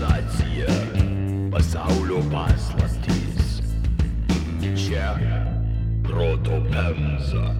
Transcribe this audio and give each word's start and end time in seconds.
Civilizacija, 0.00 0.66
pasaulio 1.52 2.22
paslaptys. 2.32 3.60
Čia 4.76 5.16
proto 6.02 6.56
pemza. 6.72 7.54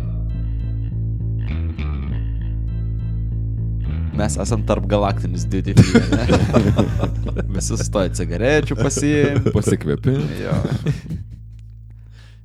Mes 4.16 4.38
esam 4.40 4.64
tarp 4.66 4.86
galaktinis 4.88 5.44
duty? 5.44 5.74
Visi 7.54 7.76
stoja 7.76 8.08
cigarečių 8.16 8.78
pasiimti. 8.80 9.52
Pasikvėpi. 9.52 10.16
Jo. 10.40 10.56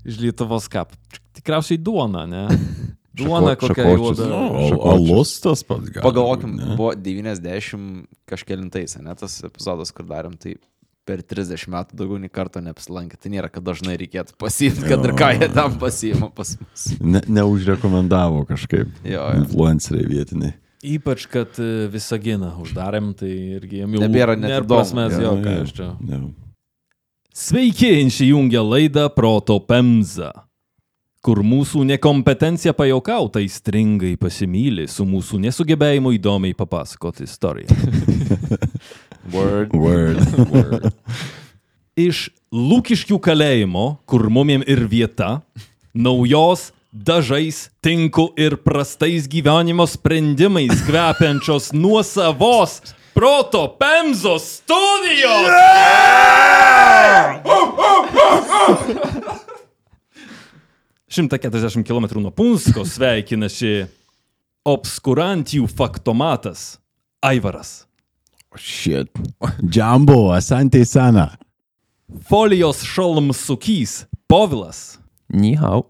Iš 0.04 0.20
Lietuvos 0.26 0.68
kap. 0.68 0.92
Tikriausiai 1.40 1.80
duona, 1.80 2.28
ne? 2.28 2.48
Duona 3.16 3.54
Šako- 3.56 3.70
kokia 3.72 3.90
juoda. 3.96 4.28
Nu, 4.30 4.80
alus 4.92 5.34
tas 5.44 5.64
pats 5.64 5.90
gali. 5.90 6.04
Pagalvokim, 6.04 6.56
ne? 6.60 6.76
buvo 6.80 6.94
90 6.96 8.06
kažkėlintais, 8.30 8.98
ne 9.04 9.16
tas 9.16 9.38
epizodas, 9.48 9.92
kur 9.96 10.06
darėm, 10.10 10.36
tai 10.42 10.56
per 11.06 11.22
30 11.22 11.68
metų 11.70 11.96
daugiau 12.00 12.18
nei 12.20 12.32
karto 12.34 12.60
neapsilankė. 12.66 13.20
Tai 13.22 13.30
nėra, 13.36 13.50
kad 13.54 13.64
dažnai 13.68 13.94
reikėtų 14.02 14.36
pasiimti, 14.42 14.88
kad 14.90 15.06
ir 15.06 15.14
ką 15.18 15.32
jie 15.38 15.50
tam 15.54 15.76
pasiima 15.82 16.32
pas 16.34 16.56
mus. 16.60 16.86
Ne, 17.00 17.22
neužrekomendavo 17.30 18.46
kažkaip. 18.50 18.90
Jo, 19.06 19.20
jo. 19.22 19.44
Influenceriai 19.44 20.08
vietiniai. 20.10 20.56
Ypač, 20.86 21.24
kad 21.32 21.56
e, 21.62 21.88
visą 21.90 22.18
giną 22.22 22.52
uždarėm, 22.62 23.14
tai 23.18 23.30
irgi 23.60 23.80
jiem 23.84 23.94
jau 23.96 24.02
Nebėra 24.04 24.36
net 24.38 24.50
nėra 24.52 24.66
įdomu. 24.66 24.82
prasmės, 24.82 25.16
jo, 25.22 25.32
ką 25.42 25.54
aš 25.64 25.72
čia. 25.78 25.88
Ne. 26.06 26.20
Sveiki, 27.36 27.90
įsijungia 28.06 28.62
laidą 28.64 29.08
Proto 29.14 29.58
Pemza, 29.60 30.32
kur 31.26 31.42
mūsų 31.42 31.82
nekompetencija 31.90 32.76
pajokauta 32.78 33.42
įstringai 33.42 34.14
pasimylė 34.22 34.86
su 34.92 35.08
mūsų 35.10 35.40
nesugebėjimu 35.48 36.14
įdomiai 36.20 36.54
papasakoti 36.58 37.26
istoriją. 37.26 37.74
Word. 39.34 39.74
Word. 39.74 40.22
Word. 40.54 40.92
Iš 41.98 42.28
Lūkiškių 42.56 43.18
kalėjimo, 43.20 43.98
kur 44.08 44.30
mumiem 44.32 44.62
ir 44.70 44.86
vieta, 44.92 45.42
naujos 45.92 46.70
dažais, 46.94 47.66
tinku 47.84 48.30
ir 48.40 48.56
prastais 48.64 49.26
gyvenimo 49.28 49.88
sprendimais 49.90 50.86
kvepiančios 50.86 51.74
nuosavos 51.76 52.80
Proto 53.16 53.66
Pemzos 53.80 54.62
studijos. 54.62 55.50
140 61.16 61.84
km 61.88 62.08
nuo 62.20 62.32
Punsko 62.36 62.84
sveikinasi 62.86 63.86
obskurantijų 64.68 65.68
faktomatas 65.72 66.76
Aivaras. 67.24 67.86
Shit. 68.56 69.12
Jumbo, 69.60 70.32
asante 70.34 70.86
sana. 70.86 71.30
Folijos 72.30 72.84
šalmsukys 72.86 74.06
Povilas. 74.28 74.98
Nihau. 75.34 75.86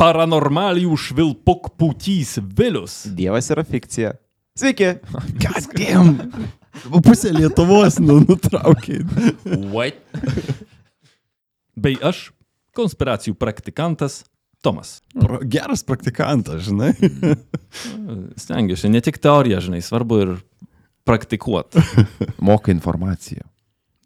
Paranormalijų 0.00 0.96
švilpuk 0.98 1.72
pūtys 1.78 2.36
Vilius. 2.42 3.02
Dievas 3.14 3.50
yra 3.54 3.64
fikcija. 3.66 4.14
Sveiki. 4.58 4.96
God 5.42 5.70
damn. 5.78 6.16
Pusė 7.04 7.32
Lietuvos 7.36 7.98
nu, 8.02 8.18
nutraukė. 8.24 9.02
What? 9.72 10.00
Bei 11.76 11.96
aš, 12.04 12.30
konspiracijų 12.76 13.34
praktikantas 13.38 14.22
Tomas. 14.62 15.00
Pro- 15.18 15.40
Geras 15.42 15.82
praktikantas, 15.82 16.62
žinai. 16.68 16.92
Stengiuosi, 18.38 18.90
ne 18.92 19.00
tik 19.02 19.18
teoriją, 19.22 19.58
žinai, 19.64 19.80
svarbu 19.82 20.18
ir 20.22 20.34
praktikuoti. 21.08 21.82
Moka 22.48 22.70
informaciją. 22.70 23.42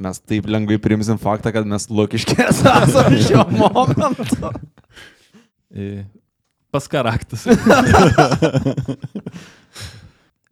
Mes 0.00 0.18
taip 0.24 0.48
lengvai 0.48 0.76
priimsim 0.80 1.16
faktą, 1.20 1.52
kad 1.56 1.68
mes 1.68 1.86
lokiškės 1.92 2.62
esame 2.68 3.20
šiuo 3.24 3.44
momentu. 3.60 4.50
E, 5.72 6.04
Pas 6.72 6.84
karaktas. 6.92 7.44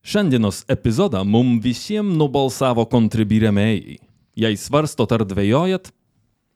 Šiandienos 0.05 0.63
epizodą 0.69 1.23
mum 1.25 1.57
visiems 1.65 2.13
nubalsavo 2.21 2.85
kontribirėmėjai. 2.93 3.99
Jei 4.37 4.57
svarstot 4.59 5.13
ar 5.17 5.25
dvėjojat, 5.29 5.89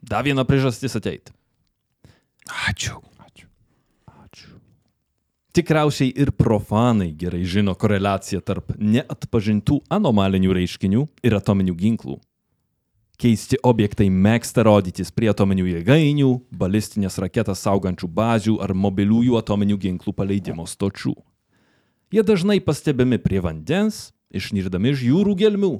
da 0.04 0.20
viena 0.26 0.44
priežastis 0.48 0.96
ateit. 0.98 1.32
Ačiū. 2.48 2.96
Ačiū. 4.08 4.56
Tikriausiai 5.52 6.12
ir 6.16 6.32
profanai 6.32 7.10
gerai 7.12 7.44
žino 7.44 7.74
koreliaciją 7.74 8.40
tarp 8.40 8.72
neatpažintų 8.78 9.82
anomalinių 9.92 10.56
reiškinių 10.56 11.04
ir 11.24 11.36
atominių 11.38 11.76
ginklų. 11.76 12.18
Keisti 13.18 13.58
objektai 13.66 14.06
mėgsta 14.14 14.62
rodytis 14.62 15.10
prie 15.10 15.26
atominių 15.32 15.64
jėgainių, 15.66 16.28
balistinės 16.54 17.18
raketas 17.18 17.64
saugančių 17.66 18.06
bazių 18.14 18.54
ar 18.62 18.76
mobiliųjų 18.78 19.34
atominių 19.40 19.78
ginklų 19.82 20.14
paleidimo 20.14 20.68
stočių. 20.70 21.16
Jie 22.14 22.22
dažnai 22.22 22.60
pastebimi 22.62 23.18
prie 23.18 23.42
vandens, 23.42 24.12
išnirdami 24.30 24.94
iš 24.94 25.02
jūrų 25.08 25.34
gelmių. 25.42 25.72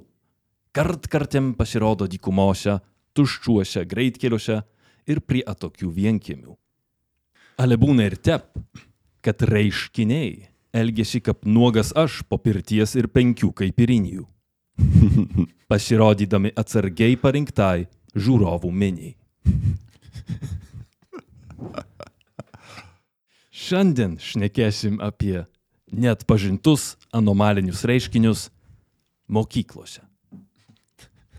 Kartkartėm 0.75 1.55
pasirodo 1.57 2.09
dykumose, 2.11 2.81
tuščiuose 3.15 3.87
greitkeliuose 3.89 4.59
ir 5.09 5.21
prie 5.25 5.43
atokių 5.47 5.91
vienkiemių. 5.95 6.55
Ale 7.59 7.79
būna 7.81 8.07
ir 8.07 8.17
tep, 8.23 8.53
kad 9.25 9.43
reiškiniai 9.43 10.47
elgesi 10.73 11.21
kaip 11.25 11.47
nuogas 11.49 11.91
aš 11.97 12.23
po 12.29 12.39
pirties 12.39 12.95
ir 12.99 13.09
penkių 13.11 13.51
kaipirinijų. 13.63 14.27
Pasirodydami 15.71 16.53
atsargiai 16.57 17.17
parinktai 17.19 17.89
žiūrovų 18.15 18.71
miniai. 18.71 19.17
Šiandien 23.69 24.17
šnekėsim 24.23 25.01
apie 25.03 25.43
neatpažintus 25.93 26.95
anomalinius 27.13 27.83
reiškinius 27.89 28.49
mokyklose. 29.29 30.05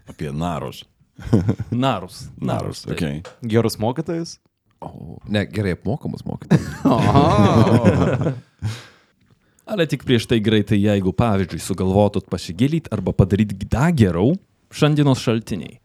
Apie 0.09 0.33
narus. 0.33 0.83
Narus. 1.85 2.27
Narus, 2.41 2.85
taip. 2.85 2.95
okei. 2.95 3.21
Gerus 3.49 3.77
mokytojus. 3.81 4.37
O, 4.79 5.17
ne, 5.27 5.43
gerai 5.45 5.73
apmokamus 5.75 6.23
mokytojus. 6.25 6.67
Ale 9.69 9.85
tik 9.85 10.01
prieš 10.07 10.25
tai 10.25 10.39
greitai, 10.41 10.79
jeigu 10.81 11.11
pavyzdžiui 11.13 11.61
sugalvotot 11.61 12.25
pasigilyti 12.31 12.89
arba 12.95 13.13
padaryti 13.13 13.67
dar 13.69 13.91
geriau, 13.93 14.33
šiandienos 14.73 15.21
šaltiniai. 15.21 15.77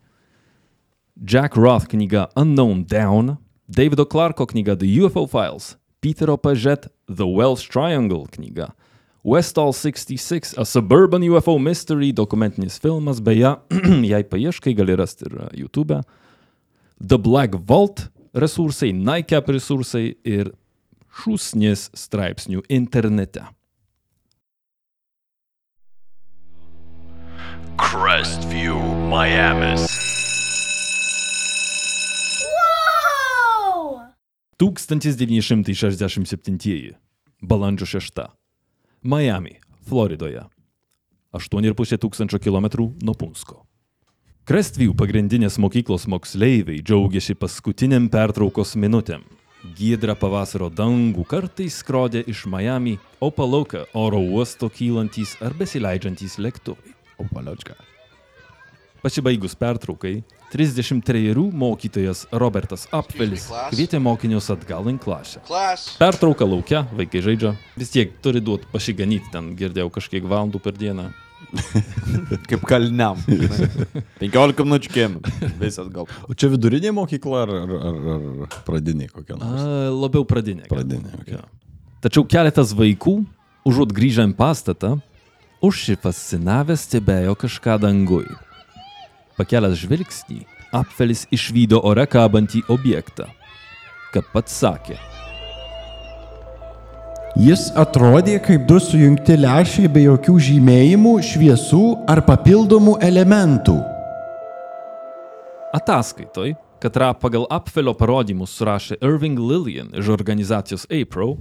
Jack 1.20 1.56
Roth 1.60 1.90
knyga 1.92 2.30
Unknown 2.36 2.86
Down, 2.88 3.36
Davido 3.68 4.06
Clarko 4.08 4.46
knyga 4.46 4.78
The 4.80 4.88
UFO 5.04 5.26
Files, 5.28 5.76
Peterio 6.00 6.36
Pažet 6.40 6.88
The 7.06 7.28
Welsh 7.28 7.68
Triangle 7.68 8.24
knyga, 8.32 8.72
Westall 9.24 9.72
66, 9.72 10.58
A 10.58 10.64
Suburban 10.64 11.30
UFO 11.30 11.58
Mystery 11.58 12.12
dokumentinis 12.12 12.78
filmas, 12.78 13.20
beje, 13.24 13.56
jei 14.12 14.24
paieškai 14.24 14.74
gali 14.76 14.96
rasti 15.00 15.24
ir 15.24 15.38
uh, 15.38 15.48
YouTube, 15.56 16.02
The 17.00 17.18
Black 17.18 17.56
Vault 17.56 18.12
resursai, 18.36 18.92
NICAP 18.92 19.48
resursai 19.56 20.14
ir 20.28 20.52
šūsnis 21.22 21.88
straipsnių 21.96 22.60
internete. 22.68 23.48
Crestview, 27.80 28.76
Miamis. 29.08 29.88
1967. 34.60 36.96
Balandžio 37.42 37.86
6. 37.86 38.43
Miami, 39.04 39.58
Floridoje. 39.84 40.46
8,5 41.36 41.98
tūkstančio 42.00 42.38
kilometrų 42.40 42.86
nuo 43.04 43.12
Punsko. 43.12 43.58
Crestview 44.48 44.94
pagrindinės 44.96 45.58
mokyklos 45.60 46.06
moksleiviai 46.08 46.80
džiaugiasi 46.80 47.36
paskutiniam 47.36 48.08
pertraukos 48.08 48.72
minutėm. 48.80 49.26
Giedrą 49.76 50.16
pavasario 50.16 50.70
dangų 50.72 51.26
kartais 51.28 51.82
skrodė 51.84 52.24
iš 52.32 52.46
Miami, 52.48 52.96
o 53.20 53.28
palauka 53.28 53.84
oro 53.92 54.24
uosto 54.24 54.72
kylantys 54.72 55.36
ar 55.44 55.52
besileidžiantys 55.52 56.40
lėktuvai. 56.40 56.96
O 57.20 57.28
paliočka. 57.28 57.76
Pasibaigus 59.04 59.52
pertraukai, 59.54 60.22
33 60.52 61.34
mokytojas 61.52 62.22
Robertas 62.32 62.86
Apfelis 62.88 63.50
kvietė 63.68 63.98
mokinius 64.00 64.48
atgal 64.54 64.88
į 64.88 64.94
klasę. 65.02 65.42
Pertrauka 66.00 66.48
laukia, 66.48 66.86
vaikai 66.96 67.20
žaidžia. 67.26 67.52
Vis 67.76 67.92
tiek 67.92 68.16
turi 68.24 68.40
duoti 68.40 68.70
pasiganyti, 68.72 69.28
ten 69.34 69.52
girdėjau 69.60 69.92
kažkiek 69.98 70.24
valandų 70.24 70.62
per 70.64 70.78
dieną. 70.80 71.10
Kaip 72.48 72.64
kalniam. 72.64 73.20
15 73.28 74.64
minučių 74.70 74.96
kiem. 74.96 75.20
Visas 75.60 75.92
gal. 75.92 76.08
O 76.24 76.32
čia 76.32 76.48
vidurinė 76.54 76.94
mokykla 76.96 77.44
ar, 77.44 77.56
ar, 77.60 77.74
ar, 77.76 78.28
ar 78.48 78.60
pradinė 78.64 79.12
kokia 79.12 79.36
nors? 79.36 79.60
A, 79.60 79.88
labiau 79.92 80.24
pradinė. 80.24 80.64
Pradinė, 80.72 81.12
okei. 81.20 81.36
Jo. 81.36 81.44
Tačiau 82.00 82.24
keletas 82.24 82.72
vaikų, 82.72 83.18
užuot 83.68 83.92
grįžę 83.92 84.24
į 84.32 84.38
pastatą, 84.40 84.96
Užsifascinavęs 85.64 86.82
stebėjo 86.84 87.32
kažką 87.40 87.78
dangui. 87.80 88.26
Pakelęs 89.38 89.80
žvilgsnį, 89.80 90.44
apfelis 90.74 91.24
išvydo 91.34 91.80
ore 91.82 92.06
kabantį 92.06 92.62
objektą. 92.70 93.26
Kaip 94.14 94.30
pats 94.30 94.54
sakė, 94.62 94.98
Jis 97.34 97.64
atrodė 97.74 98.36
kaip 98.38 98.62
du 98.70 98.76
sujungti 98.78 99.34
lęšiai 99.40 99.88
be 99.90 100.04
jokių 100.04 100.36
žymėjimų, 100.38 101.14
šviesų 101.26 101.80
ar 102.06 102.20
papildomų 102.22 102.92
elementų. 103.02 103.74
Ataskaitoj, 105.74 106.52
katrą 106.78 107.08
pagal 107.18 107.48
apfelio 107.50 107.96
parodymus 107.98 108.54
surašė 108.54 109.00
Irving 109.02 109.42
Lillian 109.42 109.90
iš 109.98 110.12
organizacijos 110.14 110.86
APRO, 110.86 111.32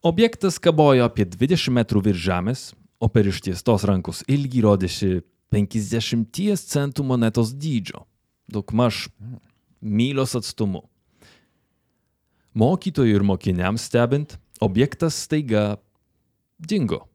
objektas 0.00 0.56
kabojo 0.56 1.04
apie 1.04 1.28
20 1.28 1.76
metrų 1.76 2.06
virš 2.08 2.24
žemės, 2.30 2.64
o 2.96 3.12
per 3.12 3.28
ištiestos 3.28 3.84
rankos 3.84 4.24
ilgį 4.32 4.64
rodėsi 4.64 5.12
50 5.52 6.64
centų 6.72 7.04
monetos 7.04 7.52
dydžio, 7.52 8.06
daugmaž 8.48 9.06
mylios 9.80 10.34
atstumu. 10.38 10.86
Mokytojui 12.56 13.14
ir 13.16 13.24
mokiniams 13.24 13.88
stebint, 13.88 14.36
objektas 14.60 15.16
staiga 15.24 15.76
dingo. 16.60 17.06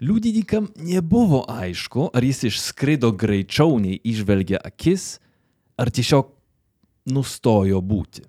Liudininkam 0.00 0.70
nebuvo 0.80 1.42
aišku, 1.48 2.08
ar 2.16 2.24
jis 2.24 2.46
išskrido 2.48 3.12
greičiau 3.12 3.76
nei 3.82 3.98
išvelgia 4.00 4.60
akis, 4.64 5.18
ar 5.76 5.92
tiesiog 5.92 6.30
nustojo 7.12 7.82
būti. 7.84 8.24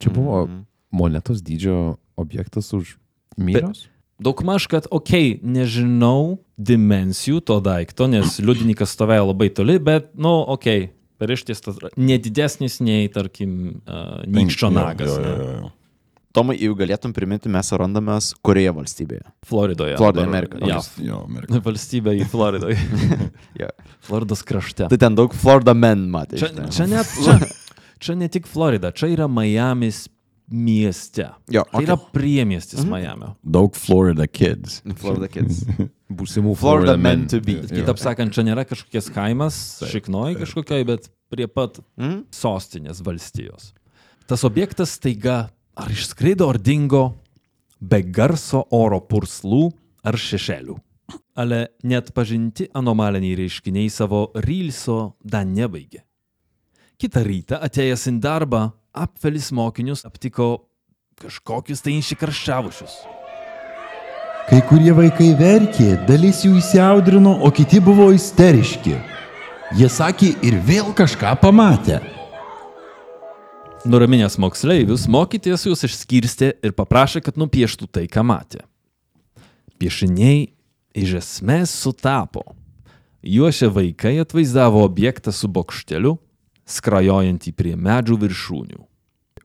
Čia 0.00 0.12
buvo 0.16 0.46
monetos 0.88 1.44
dydžio 1.44 1.98
objektas 2.16 2.72
už 2.72 2.96
mylios? 3.36 3.90
Daugmaž, 4.20 4.68
kad, 4.68 4.86
okei, 4.92 5.34
okay, 5.34 5.50
nežinau 5.56 6.38
dimensijų 6.60 7.40
to 7.48 7.56
daikto, 7.64 8.08
nes 8.12 8.36
liudininkas 8.44 8.92
stovėjo 8.92 9.30
labai 9.32 9.48
toli, 9.56 9.78
bet, 9.80 10.10
nu, 10.12 10.34
okei, 10.44 10.86
okay, 10.90 10.94
per 11.20 11.32
ištiestas, 11.32 11.80
nedidesnis 11.96 12.78
nei, 12.84 13.08
tarkim, 13.12 13.80
uh, 13.84 14.20
nykščio 14.28 14.72
nagas. 14.76 15.14
Jo, 15.16 15.20
ne? 15.24 15.36
jo, 15.36 15.52
jo. 15.58 15.70
Tomai, 16.30 16.54
jeigu 16.60 16.76
galėtum 16.78 17.10
priminti, 17.10 17.50
mes 17.50 17.72
randamės 17.74 18.28
kurioje 18.46 18.70
valstybėje? 18.76 19.24
Floridoje. 19.50 19.96
Floridoje, 19.98 20.28
Amerikoje. 20.30 20.68
JAV. 20.70 20.90
Jo, 21.02 21.22
Amerika. 21.26 21.58
Valstybė 21.66 22.14
į 22.20 22.28
Floridoje. 22.30 22.78
Jo. 23.60 23.66
Floridos 24.06 24.44
krašte. 24.46 24.86
Tai 24.92 24.98
ten 25.00 25.16
daug 25.18 25.34
Florida 25.36 25.74
men 25.74 26.06
matė. 26.12 26.38
Čia, 26.40 26.68
čia 26.70 26.86
net, 26.88 27.10
čia, 27.24 27.34
čia 28.00 28.14
ne 28.20 28.30
tik 28.30 28.46
Florida, 28.48 28.92
čia 28.94 29.10
yra 29.10 29.26
Miamis 29.28 30.04
mieste. 30.50 31.28
Jo, 31.48 31.62
Tai 31.64 31.78
okay. 31.78 31.86
yra 31.86 31.96
priemiestis 32.14 32.84
Miamio. 32.84 33.34
Daug 33.42 33.76
Florida 33.78 34.26
kids. 34.26 34.80
Florida 34.98 35.28
kids. 35.30 35.62
Būsimų 36.20 36.56
Florida 36.58 36.96
men 36.98 37.26
to 37.30 37.38
be. 37.44 37.60
Kitaip 37.70 38.00
sakant, 38.02 38.34
čia 38.34 38.42
nėra 38.46 38.64
kažkokias 38.66 39.10
kaimas, 39.14 39.60
šiknoj 39.92 40.34
kažkokiai, 40.42 40.84
bet 40.88 41.08
prie 41.30 41.46
pat 41.46 41.78
Mhm. 41.96 42.24
sostinės 42.34 43.00
valstijos. 43.06 43.72
Tas 44.26 44.42
objektas 44.46 44.96
staiga 44.98 45.48
ar 45.76 45.88
išskrido, 45.90 46.48
ar 46.50 46.58
dingo 46.58 47.14
be 47.80 48.02
garso 48.02 48.64
oro 48.70 49.00
purslų 49.00 49.70
ar 50.04 50.14
šešėlių. 50.14 50.76
Ale 51.36 51.68
net 51.82 52.10
pažinti 52.14 52.66
anomaliniai 52.74 53.36
reiškiniai 53.38 53.90
savo 53.90 54.30
rylso 54.34 55.14
dar 55.24 55.46
nebaigė. 55.46 56.02
Kita 57.00 57.22
rytą 57.24 57.56
atėjęs 57.64 58.02
į 58.10 58.20
darbą, 58.20 58.72
apfelis 58.92 59.50
mokinius 59.52 60.04
aptiko 60.06 60.66
kažkokius 61.20 61.82
tai 61.84 61.98
išsikarščiavusius. 62.00 63.00
Kai 64.50 64.60
kurie 64.66 64.90
vaikai 64.96 65.28
verkė, 65.38 65.92
dalis 66.08 66.40
jų 66.42 66.56
įsiaudrino, 66.58 67.36
o 67.46 67.50
kiti 67.54 67.78
buvo 67.84 68.08
isteriški. 68.14 68.96
Jie 69.78 69.90
sakė 69.92 70.32
ir 70.42 70.56
vėl 70.66 70.88
kažką 70.96 71.36
pamatė. 71.38 72.00
Nuraminęs 73.86 74.34
moksleivius, 74.42 75.06
mokytojas 75.08 75.68
juos 75.68 75.84
išskirstė 75.86 76.50
ir 76.66 76.74
paprašė, 76.76 77.22
kad 77.24 77.38
nupieštų 77.40 77.86
tai, 77.94 78.08
ką 78.10 78.24
matė. 78.26 78.64
Piešiniai 79.80 80.50
iš 80.98 81.14
esmės 81.20 81.72
sutapo. 81.72 82.42
Juose 83.22 83.70
vaikai 83.70 84.16
atvaizdavo 84.24 84.82
objektą 84.82 85.32
su 85.32 85.48
bokšteliu, 85.48 86.16
skrajojantį 86.70 87.52
prie 87.56 87.74
medžių 87.76 88.18
viršūnių. 88.24 88.80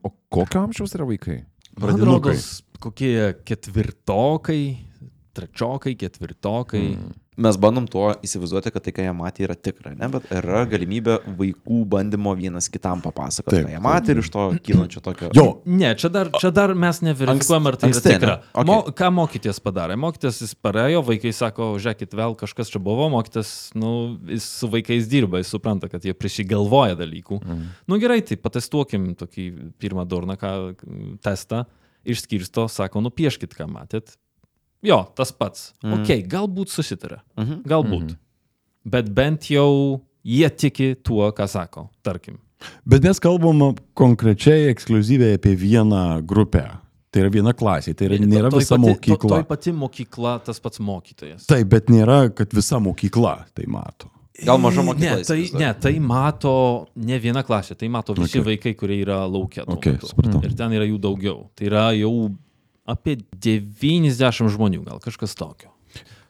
O 0.06 0.12
kokio 0.30 0.66
amžiaus 0.68 0.94
yra 0.98 1.08
vaikai? 1.10 1.42
Pradinukai. 1.76 2.38
kokie 2.80 3.34
ketvirtokai, 3.48 4.62
trečiokai, 5.36 5.96
ketvirtokai. 6.00 6.86
Mm. 6.94 7.14
Mes 7.36 7.58
bandom 7.60 7.88
tuo 7.92 8.14
įsivaizduoti, 8.24 8.72
kad 8.72 8.84
tai, 8.86 8.94
ką 8.96 9.04
jie 9.04 9.14
matė, 9.16 9.44
yra 9.48 9.56
tikra, 9.60 9.92
ne? 9.98 10.08
bet 10.14 10.30
yra 10.32 10.62
galimybė 10.72 11.18
vaikų 11.36 11.82
bandymo 11.92 12.32
vienas 12.40 12.70
kitam 12.72 13.02
papasakoti, 13.04 13.58
Taip, 13.58 13.68
ką 13.68 13.74
jie 13.74 13.82
matė 13.84 14.14
ir 14.16 14.22
iš 14.22 14.32
to 14.32 14.46
kylančio 14.64 15.04
tokio... 15.04 15.32
Jo, 15.36 15.46
Ne, 15.66 15.92
čia 16.00 16.10
dar, 16.14 16.30
čia 16.40 16.52
dar 16.56 16.72
mes 16.78 17.02
neverifikuojam, 17.04 17.68
ar 17.68 17.78
tai 17.82 17.90
anksti, 17.90 18.08
yra 18.08 18.20
tikra. 18.20 18.36
ne? 18.40 18.52
Okay. 18.54 18.68
Mo, 18.70 18.78
ką 18.96 19.12
mokytis 19.18 19.60
padarė? 19.64 19.98
Mokytis 20.00 20.42
jis 20.46 20.56
parėjo, 20.64 21.04
vaikai 21.10 21.34
sako, 21.36 21.70
žiūrėkit, 21.82 22.16
vėl 22.16 22.36
kažkas 22.40 22.72
čia 22.72 22.82
buvo, 22.84 23.10
mokytis, 23.12 23.54
nu, 23.76 23.92
jis 24.32 24.48
su 24.62 24.70
vaikais 24.72 25.10
dirba, 25.12 25.42
jis 25.44 25.52
supranta, 25.52 25.90
kad 25.92 26.06
jie 26.08 26.16
prisigalvoja 26.16 26.96
dalykų. 27.00 27.42
Mm. 27.44 27.64
Nu 27.92 28.00
gerai, 28.02 28.22
tai 28.26 28.40
patestuokim 28.40 29.12
tokį 29.20 29.50
pirmą 29.82 30.08
durną, 30.08 30.38
ką 30.40 30.54
testą, 31.26 31.66
išskirsto, 32.06 32.70
sako, 32.72 33.04
nupieškit, 33.04 33.58
ką 33.58 33.68
matėt. 33.72 34.16
Jo, 34.84 35.04
tas 35.16 35.32
pats. 35.32 35.74
Mm. 35.84 36.00
Ok, 36.00 36.10
galbūt 36.32 36.74
susitarė. 36.74 37.22
Mhm. 37.38 37.62
Galbūt. 37.70 38.16
Mm. 38.16 38.18
Bet 38.86 39.10
bent 39.14 39.50
jau 39.50 40.02
jie 40.26 40.50
tiki 40.50 40.96
tuo, 41.04 41.32
ką 41.34 41.48
sako, 41.50 41.90
tarkim. 42.04 42.38
bet 42.86 43.04
mes 43.04 43.20
kalbam 43.20 43.76
konkrečiai, 43.94 44.70
ekskluzyviai 44.74 45.38
apie 45.40 45.56
vieną 45.56 46.22
grupę. 46.26 46.66
Tai 47.12 47.22
yra 47.24 47.30
viena 47.32 47.54
klasė, 47.56 47.94
tai 47.96 48.10
yra, 48.10 48.18
nėra 48.20 48.50
Toj 48.52 48.60
visa 48.60 48.76
pati, 48.76 48.90
mokykla. 48.90 49.30
To, 49.30 49.36
toj 49.38 49.44
pati 49.48 49.72
mokykla, 49.72 50.34
tas 50.44 50.60
pats 50.60 50.82
mokytojas. 50.84 51.46
Taip, 51.48 51.70
bet 51.72 51.88
nėra, 51.88 52.26
kad 52.36 52.52
visa 52.52 52.76
mokykla 52.84 53.38
tai 53.56 53.70
mato. 53.72 54.10
Gal 54.44 54.60
maža 54.60 54.84
mokykla. 54.84 55.22
Ne, 55.22 55.24
tai, 55.24 55.38
ne, 55.56 55.70
tai 55.80 55.94
mato 56.04 56.52
ne 57.00 57.20
viena 57.24 57.46
klasė, 57.48 57.78
tai 57.80 57.88
mato 57.88 58.12
visi 58.18 58.42
Okay. 58.42 58.44
vaikai, 58.50 58.74
kurie 58.76 58.98
yra 59.06 59.22
laukia. 59.32 59.64
Okay, 59.78 59.96
supratau. 60.04 60.44
Ir 60.44 60.58
ten 60.60 60.76
yra 60.76 60.84
jų 60.84 61.00
daugiau. 61.00 61.46
Tai 61.56 61.70
yra 61.70 61.86
jau 61.96 62.12
apie 62.86 63.18
90 63.42 64.52
žmonių, 64.56 64.84
gal 64.86 65.02
kažkas 65.04 65.36
tokio. 65.38 65.72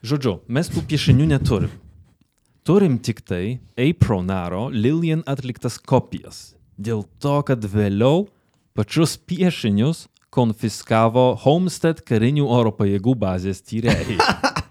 Žodžiu, 0.06 0.40
mes 0.48 0.70
tų 0.70 0.86
piešinių 0.90 1.28
neturim. 1.34 1.72
Turim 2.66 2.98
tik 2.98 3.22
tai 3.26 3.60
Apronaro 3.78 4.68
Lilian 4.74 5.22
atliktas 5.30 5.78
kopijas. 5.78 6.56
Dėl 6.78 7.04
to, 7.22 7.38
kad 7.46 7.62
vėliau 7.62 8.26
pačius 8.76 9.16
piešinius 9.18 10.08
konfiskavo 10.34 11.34
Homestead 11.46 12.02
karinių 12.06 12.48
oro 12.52 12.74
pajėgų 12.76 13.16
bazės 13.22 13.62
tyrėjai. 13.66 14.18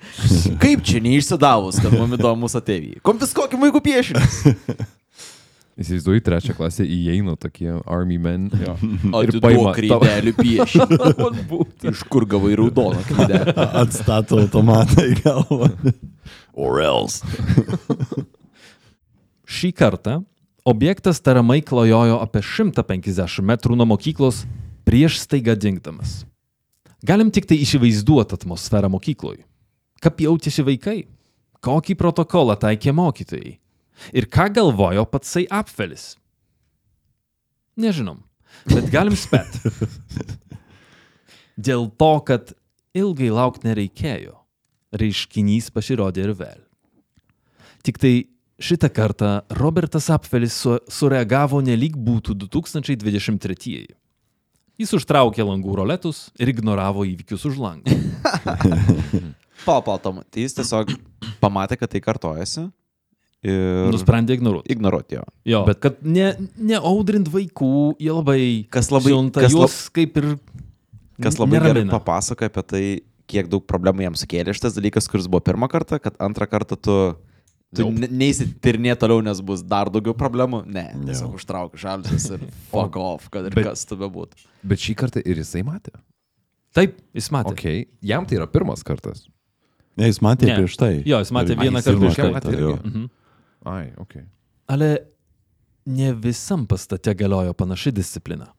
Kaip 0.62 0.82
čia 0.84 1.00
neišsidavus, 1.04 1.80
kad 1.82 1.94
mums 1.96 2.18
įdomus 2.18 2.58
ateiviai? 2.58 3.00
Konfiskuokim 3.06 3.62
vaikų 3.64 3.82
piešinius. 3.86 4.42
Įsivaizduoju, 5.74 6.22
trečią 6.22 6.54
klasę 6.54 6.84
įeina 6.86 7.34
tokie 7.40 7.72
army 7.90 8.18
men. 8.22 8.46
Jo. 8.62 8.76
O 9.10 9.22
Ir 9.26 9.40
paima 9.42 9.72
kreidelių 9.74 10.34
piešinį. 10.38 10.98
Iš 11.90 12.04
kur 12.10 12.26
gavai 12.30 12.54
raudoną 12.60 13.00
kreidelį? 13.08 13.54
Atstato 13.82 14.38
automatą 14.44 15.02
į 15.10 15.16
galvą. 15.24 15.72
Or 16.54 16.78
else. 16.78 17.26
Šį 19.50 19.72
kartą 19.74 20.20
objektas 20.64 21.18
tariamai 21.18 21.58
klajojo 21.66 22.20
apie 22.22 22.44
150 22.46 23.42
metrų 23.42 23.80
nuo 23.80 23.88
mokyklos 23.96 24.44
prieš 24.86 25.18
staiga 25.24 25.58
dingdamas. 25.58 26.22
Galim 27.04 27.34
tik 27.34 27.50
tai 27.50 27.58
įsivaizduoti 27.66 28.38
atmosferą 28.38 28.88
mokykloj. 28.94 29.42
Kaip 30.00 30.22
jautėsi 30.22 30.62
vaikai? 30.64 30.98
Kokį 31.64 31.98
protokolą 31.98 32.54
taikė 32.60 32.94
mokytojai? 32.94 33.58
Ir 34.14 34.26
ką 34.30 34.48
galvojo 34.54 35.04
patsai 35.08 35.46
apfelis? 35.50 36.14
Nežinom, 37.80 38.20
bet 38.70 38.90
galim 38.92 39.16
spėti. 39.18 39.70
Dėl 41.68 41.88
to, 41.98 42.12
kad 42.26 42.54
ilgai 42.94 43.30
laukti 43.34 43.68
nereikėjo, 43.68 44.36
reiškinys 44.94 45.70
pasirodė 45.74 46.28
ir 46.28 46.34
vėl. 46.38 46.62
Tik 47.84 47.98
tai 48.00 48.14
šitą 48.62 48.88
kartą 48.94 49.30
Robertas 49.58 50.08
Apfelis 50.14 50.54
su, 50.56 50.78
sureagavo 50.88 51.60
nelik 51.62 51.98
būtų 51.98 52.36
2023. 52.46 53.84
Jis 54.74 54.94
užtraukė 54.96 55.44
langų 55.46 55.76
roletus 55.78 56.28
ir 56.38 56.50
ignoravo 56.50 57.04
įvykius 57.06 57.44
už 57.50 57.58
langų. 57.62 57.94
Pal, 59.64 59.80
pal, 59.80 59.96
Tom. 60.02 60.18
Tai 60.28 60.42
jis 60.42 60.52
tiesiog 60.58 60.90
pamatė, 61.40 61.78
kad 61.80 61.88
tai 61.88 62.00
kartojasi. 62.04 62.66
Ir... 63.44 63.90
Nusprendė 63.92 64.38
ignoruoti. 64.38 64.70
Ignoruoti 64.72 65.18
jo. 65.18 65.22
Jo, 65.44 65.58
bet 65.68 65.80
kad 65.84 65.98
ne, 66.00 66.30
neaudrint 66.56 67.28
vaikų, 67.28 67.70
jie 68.00 68.12
labai, 68.16 68.38
Kas 68.72 68.88
labai- 68.88 69.12
siunta 69.12 69.42
kas 69.44 69.52
lab- 69.52 69.66
juos 69.66 69.74
kaip 69.92 70.16
ir 70.16 70.28
Kas 71.20 71.36
labai 71.38 71.58
gerai 71.58 71.74
neramina. 71.74 71.92
papasakoja 71.98 72.48
apie 72.48 72.62
tai, 72.72 72.84
kiek 73.28 73.50
daug 73.52 73.66
problemų 73.68 74.06
jam 74.06 74.16
sukėlė 74.16 74.54
šitas 74.56 74.74
dalykas, 74.78 75.06
kuris 75.12 75.28
buvo 75.28 75.42
pirmą 75.44 75.68
kartą, 75.68 76.00
kad 76.00 76.16
antrą 76.24 76.48
kartą 76.48 76.78
tu, 76.80 76.96
tu 77.74 77.84
Nope. 77.84 78.00
ne- 78.00 78.08
neįsitirnė 78.24 78.96
toliau, 78.96 79.20
nes 79.22 79.40
bus 79.44 79.60
dar 79.62 79.90
daugiau 79.92 80.14
problemų. 80.16 80.64
Ne, 80.66 80.86
Ne. 80.94 81.12
tiesiog 81.12 81.34
užtrauk 81.36 81.76
žalsis 81.76 82.30
ir 82.32 82.40
fuck 82.72 82.96
off, 82.96 83.28
kad 83.30 83.44
ir 83.44 83.50
Bet- 83.54 83.64
kas 83.68 83.84
tu 83.84 83.96
bebūtų. 84.00 84.40
Bet 84.64 84.78
šį 84.78 84.94
kartą 84.96 85.20
ir 85.24 85.36
jisai 85.36 85.62
matė. 85.62 85.92
Taip, 86.74 86.96
jis 87.14 87.28
matė. 87.30 87.52
Okay. 87.52 87.86
Jam 88.02 88.24
tai 88.26 88.36
yra 88.40 88.46
pirmas 88.48 88.82
kartas. 88.82 89.26
Ne, 89.96 90.06
jis 90.08 90.18
matė 90.18 90.46
Ne. 90.48 90.56
prieš 90.58 90.76
tai. 90.80 91.02
Jo, 91.06 91.20
jis 91.20 91.30
matė 91.30 91.50
Ir- 91.54 91.60
vieną 91.60 91.76
jis 91.78 91.84
kartą 91.86 92.00
prieš 92.00 92.56
irgi. 92.56 92.80
Mhm. 92.84 93.10
Ai, 93.64 93.92
ok. 93.96 94.18
Ale 94.66 94.90
ne 95.86 96.12
visam 96.12 96.66
pastate 96.66 97.14
galiojo 97.14 97.52
panaši 97.52 97.92
disciplina. 97.92 98.52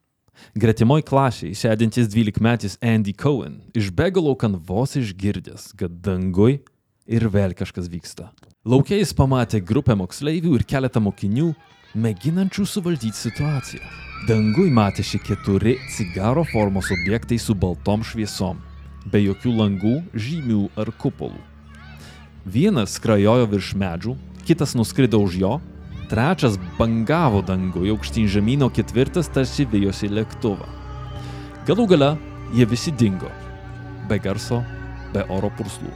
Gretimoj 0.56 1.04
klasėje 1.08 1.56
sėdintis 1.56 2.10
12-metis 2.12 2.76
Andy 2.84 3.14
Cohen 3.16 3.62
išbėgo 3.78 4.24
laukan 4.26 4.58
vos 4.60 4.98
išgirdęs, 5.00 5.72
kad 5.80 5.94
dangui 6.04 6.60
ir 7.08 7.28
vėl 7.32 7.56
kažkas 7.56 7.88
vyksta. 7.92 8.32
Laukiai 8.66 9.00
jis 9.00 9.14
pamatė 9.16 9.62
grupę 9.62 9.96
moksleivių 9.96 10.58
ir 10.58 10.66
keletą 10.68 11.02
mokinių, 11.06 11.54
mėginančių 11.96 12.66
suvaldyti 12.68 13.16
situaciją. 13.16 13.84
Dangui 14.28 14.72
matėsi 14.74 15.20
keturi 15.22 15.78
cigaro 15.94 16.44
formos 16.50 16.90
objektai 16.92 17.38
su 17.40 17.56
baltom 17.56 18.04
šviesom, 18.04 18.58
be 19.12 19.22
jokių 19.22 19.54
langų, 19.60 19.96
žymių 20.18 20.64
ar 20.82 20.90
kupolų. 21.00 21.42
Vienas 22.46 22.98
skrajojo 22.98 23.46
virš 23.54 23.74
medžių, 23.78 24.16
kitas 24.46 24.76
nuskrido 24.78 25.20
už 25.26 25.38
jo, 25.42 25.54
trečias 26.10 26.58
bangavo 26.78 27.42
danguje 27.46 27.92
aukštyn 27.96 28.28
žemynų, 28.30 28.70
ketvirtas 28.78 29.30
tarsi 29.34 29.66
vėjosi 29.66 30.10
lėktuvą. 30.14 30.68
Galų 31.66 31.88
gale 31.90 32.12
jie 32.54 32.66
visi 32.70 32.94
dingo. 32.94 33.32
Be 34.10 34.20
garso, 34.22 34.62
be 35.14 35.24
oro 35.34 35.50
purslų. 35.58 35.90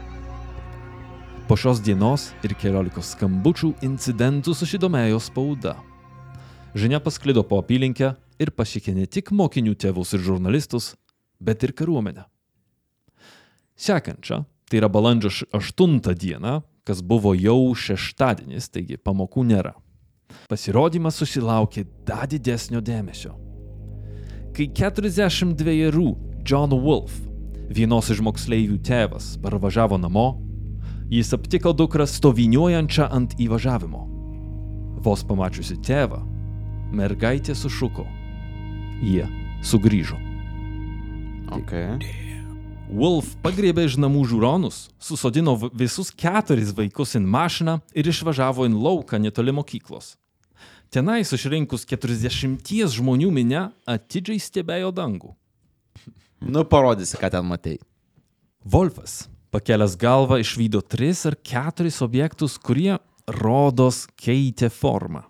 Po 1.49 1.57
šios 1.57 1.81
dienos 1.81 2.31
ir 2.45 2.53
keliolikos 2.57 3.13
skambučių 3.15 3.71
incidentų 3.85 4.53
susidomėjo 4.57 5.21
spauda. 5.21 5.75
Žinia 6.77 6.99
pasklido 7.01 7.41
po 7.45 7.57
apylinkę 7.61 8.11
ir 8.41 8.51
pasiekė 8.53 8.93
ne 8.97 9.05
tik 9.09 9.31
mokinių 9.33 9.73
tėvus 9.81 10.13
ir 10.17 10.21
žurnalistus, 10.25 10.91
bet 11.41 11.65
ir 11.65 11.73
kariuomenę. 11.73 12.25
Sekančią, 13.79 14.43
tai 14.69 14.77
yra 14.81 14.89
balandžio 14.91 15.29
š- 15.31 15.47
8 15.55 16.13
dieną, 16.13 16.59
kas 16.89 17.03
buvo 17.05 17.35
jau 17.37 17.75
šeštadienis, 17.77 18.71
taigi 18.73 18.97
pamokų 18.97 19.43
nėra. 19.45 19.75
Pasirodymas 20.49 21.19
susilaukė 21.21 21.83
dar 22.07 22.25
didesnio 22.29 22.81
dėmesio. 22.81 23.35
Kai 24.57 24.65
42 24.73 26.15
John 26.49 26.73
Wolf, 26.73 27.13
vienos 27.69 28.09
iš 28.09 28.23
moksleivių 28.25 28.79
tėvas, 28.81 29.35
parvažiavo 29.43 29.99
namo, 30.01 30.39
jis 31.13 31.29
aptiko 31.37 31.75
dukrą 31.77 32.07
stoviniuojančią 32.09 33.05
ant 33.13 33.35
įvažiavimo. 33.37 34.01
Vos 35.05 35.21
pamačiusi 35.29 35.77
tėvą, 35.85 36.23
mergaitė 36.89 37.53
sušuko. 37.53 38.07
Jie 39.05 39.29
sugrįžo. 39.61 40.17
Okay. 41.61 42.28
Wolf 42.89 43.35
pagriebė 43.45 43.83
iš 43.85 43.99
namų 44.01 44.23
žiūronus, 44.31 44.87
susodino 44.97 45.53
visus 45.77 46.09
keturis 46.09 46.71
vaikus 46.73 47.13
į 47.13 47.21
mašiną 47.21 47.75
ir 47.93 48.07
išvažiavo 48.09 48.65
į 48.65 48.71
lauką 48.73 49.19
netoli 49.21 49.53
mokyklos. 49.53 50.15
Tenai 50.89 51.21
susirinkus 51.21 51.85
40 51.85 52.89
žmonių 52.95 53.29
minę 53.29 53.67
atidžiai 53.85 54.41
stebėjo 54.41 54.89
dangų. 54.95 55.35
Nu, 56.39 56.63
parodysi, 56.63 57.17
ką 57.19 57.29
ten 57.29 57.43
matei. 57.45 57.77
Wolfas, 58.63 59.27
pakelęs 59.51 59.97
galvą, 59.99 60.39
išvydo 60.39 60.79
tris 60.81 61.25
ar 61.27 61.35
keturis 61.35 61.99
objektus, 62.01 62.55
kurie 62.57 62.95
rodos 63.27 64.05
keitė 64.15 64.71
formą. 64.71 65.25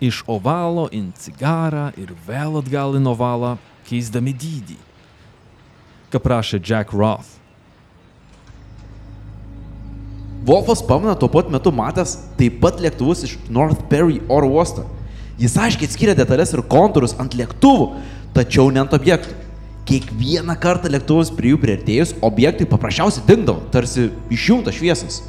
Iš 0.00 0.24
ovalo 0.32 0.88
į 0.88 1.04
cigarą 1.20 1.90
ir 2.00 2.16
vėl 2.26 2.58
atgal 2.64 2.96
į 2.96 3.04
ovalą, 3.12 3.54
keisdami 3.86 4.32
dydį. 4.32 4.85
Ką 6.16 6.22
prašė 6.24 6.62
Jack 6.64 6.94
Roth. 6.96 7.34
Wolfas 10.48 10.80
pamena 10.80 11.12
tuo 11.18 11.28
pat 11.28 11.50
metu 11.52 11.68
matęs 11.74 12.14
taip 12.38 12.56
pat 12.62 12.78
lėktuvus 12.80 13.24
iš 13.26 13.34
North 13.52 13.82
Perry 13.90 14.22
oro 14.32 14.48
uosto. 14.48 14.86
Jis 15.36 15.58
aiškiai 15.60 15.90
atskyrė 15.90 16.14
detalės 16.16 16.54
ir 16.56 16.62
kontūrus 16.72 17.16
ant 17.20 17.36
lėktuvų, 17.36 17.90
tačiau 18.32 18.72
ne 18.72 18.80
ant 18.86 18.96
objektų. 18.96 19.36
Kiekvieną 19.86 20.56
kartą 20.62 20.88
lėktuvams 20.88 21.34
prie 21.36 21.52
jų 21.52 21.60
prieartėjus, 21.66 22.16
objektai 22.24 22.64
paprasčiausiai 22.70 23.26
dingdavo, 23.28 23.68
tarsi 23.74 24.08
išjungta 24.32 24.72
šviesas. 24.72 25.20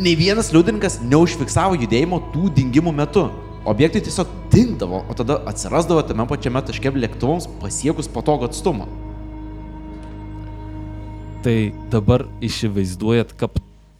Nei 0.00 0.16
vienas 0.16 0.54
liudininkas 0.56 1.02
neužfiksavo 1.04 1.76
judėjimo 1.84 2.24
tų 2.32 2.48
dingimų 2.62 2.96
metu. 2.96 3.28
Objektai 3.68 4.00
tiesiog 4.08 4.32
dingdavo, 4.54 5.04
o 5.04 5.20
tada 5.20 5.42
atsirasdavo 5.52 6.08
tame 6.08 6.24
pačiame 6.32 6.64
taške 6.64 6.96
lėktuvams 6.96 7.50
pasiekus 7.60 8.08
patogų 8.08 8.48
atstumą. 8.48 8.88
Tai 11.44 11.56
dabar 11.92 12.24
įsivaizduojat, 12.44 13.34
kaip, 13.36 13.58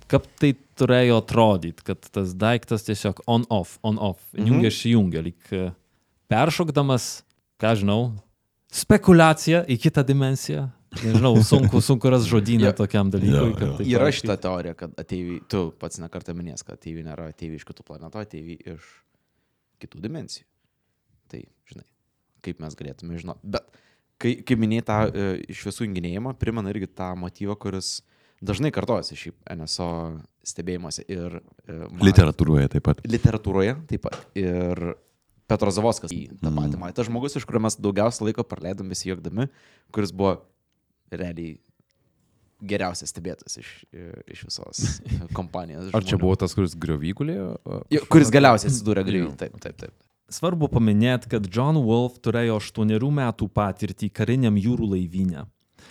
kaip 0.08 0.28
tai 0.40 0.54
turėjo 0.80 1.18
atrodyti, 1.20 1.84
kad 1.84 2.06
tas 2.14 2.32
daiktas 2.40 2.86
tiesiog 2.86 3.20
on-off, 3.30 3.76
on-off, 3.84 4.22
Mhm. 4.32 4.46
jungia 4.48 4.70
išjungia, 4.72 5.22
lyg 5.26 5.52
e, 5.52 5.66
peršokdamas, 6.32 7.22
ką 7.60 7.74
žinau, 7.82 8.14
spekulacija 8.72 9.64
į 9.68 9.76
kitą 9.78 10.04
dimensiją. 10.08 10.70
Nežinau, 11.04 11.34
sunku, 11.42 11.80
sunku 11.82 12.08
ras 12.10 12.24
žodyną 12.30 12.70
Jo. 12.70 12.72
tokiam 12.72 13.10
dalykui. 13.10 13.50
Jo, 13.50 13.54
kad 13.58 13.68
jo. 13.68 13.76
tai 13.76 13.86
Yra 13.92 14.08
šita 14.14 14.36
teorija, 14.40 14.74
kad 14.78 14.92
ateiviai, 14.96 15.40
tu 15.50 15.72
pats 15.78 15.98
nekartą 15.98 16.32
minės, 16.38 16.62
kad 16.64 16.78
ateiviai 16.78 17.04
nėra 17.04 17.28
ateiviai 17.34 17.58
iš 17.58 17.64
kitų 17.66 17.82
planetų, 17.84 18.22
ateiviai 18.22 18.74
iš 18.76 18.80
kitų 19.82 20.00
dimensijų. 20.00 20.46
Tai, 21.28 21.40
žinai, 21.66 21.84
kaip 22.46 22.60
mes 22.62 22.74
galėtume 22.78 23.18
žinoti. 23.18 23.40
Bet 23.42 23.66
kai, 24.22 24.34
kai 24.46 24.56
minėjai 24.60 24.84
tą 24.88 24.98
e, 25.10 25.24
iš 25.52 25.64
visų 25.68 25.86
junginėjimą, 25.88 26.34
primena 26.40 26.70
irgi 26.74 26.88
tą 26.90 27.12
motyvą, 27.18 27.56
kuris 27.60 27.98
dažnai 28.44 28.70
kartojasi 28.74 29.16
šiaip 29.16 29.36
NSO 29.56 29.88
stebėjimuose 30.44 31.04
ir 31.08 31.38
e, 31.40 31.78
man- 31.88 32.02
Literatūroje 32.04 32.68
taip 32.76 32.84
pat. 32.90 33.00
literatūroje 33.08 33.76
taip 33.90 34.04
pat. 34.08 34.18
Ir 34.38 34.94
Petro 35.48 35.68
Zavoskas 35.74 36.12
į 36.14 36.26
tą 36.40 36.50
patį 36.56 36.78
matė. 36.80 36.96
Tas 37.00 37.08
žmogus, 37.10 37.34
iš 37.36 37.44
kurio 37.48 37.60
mes 37.66 37.76
daugiausia 37.76 38.24
laiko 38.24 38.44
praleidom 38.48 38.88
besijokdami, 38.92 39.48
kuris 39.92 40.12
buvo 40.16 40.38
realiai 41.12 41.58
geriausias 42.64 43.10
stebėtas 43.12 43.58
iš, 43.60 43.70
iš 44.32 44.44
visos 44.48 44.84
kompanijos. 45.38 45.90
Ar 45.92 46.00
čia 46.04 46.14
žmonių. 46.14 46.22
buvo 46.22 46.36
tas, 46.40 46.54
kuris 46.56 46.72
griovygulėjo? 46.80 47.48
Jo, 47.92 48.04
Kuris 48.08 48.30
galiausiai 48.32 48.70
atsidūrė 48.72 49.04
greitai. 49.04 49.36
Taip, 49.44 49.58
taip, 49.60 49.76
taip. 49.84 49.92
Svarbu 50.32 50.70
paminėti, 50.72 51.28
kad 51.34 51.48
John 51.52 51.76
Wolf 51.84 52.16
turėjo 52.24 52.56
8 52.60 53.10
metų 53.12 53.48
patirtį 53.52 54.08
kariniam 54.08 54.56
jūrų 54.56 54.94
laivyne. 54.94 55.44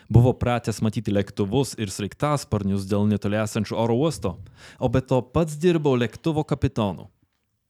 Buvo 0.09 0.33
pratęs 0.33 0.81
matyti 0.81 1.13
lėktuvus 1.13 1.75
ir 1.77 1.91
sraigtasparnius 1.93 2.87
dėl 2.89 3.05
netoli 3.07 3.37
esančių 3.37 3.77
oro 3.77 3.95
uosto, 3.95 4.37
o 4.79 4.89
be 4.89 5.01
to 5.01 5.21
pats 5.21 5.55
dirbo 5.55 5.93
lėktuvo 5.95 6.43
kapitonu. 6.49 7.09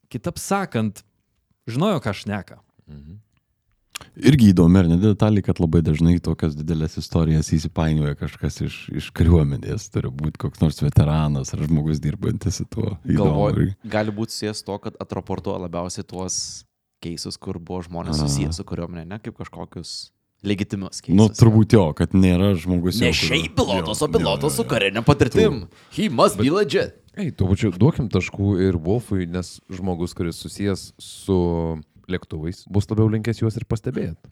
Kitaip 0.08 0.40
sakant, 0.40 1.04
žinojo, 1.68 2.00
ką 2.00 2.16
šneka. 2.16 2.62
Irgi 4.20 4.52
įdomi, 4.52 4.80
ar 4.82 4.90
ne 4.92 4.98
detalė, 5.02 5.44
kad 5.46 5.62
labai 5.64 5.82
dažnai 5.86 6.18
tokias 6.24 6.56
didelės 6.58 6.98
istorijas 7.02 7.52
įsipainioja 7.56 8.18
kažkas 8.20 8.62
iš, 8.66 8.78
iš 8.94 9.10
kariuomenės. 9.18 9.90
Turi 9.94 10.12
būti 10.14 10.42
koks 10.46 10.62
nors 10.64 10.82
veteranas 10.84 11.54
ar 11.56 11.64
žmogus 11.66 12.02
dirbantis 12.04 12.62
su 12.62 12.68
tuo. 12.70 12.96
Įdomu 13.04 13.32
Galvoju, 13.32 13.70
gali 13.96 14.16
būti 14.16 14.36
susijęs 14.36 14.64
to, 14.68 14.78
kad 14.86 15.00
atroportuoja 15.04 15.64
labiausiai 15.66 16.08
tuos 16.08 16.38
keisus, 17.04 17.40
kur 17.42 17.60
buvo 17.60 17.82
žmonės 17.86 18.22
susijęs 18.24 18.62
su 18.62 18.68
kariuomenė, 18.68 19.08
ne 19.10 19.22
kaip 19.24 19.38
kažkokius 19.42 20.12
legitimius 20.44 21.02
keisus. 21.04 21.18
Nu, 21.18 21.30
turbūt 21.32 21.76
jo, 21.76 21.86
kad 21.98 22.16
nėra 22.18 22.54
žmogus. 22.60 23.00
Ne 23.04 23.14
šiaip 23.16 23.56
pilotas, 23.58 24.04
o 24.04 24.12
pilotas 24.12 24.60
su 24.60 24.68
karinė 24.68 25.04
patirtim. 25.08 25.66
He 25.96 26.10
must 26.12 26.40
be 26.40 26.52
legit. 26.54 27.00
Ei, 27.14 27.30
tuo 27.30 27.52
pačiu 27.52 27.70
duokim 27.78 28.08
taškų 28.10 28.56
ir 28.66 28.78
Wolfui, 28.82 29.28
nes 29.30 29.60
žmogus, 29.70 30.16
kuris 30.18 30.40
susijęs 30.42 30.88
su 30.98 31.38
lėktuvais, 32.12 32.64
bus 32.72 32.90
labiau 32.92 33.10
linkęs 33.14 33.42
juos 33.44 33.58
ir 33.60 33.66
pastebėti. 33.70 34.32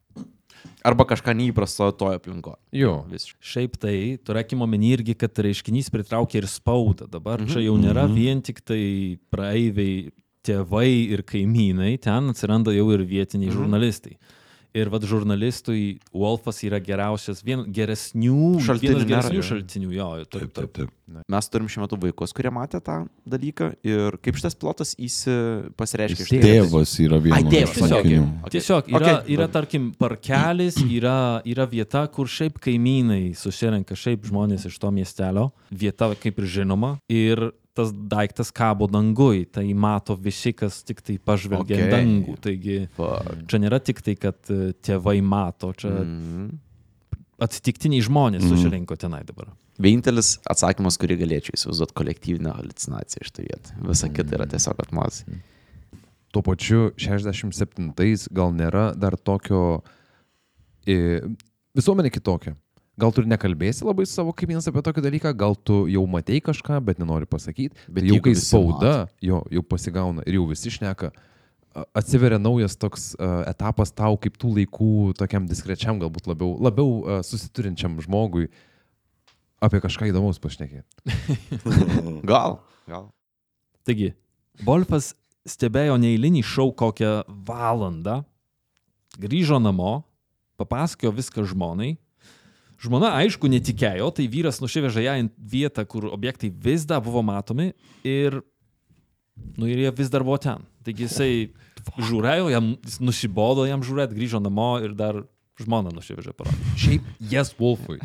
Arba 0.85 1.05
kažką 1.09 1.33
neįprasto 1.37 1.87
toje 1.97 2.19
aplinkoje. 2.19 2.59
Jo. 2.75 2.93
Visiškai. 3.09 3.47
Šiaip 3.51 3.77
tai, 3.81 3.95
turėkime 4.25 4.65
omeny 4.65 4.91
irgi, 4.95 5.15
kad 5.17 5.37
reiškinys 5.45 5.89
pritraukia 5.93 6.41
ir 6.41 6.49
spaudą. 6.49 7.07
Dabar 7.09 7.41
mhm. 7.41 7.53
čia 7.53 7.63
jau 7.65 7.77
nėra 7.81 8.07
vien 8.11 8.43
tik 8.45 8.61
tai 8.65 8.81
praeiviai, 9.33 10.11
tėvai 10.45 10.89
ir 11.13 11.21
kaimynai, 11.27 11.95
ten 12.01 12.33
atsiranda 12.33 12.73
jau 12.73 12.87
ir 12.95 13.05
vietiniai 13.05 13.51
mhm. 13.51 13.57
žurnalistai. 13.59 14.17
Ir 14.77 14.87
vad 14.87 15.03
žurnalistui 15.03 15.99
Wolfas 16.15 16.61
yra 16.63 16.79
geriausias, 16.79 17.41
vien 17.43 17.65
geresnių 17.75 18.59
Šaltinių 18.63 19.05
geresnių 19.09 19.39
jo. 19.41 19.47
šaltinių, 19.49 19.89
jo, 19.97 20.09
taip, 20.23 20.31
Taip, 20.31 20.53
taip, 20.55 20.71
taip. 20.77 20.97
Mes 21.27 21.49
turim 21.51 21.67
šiuo 21.67 21.81
metu 21.83 21.97
vaikus, 21.99 22.31
kurie 22.31 22.53
matė 22.55 22.79
tą 22.79 23.01
dalyką 23.27 23.73
ir 23.83 24.15
kaip 24.23 24.37
šitas 24.39 24.55
plotas 24.55 24.93
įsi 24.95 25.33
pasireiškia 25.75 26.23
iš 26.23 26.31
Tėvas 26.45 26.93
yra 27.03 27.19
vienas 27.19 27.41
Ai, 27.41 27.49
tėvas, 27.51 27.81
mokinių. 27.83 28.21
okei. 28.45 28.53
Tiesiog 28.55 28.87
yra, 28.93 29.01
Okay, 29.01 29.15
okay, 29.17 29.33
yra 29.35 29.47
tarkim, 29.51 29.89
parkelis, 29.99 30.77
yra, 30.97 31.17
yra 31.51 31.67
vieta, 31.67 32.05
kur 32.15 32.31
šiaip 32.31 32.61
kaimynai 32.63 33.33
susirenka, 33.35 33.97
šiaip 33.99 34.23
žmonės 34.29 34.69
iš 34.71 34.79
to 34.79 34.91
miestelio, 34.95 35.49
vieta 35.67 36.13
kaip 36.15 36.39
ir 36.39 36.47
žinoma, 36.61 36.93
ir 37.11 37.49
tas 37.77 37.91
daiktas 37.93 38.51
kabo 38.51 38.87
dangui, 38.91 39.45
tai 39.47 39.65
mato 39.73 40.15
visi, 40.19 40.51
kas 40.57 40.81
tik 40.87 40.99
tai 41.05 41.15
pažvelgia 41.17 41.77
okay. 41.77 41.91
Dangų. 41.93 42.35
Taigi 42.43 42.77
Fuck. 42.97 43.45
čia 43.51 43.61
nėra 43.63 43.79
tik 43.83 44.01
tai, 44.05 44.17
kad 44.19 44.51
e, 44.51 44.73
tėvai 44.83 45.19
mato, 45.23 45.71
čia 45.77 45.91
mm. 45.93 46.17
Mhm. 46.17 46.49
atsitiktiniai 47.47 48.03
žmonės 48.05 48.43
Mhm. 48.43 48.51
susirinko 48.51 48.97
tenai 48.99 49.23
dabar. 49.25 49.53
Vienintelis 49.81 50.35
atsakymas, 50.51 50.97
kurį 51.01 51.15
galėčiau 51.23 51.55
įsivaizduoti, 51.57 51.95
kolektyvinė 51.97 52.51
halucinacija 52.53 53.23
iš 53.23 53.31
to 53.33 53.45
vietą. 53.47 53.77
Visa 53.87 54.09
kita 54.13 54.35
yra 54.37 54.45
tiesiog 54.51 54.83
atmazai. 54.83 55.39
Tuo 56.31 56.43
pačiu 56.45 56.91
67-ais 57.01 58.27
gal 58.31 58.53
nėra 58.55 58.91
dar 58.95 59.17
tokio... 59.17 59.81
E, 60.85 61.21
visuomenė 61.75 62.11
kitokia. 62.13 62.53
Gal 62.99 63.13
tu 63.15 63.23
ir 63.23 63.29
nekalbėsi 63.31 63.85
labai 63.87 64.03
su 64.03 64.17
savo 64.17 64.33
kaimynais 64.35 64.67
apie 64.67 64.81
tokį 64.83 65.03
dalyką, 65.05 65.31
gal 65.37 65.55
tu 65.55 65.85
jau 65.89 66.03
matei 66.11 66.41
kažką, 66.43 66.81
bet 66.83 66.99
nenori 66.99 67.29
pasakyti. 67.29 67.87
Bet 67.87 68.07
jau 68.09 68.19
kai 68.23 68.33
spauda, 68.35 68.95
jo, 69.23 69.39
jau 69.53 69.63
pasigauna 69.63 70.25
ir 70.27 70.35
jau 70.37 70.47
visi 70.49 70.73
šneka, 70.75 71.13
atsiveria 71.95 72.39
naujas 72.41 72.75
toks 72.75 73.13
uh, 73.15 73.45
etapas 73.49 73.93
tau, 73.95 74.17
kaip 74.19 74.35
tų 74.39 74.57
laikų, 74.57 74.91
tokiam 75.19 75.47
diskrečiam, 75.47 76.01
galbūt 76.01 76.27
labiau, 76.27 76.57
labiau 76.59 76.97
uh, 76.99 77.21
susiturinčiam 77.25 77.95
žmogui 78.03 78.49
apie 79.63 79.79
kažką 79.81 80.09
įdomaus 80.09 80.41
pašnekėti. 80.43 81.15
Gal. 82.31 82.59
Gal. 82.89 83.07
Taigi, 83.87 84.11
Wolfas 84.65 85.13
stebėjo 85.47 85.95
neįlinį 86.01 86.43
šou 86.45 86.69
kokią 86.77 87.21
valandą, 87.47 88.21
grįžo 89.21 89.61
namo, 89.61 90.01
papasakojo 90.61 91.13
viską 91.17 91.45
žmonai. 91.49 91.95
Žmona, 92.81 93.11
aišku, 93.21 93.45
netikėjo, 93.51 94.07
tai 94.17 94.25
vyras 94.31 94.57
nusivežė 94.63 95.03
ją 95.05 95.13
į 95.21 95.27
vietą, 95.51 95.83
kur 95.85 96.07
objektai 96.09 96.49
vis 96.49 96.87
dar 96.89 97.03
buvo 97.05 97.21
matomi 97.21 97.71
ir, 98.07 98.39
nu, 99.53 99.67
ir 99.69 99.83
jie 99.83 99.91
vis 99.99 100.09
dar 100.09 100.25
buvo 100.25 100.39
ten. 100.41 100.65
Taigi 100.81 101.05
jisai 101.05 101.29
žiūrėjo, 102.01 102.49
jam 102.49 102.71
jis 102.81 102.97
nusibodo 103.03 103.67
jam 103.69 103.85
žiūrėti, 103.85 104.17
grįžo 104.17 104.41
namo 104.41 104.71
ir 104.81 104.95
dar 104.97 105.21
žmona 105.61 105.93
nusivežė 105.93 106.33
parodyti. 106.33 106.73
Šiaip, 106.81 107.13
jas 107.29 107.53
Wolfui. 107.59 107.99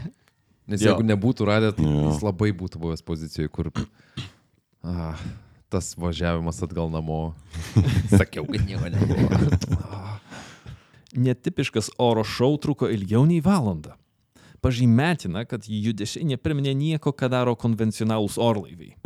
Nes 0.69 0.83
Jo. 0.83 0.93
jeigu 0.93 1.07
nebūtų 1.09 1.47
radę, 1.49 1.73
tai 1.73 1.87
Jo. 1.87 2.11
jis 2.11 2.21
labai 2.27 2.53
būtų 2.53 2.81
buvęs 2.83 3.05
pozicijoje, 3.07 3.49
kur 3.49 3.71
ah, 4.85 5.17
tas 5.73 5.95
važiavimas 5.97 6.61
atgal 6.67 6.91
namo. 6.93 7.33
Sakiau, 8.19 8.45
kad 8.45 8.67
nieko 8.67 8.91
nebuvo. 8.93 9.79
Netipiškas 11.17 11.95
oro 12.03 12.27
šou 12.27 12.59
truko 12.61 12.91
ilgiau 12.93 13.25
nei 13.25 13.41
valandą. 13.41 13.97
Pažymėtina, 14.67 15.45
kad 15.47 15.63
judesiai 15.71 16.27
nepriminė 16.27 16.73
nieko, 16.75 17.13
ką 17.15 17.29
daro 17.31 17.53
konvencionalūs 17.55 18.35
orlaiviai. 18.43 18.97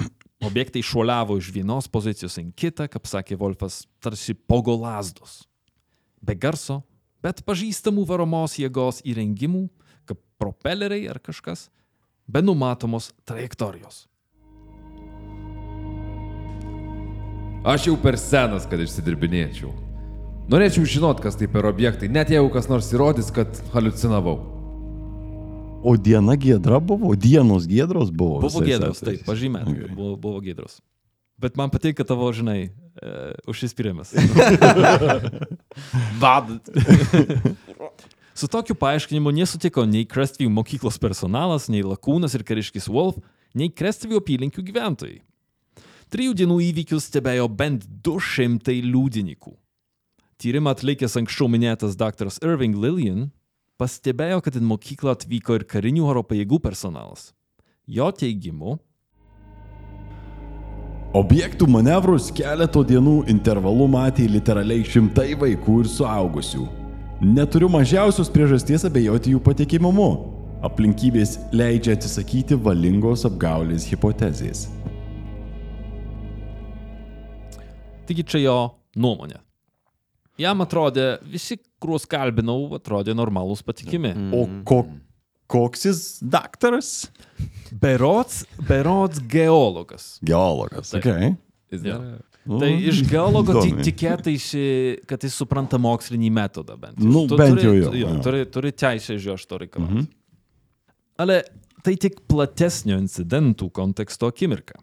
Objektai 0.49 0.81
šuoliavo 0.81 1.35
iš 1.37 1.51
vienos 1.53 1.85
pozicijos 1.93 2.39
į 2.41 2.47
kitą, 2.57 2.87
kaip 2.89 3.05
sakė 3.05 3.37
Wolfas, 3.37 3.83
tarsi 4.01 4.33
pogo 4.33 4.73
lasdos. 4.81 5.43
Be 6.25 6.33
garso, 6.33 6.79
bet 7.21 7.43
pažįstamų 7.45 8.07
varomos 8.09 8.55
jėgos 8.57 9.03
įrengimų, 9.05 9.67
kaip 10.09 10.23
propeleriai 10.41 11.11
ar 11.13 11.21
kažkas, 11.21 11.67
be 12.25 12.41
numatomos 12.41 13.11
trajektorijos. 13.29 14.07
Aš 17.69 17.91
jau 17.91 17.99
per 18.01 18.17
senas, 18.17 18.65
kad 18.65 18.81
išsidirbinėčiau. 18.81 19.75
Norėčiau 20.49 20.89
žinot, 20.89 21.21
kas 21.21 21.37
tai 21.37 21.51
per 21.53 21.69
objektai, 21.69 22.09
net 22.09 22.33
jeigu 22.33 22.49
kas 22.57 22.73
nors 22.73 22.89
įrodys, 22.97 23.29
kad 23.29 23.61
halucinavau. 23.77 24.50
O 25.83 25.97
diena 25.97 26.37
giedra 26.37 26.79
buvo, 26.81 27.15
dienos 27.17 27.67
giedros 27.67 28.11
buvo. 28.13 28.41
Buvo 28.45 28.61
gėdros, 28.65 29.01
taip, 29.01 29.25
pažymėta, 29.25 29.71
Okay. 29.73 29.95
buvo, 29.95 30.17
buvo 30.21 30.41
gėdros. 30.45 30.81
Bet 31.41 31.57
man 31.57 31.71
patinka 31.73 32.05
tavo, 32.05 32.29
žinai, 32.37 32.69
e, 33.01 33.33
užsispyrimas. 33.49 34.13
Vadat. 36.21 36.69
Su 38.41 38.49
tokiu 38.49 38.75
paaiškinimu 38.77 39.33
nesutiko 39.33 39.87
nei 39.89 40.05
Crestview 40.05 40.53
mokyklos 40.53 41.01
personalas, 41.01 41.69
nei 41.73 41.83
Lakūnas 41.85 42.37
ir 42.37 42.45
kariškis 42.45 42.89
Wolf, 42.93 43.17
nei 43.57 43.73
Crestview 43.73 44.21
apylinkių 44.21 44.65
gyventojai. 44.69 45.19
Trijų 46.11 46.37
dienų 46.43 46.61
įvykius 46.71 47.09
stebėjo 47.09 47.49
bent 47.49 47.85
200 48.05 48.77
liudininkų. 48.85 49.53
Tyrimą 50.41 50.73
atlikęs 50.75 51.17
anksčiau 51.21 51.49
minėtas 51.53 51.97
dr. 52.01 52.29
Irving 52.45 52.77
Lillian 52.77 53.29
pastebėjo, 53.81 54.43
kad 54.45 54.57
į 54.57 54.63
mokyklą 54.69 55.17
atvyko 55.17 55.57
ir 55.59 55.67
karinių 55.69 56.07
oro 56.13 56.23
pajėgų 56.27 56.61
personalas. 56.69 57.33
Jo 57.89 58.13
teigimu, 58.13 58.79
Objektų 61.11 61.67
manevrus 61.67 62.29
keleto 62.31 62.85
dienų 62.87 63.25
intervalu 63.33 63.89
matė 63.91 64.29
literaliai 64.31 64.85
šimtai 64.87 65.33
vaikų 65.41 65.81
ir 65.83 65.89
suaugusių. 65.91 66.69
Neturiu 67.27 67.67
mažiausios 67.75 68.31
priežasties 68.31 68.87
abejoti 68.87 69.35
jų 69.35 69.41
patikimumu. 69.43 70.07
Aplinkybės 70.63 71.35
leidžia 71.51 71.97
atsisakyti 71.99 72.55
valingos 72.63 73.27
apgaulės 73.27 73.89
hipotezės. 73.91 74.69
taigi 78.11 78.27
čia 78.27 78.43
jo 78.43 78.59
nuomonė. 78.99 79.39
Jam 80.41 80.65
atrodė, 80.65 81.07
visi, 81.29 81.59
kuriuos 81.83 82.07
kalbinau, 82.11 82.71
atrodė 82.79 83.15
normalūs 83.17 83.63
patikimi. 83.67 84.13
O 84.37 84.47
ko, 84.69 84.81
koks 85.51 85.87
jis 85.91 86.03
daktaras? 86.23 86.91
Berots, 87.83 88.45
berots 88.69 89.21
geologas. 89.31 90.15
Geologas. 90.27 90.95
Taip. 90.95 91.05
Okay. 91.05 91.37
Jo. 91.85 92.01
Nu, 92.51 92.59
Tai 92.59 92.71
iš 92.73 93.03
geologo 93.07 93.61
tik 93.61 93.83
tikėtaisi, 93.85 94.63
kad 95.07 95.23
jis 95.23 95.37
supranta 95.39 95.79
mokslinį 95.79 96.31
metodą 96.35 96.77
bent. 96.81 96.99
Nu, 96.99 97.27
Tu 97.29 97.37
bent 97.39 97.61
turi, 97.61 97.83
jau 97.83 97.93
jo. 97.95 98.15
Turi, 98.25 98.47
turi 98.51 98.73
teisę 98.73 99.19
iš 99.19 99.29
jo 99.29 99.37
to 99.47 99.61
reikalauti. 99.61 100.01
Mhm. 100.01 100.09
Ale 101.21 101.43
tai 101.85 101.99
tik 102.01 102.23
platesnio 102.29 102.97
incidentų 102.99 103.69
konteksto 103.77 104.31
akimirka. 104.33 104.81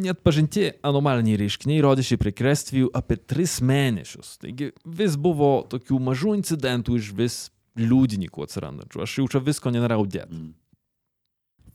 Net 0.00 0.22
pažinti 0.24 0.70
anomaliniai 0.80 1.36
reiškiniai 1.42 1.82
rodėsi 1.84 2.16
prie 2.20 2.32
Krestvijų 2.32 2.88
apie 2.96 3.18
tris 3.20 3.58
mėnesius. 3.60 4.38
Taigi 4.40 4.70
vis 4.88 5.18
buvo 5.20 5.66
tokių 5.68 5.98
mažų 6.00 6.38
incidentų 6.38 6.96
iš 6.96 7.10
vis 7.18 7.36
liudininkų 7.76 8.46
atsirandančių. 8.46 9.02
Aš 9.04 9.18
jau 9.20 9.26
čia 9.34 9.42
visko 9.44 9.72
nenorėjau 9.74 10.06
dėti. 10.16 10.40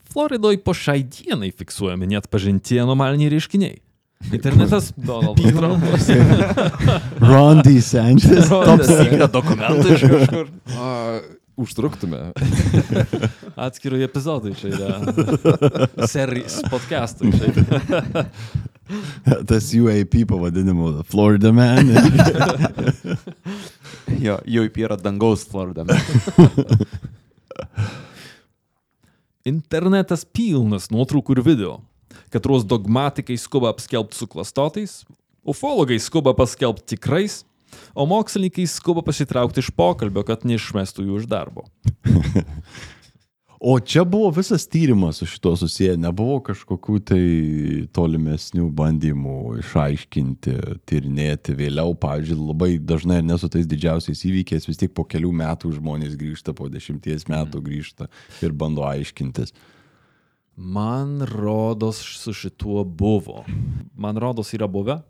Floridoje 0.07 0.61
po 0.63 0.73
šiai 0.77 1.03
dienai 1.03 1.51
fiksuojami 1.53 2.09
net 2.09 2.29
pažinti 2.31 2.79
anomaliniai 2.81 3.29
reiškiniai. 3.35 3.81
Internetas 4.33 4.93
Donaldas 5.07 5.53
Trumpas. 5.53 6.09
Ron 7.21 7.61
DeSantis. 7.61 8.49
Top 8.49 8.81
Yra 8.87 9.27
dokumentai 9.29 9.93
iš 9.93 10.05
kažkur. 10.09 10.49
A, 10.73 11.19
užtruktume. 11.57 12.31
Atskirų 13.67 14.01
epizodai 14.05 14.53
čia 14.57 14.71
yra. 14.71 14.91
Serijos 16.11 16.59
podcastai. 16.71 17.31
Čia. 17.33 18.25
Tas 19.49 19.73
UAP 19.75 20.21
pavadinimu, 20.29 20.93
The 20.99 21.03
Florida 21.09 21.51
Man. 21.51 21.89
Jo, 24.21 24.37
jau 24.47 24.63
yra 24.69 24.95
dangaus 25.01 25.43
Florida. 25.49 25.83
Internetas 29.47 30.23
pilnas 30.23 30.87
nuotraukų 30.93 31.35
ir 31.35 31.43
video. 31.43 31.73
Katros 32.31 32.65
dogmatikai 32.67 33.35
skuba 33.39 33.71
apskelbti 33.73 34.15
suklastotais, 34.19 35.01
ufologai 35.47 35.99
skuba 36.03 36.33
paskelbti 36.35 36.95
tikrais, 36.95 37.41
o 37.93 38.05
mokslininkai 38.09 38.67
skuba 38.69 39.03
pasitraukti 39.05 39.63
iš 39.63 39.71
pokalbio, 39.75 40.25
kad 40.27 40.45
neišmestų 40.47 41.07
jų 41.07 41.23
iš 41.23 41.31
darbo. 41.31 41.67
O 43.59 43.79
čia 43.79 44.03
buvo 44.05 44.29
visas 44.29 44.67
tyrimas 44.69 45.17
su 45.17 45.25
šito 45.25 45.55
susiję, 45.57 45.95
nebuvo 45.97 46.35
kažkokių 46.45 46.97
tai 47.09 47.21
tolimesnių 47.89 48.67
bandymų 48.77 49.37
išaiškinti, 49.63 50.53
tyrinėti 50.85 51.55
vėliau, 51.57 51.95
pavyzdžiui, 51.97 52.37
labai 52.37 52.69
dažnai 52.77 53.17
ir 53.23 53.25
ne 53.25 53.37
su 53.41 53.49
tais 53.49 53.65
didžiausiais 53.65 54.21
įvykiais, 54.29 54.67
vis 54.69 54.77
tik 54.77 54.93
po 54.93 55.07
kelių 55.09 55.33
metų 55.41 55.73
žmonės 55.79 56.13
grįžta, 56.21 56.53
po 56.53 56.69
dešimties 56.69 57.25
metų 57.33 57.63
grįžta 57.65 58.11
ir 58.45 58.53
bando 58.53 58.85
aiškintis. 58.85 59.55
Man 60.57 61.25
rodos 61.25 61.97
su 62.21 62.37
šituo 62.37 62.85
buvo. 62.85 63.41
Man 63.97 64.21
rodos 64.21 64.53
yra 64.53 64.69
buvę. 64.69 65.01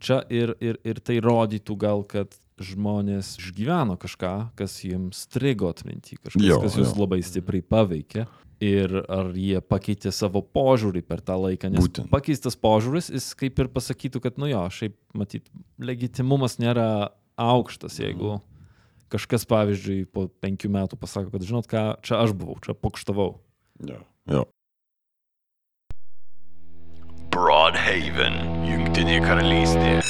Čia 0.00 0.22
ir, 0.32 0.54
ir, 0.64 0.78
ir 0.86 1.00
tai 1.04 1.18
rodytų 1.24 1.76
gal, 1.80 2.04
kad 2.08 2.32
žmonės 2.60 3.34
išgyveno 3.40 3.96
kažką, 4.00 4.34
kas 4.58 4.78
jiems 4.84 5.24
strigo 5.26 5.70
atminti, 5.72 6.18
kažkas, 6.20 6.44
Jo, 6.44 6.60
kas 6.64 6.76
jūs 6.76 6.92
jo. 6.92 6.98
labai 7.02 7.20
stipriai 7.24 7.64
paveikė. 7.64 8.26
Ir 8.60 8.92
ar 9.08 9.30
jie 9.32 9.56
pakeitė 9.64 10.10
savo 10.12 10.42
požiūrį 10.44 11.00
per 11.08 11.22
tą 11.24 11.38
laiką, 11.40 11.70
nes 11.72 11.80
Būtent. 11.80 12.10
pakeistas 12.12 12.58
požiūris, 12.60 13.08
jis 13.08 13.30
kaip 13.40 13.56
ir 13.62 13.70
pasakytų, 13.72 14.20
kad, 14.20 14.36
nu 14.36 14.50
jo, 14.50 14.60
šiaip, 14.68 14.98
matyt, 15.16 15.46
legitimumas 15.80 16.58
nėra 16.60 17.14
aukštas, 17.40 17.96
jeigu 18.02 18.36
kažkas, 19.10 19.46
pavyzdžiui, 19.48 20.04
po 20.12 20.26
penkių 20.44 20.68
metų 20.76 21.00
pasako, 21.00 21.32
kad, 21.32 21.46
žinot 21.48 21.70
ką, 21.72 21.86
čia 22.04 22.20
aš 22.20 22.36
buvau, 22.36 22.58
čia 22.60 22.76
pokštavau. 22.76 23.32
Jo. 23.80 24.02
jo. 24.28 24.44
Broadhaven, 27.30 28.40
Jungtinė 28.66 29.20
karalystė. 29.22 30.02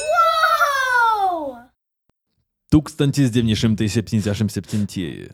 Wow! 0.00 1.60
1977 2.72 5.28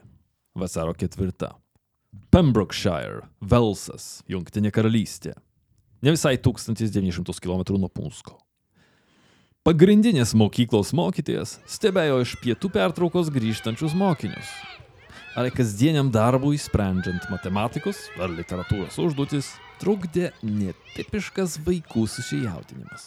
vasaro 0.58 0.90
4. 0.98 1.54
Pembrokeshire, 2.34 3.30
Velsas, 3.38 4.26
Junktinė 4.26 4.74
karalystė. 4.74 5.38
Ne 6.02 6.10
visai 6.16 6.34
1900 6.42 7.38
km 7.38 7.78
nuo 7.78 7.86
Punsko. 7.94 8.42
Pagrindinės 9.62 10.34
mokyklos 10.34 10.90
mokytojas 10.90 11.62
stebėjo 11.70 12.26
iš 12.26 12.34
pietų 12.42 12.74
pertraukos 12.74 13.30
grįžtančius 13.30 13.94
mokinius. 13.94 14.50
Ar 15.38 15.46
kasdieniam 15.54 16.08
darbui, 16.10 16.56
sprendžiant 16.58 17.28
matematikos 17.30 18.00
ar 18.18 18.32
literatūros 18.34 18.96
užduotis, 18.98 19.52
trukdė 19.78 20.32
netipiškas 20.42 21.60
vaikų 21.62 22.08
susijaudinimas. 22.10 23.04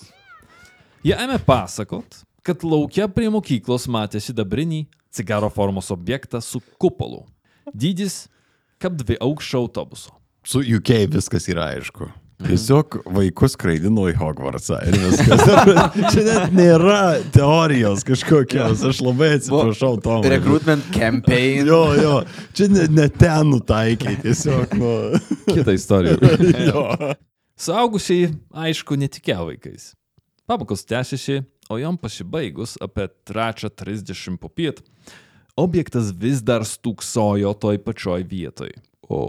Jie 1.03 1.17
ėmė 1.19 1.41
pasakot, 1.43 2.21
kad 2.39 2.63
laukia 2.63 3.09
prie 3.11 3.27
mokyklos 3.33 3.89
matė 3.91 4.21
sidabrinį 4.23 4.85
cigaro 5.11 5.49
formos 5.51 5.91
objektą 5.91 6.39
su 6.39 6.63
kupolu. 6.79 7.25
Dydis 7.75 8.29
kaip 8.79 8.95
dvi 9.03 9.19
aukščio 9.19 9.65
autobuso. 9.65 10.15
Su 10.47 10.63
UK 10.63 11.03
viskas 11.11 11.51
yra 11.51 11.67
aišku. 11.75 12.07
Tiesiog 12.45 12.97
vaikus 13.13 13.55
skraidino 13.55 14.07
į 14.09 14.15
Hogwartsą 14.19 14.79
ir 14.89 14.97
viskas. 15.03 15.43
Čia 16.13 16.23
net 16.25 16.55
nėra 16.55 16.99
teorijos 17.33 18.05
kažkokios. 18.07 18.83
Aš 18.89 19.01
labai 19.05 19.33
atsiprašau, 19.37 19.99
Tom. 20.03 20.25
Recruitment 20.25 20.87
campaign. 20.95 21.69
Jo, 21.69 21.81
jo. 21.97 22.13
Čia 22.57 22.69
ne, 22.73 22.87
ne 22.91 23.07
ten 23.13 23.51
nutaikiai. 23.53 24.17
Tiesiog, 24.23 24.75
nu. 24.79 24.91
Kita 25.55 25.75
istorija. 25.77 26.17
jo. 26.69 26.85
Suaugusiai, 27.61 28.31
aišku, 28.65 28.97
netikėjo 28.99 29.49
vaikais. 29.51 29.91
Pamokos 30.49 30.83
tęsiasi, 30.89 31.43
o 31.71 31.77
jom 31.79 31.99
pasibaigus 32.01 32.75
apie 32.81 33.05
3.30 33.29 34.39
po 34.41 34.49
piet, 34.49 34.81
objektas 35.59 36.09
vis 36.17 36.41
dar 36.43 36.65
stūksojo 36.67 37.53
toj 37.61 37.79
pačioj 37.85 38.25
vietoj. 38.27 38.73
O. 39.11 39.27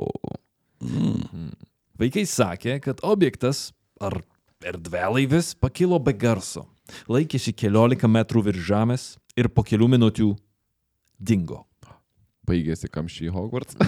Vaikai 2.00 2.24
sakė, 2.28 2.78
kad 2.80 3.02
objektas 3.04 3.70
ar 4.00 4.22
erdvėlaivis 4.64 5.52
pakilo 5.60 5.98
be 6.02 6.14
garso, 6.16 6.64
laikėsi 7.10 7.52
keliolika 7.52 8.08
metrų 8.08 8.46
virš 8.48 8.64
žemės 8.70 9.04
ir 9.36 9.50
po 9.52 9.64
kelių 9.66 9.90
minučių 9.96 10.30
dingo. 11.18 11.64
Baigėsi 12.48 12.88
kamščiai 12.90 13.30
Hogwarts. 13.30 13.76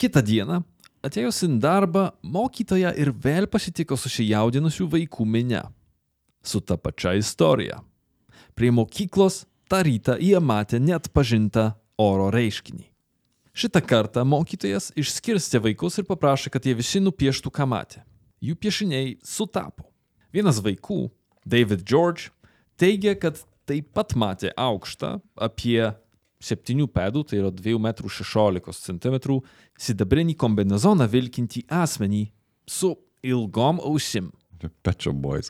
Kitą 0.00 0.20
dieną, 0.20 0.60
atėjus 1.06 1.40
į 1.46 1.54
darbą, 1.62 2.10
mokytoja 2.20 2.92
ir 3.00 3.14
vėl 3.14 3.48
pasitiko 3.48 3.96
susijaudinusių 3.96 4.90
vaikų 4.92 5.24
minę. 5.24 5.62
Su 6.44 6.60
ta 6.60 6.76
pačia 6.76 7.14
istorija. 7.16 7.80
Prie 8.54 8.70
mokyklos 8.74 9.46
tą 9.70 9.80
rytą 9.86 10.18
jie 10.20 10.40
matė 10.40 10.82
net 10.82 11.08
pažintą 11.16 11.70
oro 11.96 12.28
reiškinį. 12.34 12.95
Šitą 13.56 13.80
kartą 13.80 14.20
mokytojas 14.28 14.90
išskirstė 15.00 15.62
vaikus 15.64 15.94
ir 15.96 16.04
paprašė, 16.04 16.50
kad 16.52 16.66
jie 16.68 16.74
visi 16.76 17.00
nupieštų, 17.00 17.48
ką 17.56 17.64
matė. 17.70 18.02
Jų 18.44 18.52
piešiniai 18.60 19.14
sutapo. 19.24 19.86
Vienas 20.28 20.58
vaikų, 20.60 21.06
David 21.48 21.86
George, 21.88 22.28
teigia, 22.76 23.14
kad 23.16 23.40
taip 23.64 23.88
pat 23.96 24.12
matė 24.12 24.52
aukštą, 24.60 25.14
apie 25.40 25.88
7 26.44 26.84
pėdų, 26.92 27.24
tai 27.30 27.40
yra 27.40 27.48
2,16 27.48 29.08
m, 29.08 29.40
sidabrinį 29.88 30.36
kombinezoną 30.36 31.08
vilkinti 31.08 31.64
asmenį 31.72 32.26
su 32.68 32.92
ilgom 33.24 33.80
ausim. 33.80 34.28
Pečio 34.84 35.16
boys. 35.16 35.48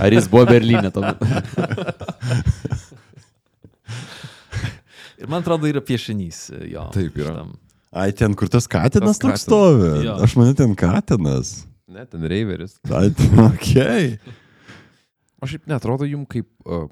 Ar 0.00 0.12
jis 0.16 0.32
buvo 0.32 0.48
Berlyne 0.48 0.88
tuomet? 0.96 1.20
Ir 5.24 5.30
man 5.32 5.40
atrodo, 5.40 5.68
yra 5.70 5.80
piešinys 5.84 6.40
e, 6.52 6.62
jo. 6.74 6.84
Taip 6.94 7.16
yra. 7.16 7.32
šitam. 7.32 7.54
Ai, 7.94 8.10
ten, 8.12 8.34
kur 8.36 8.50
tas 8.50 8.66
katinas 8.68 9.20
toks 9.22 9.46
stovi. 9.46 9.90
Jo. 10.04 10.18
Aš 10.24 10.34
mane 10.36 10.52
ten 10.58 10.74
katinas. 10.76 11.62
Ne, 11.88 12.04
ten 12.10 12.24
reiveris. 12.28 12.76
Ai, 12.90 13.08
ten, 13.14 13.38
okei. 13.50 14.16
O 15.40 15.48
šiaip 15.48 15.68
netrodo 15.70 16.06
jums 16.08 16.28
kaip 16.32 16.48
uh, 16.66 16.88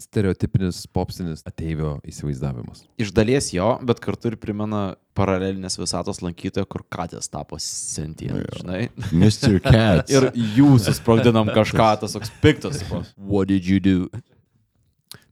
stereotipinis 0.00 0.82
popsinis 0.92 1.44
ateivio 1.48 1.98
įsivaizdavimas. 2.08 2.82
Iš 3.00 3.12
dalies 3.16 3.50
jo, 3.54 3.68
bet 3.86 4.00
kartu 4.02 4.32
ir 4.32 4.36
primena 4.40 4.94
paralelinės 5.18 5.76
visatos 5.80 6.22
lankytoją, 6.24 6.66
kur 6.70 6.84
katės 6.92 7.28
tapo 7.30 7.58
sentient, 7.60 8.40
žinai. 8.60 8.82
Mr. 9.12 9.58
Cats. 9.64 10.12
Ir 10.16 10.30
jūs 10.56 10.88
susprogdinam 10.88 11.50
kažką, 11.52 11.90
tas 12.04 12.16
toks 12.16 12.32
piktas. 12.42 12.80
tipo, 12.80 13.04
What 13.16 13.52
did 13.52 13.68
you 13.68 13.80
do? 13.80 14.08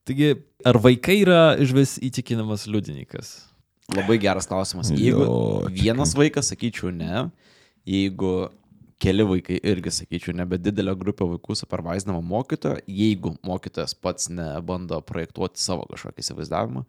Taigi, 0.08 0.32
ar 0.64 0.78
vaikai 0.80 1.18
yra 1.20 1.42
iš 1.60 1.74
vis 1.76 1.96
įtikinamas 2.04 2.64
liudininkas? 2.70 3.34
Labai 3.92 4.18
geras 4.20 4.48
klausimas. 4.48 4.90
Jeigu 4.92 5.68
vienas 5.72 6.14
vaikas, 6.16 6.50
sakyčiau, 6.52 6.92
ne. 6.92 7.26
Jeigu 7.88 8.48
keli 9.00 9.24
vaikai, 9.28 9.58
irgi 9.68 9.92
sakyčiau, 9.94 10.34
ne, 10.36 10.46
bet 10.48 10.64
didelė 10.64 10.94
grupė 10.98 11.28
vaikų 11.34 11.56
supervaizdama 11.60 12.20
mokytojo, 12.24 12.80
jeigu 12.90 13.34
mokytojas 13.46 13.94
pats 13.94 14.28
nebando 14.32 14.98
projektuoti 15.06 15.62
savo 15.62 15.86
kažkokį 15.92 16.24
įsivaizdavimą, 16.24 16.84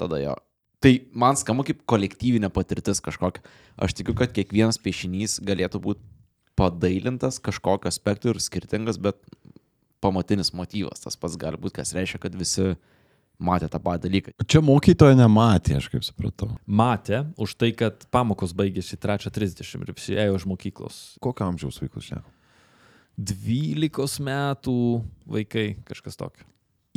tada 0.00 0.20
jo. 0.22 0.36
Tai 0.84 0.92
man 1.18 1.38
skamba 1.40 1.66
kaip 1.66 1.82
kolektyvinė 1.90 2.52
patirtis 2.54 3.02
kažkokia. 3.02 3.42
Aš 3.82 3.96
tikiu, 3.98 4.14
kad 4.18 4.30
kiekvienas 4.36 4.78
piešinys 4.78 5.40
galėtų 5.42 5.82
būti 5.82 6.04
padailintas 6.58 7.40
kažkokio 7.42 7.90
aspektų 7.90 8.34
ir 8.34 8.42
skirtingas, 8.42 9.00
bet 9.02 9.18
pamatinis 10.04 10.52
motyvas 10.56 11.02
tas 11.04 11.18
pats 11.18 11.36
gali 11.40 11.60
būti, 11.60 11.78
kas 11.80 11.94
reiškia, 11.96 12.20
kad 12.22 12.36
visi 12.38 12.72
matė 13.38 13.68
tą 13.70 13.80
patį 13.82 14.08
dalyką. 14.08 14.34
Čia 14.50 14.62
mokytojo 14.64 15.16
nematė, 15.18 15.78
aš 15.78 15.88
kaip 15.92 16.06
supratau. 16.06 16.50
Matė 16.66 17.22
už 17.38 17.54
tai, 17.58 17.70
kad 17.76 18.06
pamokos 18.14 18.54
baigėsi 18.56 18.98
3.30 18.98 19.86
ir 19.86 19.94
visi 19.94 20.18
ėjo 20.18 20.40
iš 20.40 20.48
mokyklos. 20.50 21.00
Kokio 21.22 21.46
amžiaus 21.46 21.80
vaikus 21.82 22.10
čia? 22.10 22.22
12 23.18 24.22
metų 24.22 24.78
vaikai, 25.26 25.68
kažkas 25.88 26.18
tokio. 26.18 26.46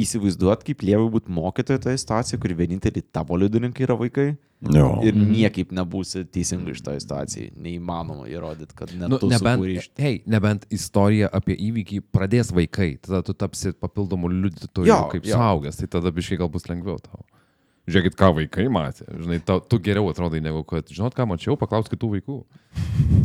Įsivaizduot, 0.01 0.63
kaip 0.67 0.85
lievai 0.85 1.09
būti 1.13 1.33
mokytojo 1.35 1.81
toje 1.83 1.99
situacijoje, 2.01 2.39
kur 2.41 2.53
vieninteliai 2.57 3.03
tavo 3.13 3.37
liudininkai 3.39 3.85
yra 3.87 3.97
vaikai 3.99 4.29
Jo. 4.69 4.99
ir 5.01 5.15
niekaip 5.17 5.71
nebūsi 5.73 6.21
teisingai 6.29 6.75
iš 6.75 6.83
to 6.85 6.93
situacijai. 7.01 7.47
Neįmanoma 7.65 8.27
įrodyti, 8.29 8.75
kad 8.77 8.91
net 8.93 9.09
Nu, 9.09 9.17
nebent, 9.31 9.65
iš... 9.65 9.87
hey, 9.97 10.19
nebent 10.29 10.67
istorija 10.69 11.31
apie 11.33 11.55
įvykį 11.57 12.03
pradės 12.13 12.51
vaikai, 12.53 12.91
tada 13.01 13.23
tu 13.25 13.33
tapsi 13.33 13.73
papildomų 13.73 14.29
liudytojų 14.35 14.99
kaip 15.15 15.25
jo. 15.25 15.33
suaugęs, 15.39 15.81
tai 15.81 15.89
tada 15.97 16.13
biškai 16.13 16.37
gal 16.43 16.51
bus 16.53 16.69
lengviau 16.69 17.01
tau. 17.01 17.25
Žiūrėkit, 17.89 18.13
ką 18.19 18.29
vaikai 18.37 18.67
matė. 18.69 19.07
Žinai, 19.09 19.39
tau, 19.43 19.57
tu 19.65 19.79
geriau 19.81 20.11
atrodai 20.11 20.43
negu 20.45 20.61
kad, 20.69 20.85
žinot, 20.93 21.15
ką 21.17 21.25
mačiau, 21.31 21.57
paklaus 21.59 21.89
kitų 21.89 22.11
vaikų. 22.19 22.37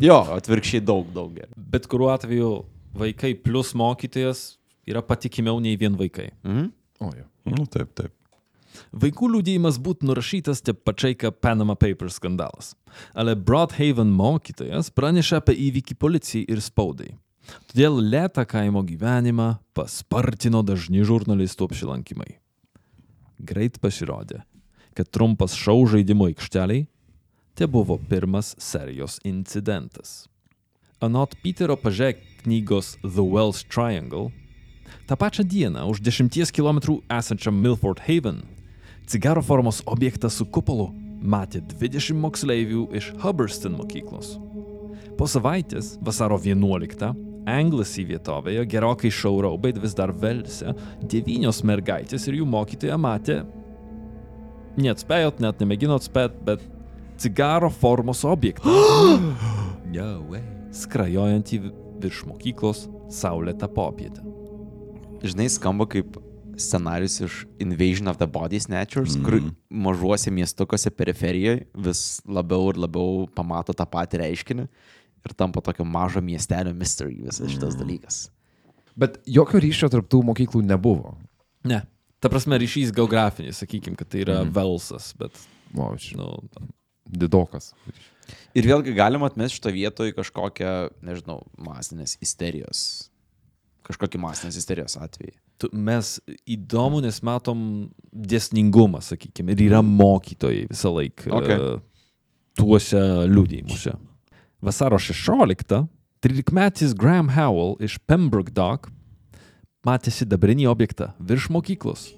Jo, 0.00 0.22
atvirkščiai 0.38 0.80
daug, 0.80 1.10
daug 1.12 1.34
geriau. 1.36 1.52
Bet 1.76 1.84
kuriuo 1.92 2.08
atveju 2.14 2.50
vaikai 2.96 3.34
plus 3.36 3.74
mokytojas 3.76 4.54
yra 4.87 5.03
patikimiau 5.03 5.61
nei 5.62 5.77
vien 5.81 5.96
vaikai. 5.99 6.31
Mhm. 6.44 6.70
O, 7.01 7.11
jo. 7.12 7.27
Nu, 7.53 7.66
taip, 7.70 7.92
taip. 7.94 8.14
Vaikų 8.96 9.29
liūdėjimas 9.33 9.79
būtų 9.81 10.09
nurašytas 10.09 10.62
taip 10.64 10.83
pačiai 10.85 11.16
kaip 11.18 11.38
Panama 11.44 11.77
Papers 11.79 12.18
skandalas. 12.20 12.75
Ale 13.16 13.37
Broadhaven 13.37 14.11
mokytojas 14.12 14.90
pranešė 14.92 15.40
apie 15.40 15.57
įvykį 15.68 15.96
policijai 16.01 16.44
ir 16.53 16.61
spaudai. 16.64 17.14
Todėl 17.70 18.01
lėtą 18.03 18.44
kaimo 18.49 18.83
gyvenimą 18.87 19.57
paspartino 19.77 20.64
dažni 20.66 21.05
žurnalistų 21.07 21.70
apsilankimai. 21.70 22.38
Greit 23.38 23.79
pasirodė, 23.81 24.42
kad 24.96 25.11
trumpas 25.12 25.55
šou 25.55 25.85
žaidimo 25.92 26.31
aikšteliai 26.33 26.87
te 27.57 27.68
buvo 27.70 27.99
pirmas 28.11 28.55
serijos 28.61 29.20
incidentas. 29.25 30.27
Anot 31.01 31.37
Peterio 31.42 31.77
Pažek 31.77 32.18
knygos 32.42 32.96
The 33.03 33.22
Wells 33.22 33.62
Triangle, 33.68 34.33
tą 35.07 35.16
pačią 35.16 35.44
dieną 35.44 35.87
už 35.90 36.01
10 36.01 36.53
km 36.53 36.79
esančiam 37.09 37.57
Milford 37.62 38.01
Haven 38.07 38.42
cigaro 39.07 39.42
formos 39.42 39.83
objektą 39.87 40.31
su 40.31 40.46
kupolu 40.46 40.90
matė 41.22 41.61
20 41.61 42.18
moksleivių 42.20 42.88
iš 42.99 43.12
Hubberston 43.22 43.77
mokyklos. 43.79 44.37
Po 45.16 45.27
savaitės, 45.27 45.96
vasaro 46.05 46.37
11, 46.42 47.14
Anglesey 47.46 48.05
vietovėje, 48.05 48.66
gerokai 48.68 49.11
šauriau, 49.11 49.57
bet 49.59 49.79
vis 49.81 49.94
dar 49.96 50.12
Velse, 50.12 50.75
devynios 51.03 51.62
mergaitės 51.64 52.27
ir 52.29 52.40
jų 52.40 52.49
mokytoja 52.51 52.99
matė, 53.01 53.40
neatspėjot, 54.77 55.40
net 55.40 55.62
nemėginot 55.62 56.05
spėt, 56.05 56.37
bet 56.44 56.66
cigaro 57.16 57.70
formos 57.70 58.27
objektą. 58.29 58.75
No 59.96 60.20
way. 60.29 60.42
Skrajojantį 60.77 61.61
virš 62.03 62.25
mokyklos 62.29 62.83
saulėtą 63.12 63.68
popietę. 63.72 64.36
Žinai, 65.24 65.48
skamba 65.52 65.87
kaip 65.88 66.18
scenarius 66.61 67.20
iš 67.20 67.38
Invasion 67.61 68.09
of 68.09 68.18
the 68.20 68.26
Body 68.26 68.61
Snatchers, 68.61 69.16
mm. 69.16 69.24
kur 69.24 69.40
mažuose 69.70 70.31
miestukuose 70.33 70.90
periferijoje 70.90 71.66
vis 71.88 72.05
labiau 72.24 72.70
ir 72.72 72.81
labiau 72.81 73.26
pamato 73.37 73.76
tą 73.76 73.85
patį 73.88 74.22
reiškinį 74.22 74.66
ir 75.26 75.35
tampa 75.37 75.61
tokio 75.64 75.85
mažo 75.85 76.22
miestelio 76.24 76.72
mystery 76.76 77.18
visas 77.26 77.50
šitas 77.52 77.76
dalykas. 77.76 78.22
Bet 78.96 79.18
jokio 79.29 79.61
ryšio 79.61 79.90
tarptų 79.92 80.22
mokyklų 80.31 80.62
nebuvo. 80.64 81.16
Ne. 81.66 81.83
Ta 82.22 82.31
prasme, 82.33 82.57
ryšys 82.57 82.94
geografinis, 82.96 83.61
sakykime, 83.61 83.98
kad 83.98 84.09
tai 84.09 84.22
yra 84.24 84.40
mm. 84.40 84.55
Velsas, 84.57 85.11
bet, 85.20 85.37
O, 85.74 85.90
žinau, 86.00 86.38
nu, 86.57 86.68
didokas. 87.07 87.72
Ir 88.57 88.66
vėlgi 88.66 88.94
galima 88.96 89.29
atmesti 89.31 89.59
šitą 89.59 89.72
vietoj 89.74 90.14
kažkokią, 90.16 90.72
nežinau, 91.05 91.42
masinės 91.61 92.16
isterijos. 92.24 93.11
Kažkokį 93.87 94.18
masinės 94.18 94.57
isterijos 94.59 94.96
atvejį. 94.99 95.37
tu, 95.62 95.70
mes 95.72 96.16
įdomu, 96.44 97.01
nes 97.05 97.20
matom 97.22 97.61
dėsningumą, 98.12 99.01
sakykime, 99.05 99.55
ir 99.55 99.62
yra 99.68 99.83
mokytojai 99.83 100.66
visą 100.70 100.90
laiką 100.92 101.31
Okay. 101.38 101.57
e, 101.57 101.79
tuose 102.59 103.01
liūdėjimuose. 103.31 103.94
Vasaro 104.61 104.99
16 104.99 105.87
13-metis 106.27 106.94
Graham 106.96 107.29
Howell 107.29 107.77
iš 107.81 107.99
Pembroke 108.09 108.51
Dock 108.51 108.90
matė 109.87 110.11
sidabrinį 110.11 110.66
objektą 110.66 111.12
virš 111.22 111.51
mokyklos. 111.55 112.09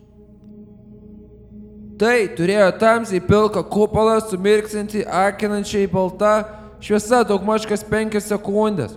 Tai 1.98 2.14
turėjo 2.38 2.70
tamsiai 2.78 3.20
pilką 3.20 3.64
kupolą 3.66 4.20
su 4.22 4.38
mirksinti, 4.38 5.02
akinančiai 5.02 5.88
balta 5.90 6.46
šviesa 6.80 7.24
daugmaž 7.26 7.66
kas 7.66 7.82
penkias 7.82 8.30
sekundės. 8.30 8.94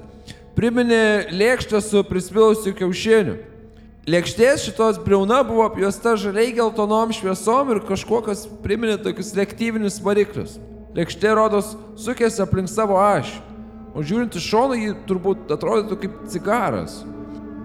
Priminė 0.58 1.32
lėkštę 1.32 1.80
su 1.84 2.02
prispilusiu 2.04 2.74
kiaušiniu. 2.76 3.38
Lėkštės 4.12 4.66
šitos 4.66 4.98
briauna 5.00 5.44
buvo 5.46 5.64
apjuosta 5.68 6.16
žaliai 6.18 6.56
geltonom 6.58 7.14
šviesom 7.14 7.70
ir 7.76 7.80
kažkuo, 7.86 8.24
kas 8.26 8.48
priminė 8.64 8.98
tokius 9.00 9.30
lėktyvinius 9.38 10.00
variklius. 10.04 10.58
Lėkštė 10.98 11.36
rodos 11.38 11.76
sukėsi 12.02 12.42
aplink 12.44 12.68
savo 12.68 12.98
ašį. 13.00 13.38
O 13.96 14.04
žiūrint 14.04 14.36
iš 14.36 14.48
šono, 14.48 14.76
ji 14.76 14.96
turbūt 15.08 15.52
atrodytų 15.54 16.00
kaip 16.02 16.18
cigaras. 16.34 16.98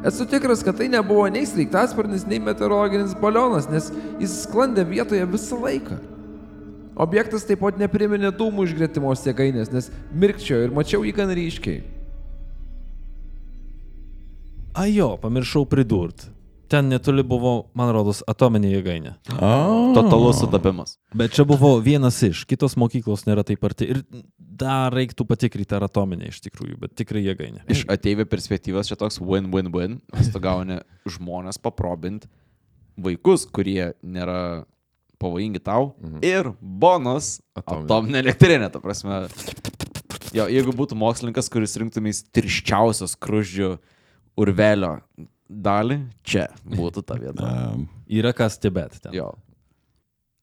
Esu 0.06 0.26
tikras, 0.28 0.62
kad 0.62 0.76
tai 0.78 0.90
nebuvo 0.92 1.24
nei 1.32 1.46
sraigtasparnis, 1.48 2.26
nei 2.28 2.38
meteorologinis 2.42 3.16
balionas, 3.18 3.66
nes 3.72 3.88
jis 4.20 4.38
sklandė 4.44 4.84
vietoje 4.86 5.26
visą 5.32 5.58
laiką. 5.62 5.98
Objektas 6.96 7.48
taip 7.48 7.64
pat 7.64 7.80
nepriminė 7.80 8.30
dūmų 8.36 8.68
iš 8.68 8.76
gretimos 8.78 9.24
jėgainės, 9.26 9.72
nes 9.74 9.90
mirkčiojo 10.12 10.68
ir 10.68 10.74
mačiau 10.76 11.02
jį 11.06 11.16
gan 11.16 11.32
ryškiai. 11.34 11.95
Ajo, 14.76 15.16
pamiršau 15.22 15.64
pridurti. 15.64 16.32
Ten 16.68 16.88
netoli 16.90 17.22
buvo, 17.22 17.68
man 17.78 17.92
rodos, 17.94 18.24
atominė 18.26 18.72
jėgainė. 18.72 19.12
Totalus 19.94 20.40
sudabimas. 20.42 20.96
Bet 21.14 21.36
čia 21.36 21.44
buvo 21.46 21.76
vienas 21.78 22.18
iš, 22.26 22.42
kitos 22.50 22.74
mokyklos 22.76 23.22
nėra 23.28 23.44
taip 23.46 23.62
arti. 23.68 23.86
Ir 23.94 24.02
dar 24.36 24.90
reiktų 24.92 25.28
patikrinti, 25.28 25.76
ar 25.78 25.86
atominė 25.86 26.32
iš 26.32 26.40
tikrųjų, 26.48 26.80
bet 26.82 26.96
tikrai 26.98 27.22
jėgainė. 27.22 27.62
Iš 27.70 27.84
ateivio 27.92 28.26
perspektyvos 28.28 28.90
čia 28.90 28.98
toks 28.98 29.20
win-win-win, 29.22 30.00
nes 30.16 30.32
tu 30.34 30.42
gauni 30.42 30.80
žmonės 31.06 31.62
paprobinti 31.62 32.28
vaikus, 32.98 33.46
kurie 33.46 33.92
nėra 34.02 34.66
pavojingi 35.22 35.62
tau 35.64 35.94
mhm. 36.00 36.20
ir 36.26 36.50
bonus 36.60 37.38
Atominė. 37.56 37.86
atominė 37.86 38.22
elektrinė, 38.24 38.70
ta 38.72 38.82
prasme. 38.82 39.26
Jo, 40.36 40.50
jeigu 40.50 40.74
būtų 40.76 40.98
mokslininkas, 40.98 41.48
kuris 41.52 41.78
rinktumės 41.80 42.26
tirščiausios 42.34 43.14
kruždžių 43.22 43.76
urvelio 44.36 44.98
dalį, 45.46 46.00
čia 46.26 46.48
būtų 46.64 47.04
ta 47.06 47.18
vieta. 47.20 47.50
Um, 47.76 47.88
Yra 48.06 48.32
kas 48.36 48.56
stebėti 48.58 49.00
ten. 49.02 49.14
Jo. 49.16 49.32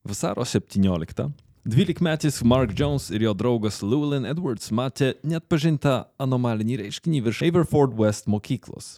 Vasaro 0.07 0.43
17. 0.43 1.29
12-metis 1.63 2.41
Mark 2.43 2.73
Jones 2.75 3.07
ir 3.13 3.23
jo 3.23 3.31
draugas 3.39 3.79
Llewellyn 3.79 4.27
Edwards 4.27 4.67
matė 4.75 5.13
net 5.23 5.45
pažintą 5.47 6.01
anomalinį 6.19 6.81
reiškinį 6.81 7.21
virš 7.29 7.39
Averford 7.47 7.95
West 7.95 8.27
mokyklos. 8.27 8.97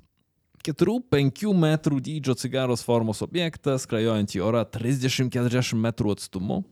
4-5 0.65 1.51
metrų 1.62 1.99
dydžio 2.01 2.34
cigaros 2.41 2.81
formos 2.81 3.21
objektas, 3.21 3.86
skrajojant 3.86 4.34
į 4.34 4.41
orą 4.41 4.63
30-40 4.65 5.77
metrų 5.77 6.15
atstumu. 6.15 6.63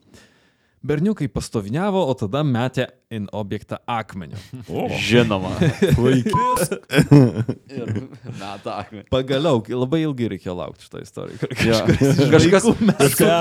Berniukai 0.84 1.30
pastoviniavo, 1.32 2.02
o 2.12 2.14
tada 2.20 2.42
metė 2.44 2.90
į 3.08 3.22
objektą 3.40 3.78
akmeniu. 3.88 4.36
Žinoma. 5.00 5.54
ir 7.72 7.94
meta 8.36 8.74
akmenį. 8.82 9.06
Pagaliau, 9.14 9.62
labai 9.72 10.02
ilgai 10.04 10.28
reikėjo 10.34 10.58
laukti 10.60 10.90
šitą 10.90 11.04
istoriją. 11.06 11.40
Jo. 11.64 11.80
Kažkas 12.34 12.68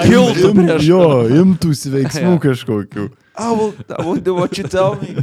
kiltų 0.07 0.53
prieš. 0.61 0.87
jo, 0.87 1.03
imtųsi 1.43 1.93
veiksmų 1.97 2.37
kažkokių. 2.47 3.09
I 3.35 3.51
will, 3.59 3.75
I 3.91 4.07
will 4.07 4.23
do 4.23 4.37
what 4.39 4.55
you 4.61 4.69
tell 4.71 4.95
me. 5.03 5.17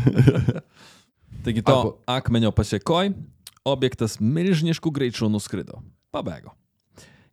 Taigi 1.45 1.63
to 1.63 1.79
akmenio 2.10 2.51
pasiekoj, 2.51 3.13
objektas 3.63 4.19
milžiniškų 4.19 4.91
greičių 4.91 5.32
nuskrido. 5.32 5.79
Pabėgo. 6.12 6.51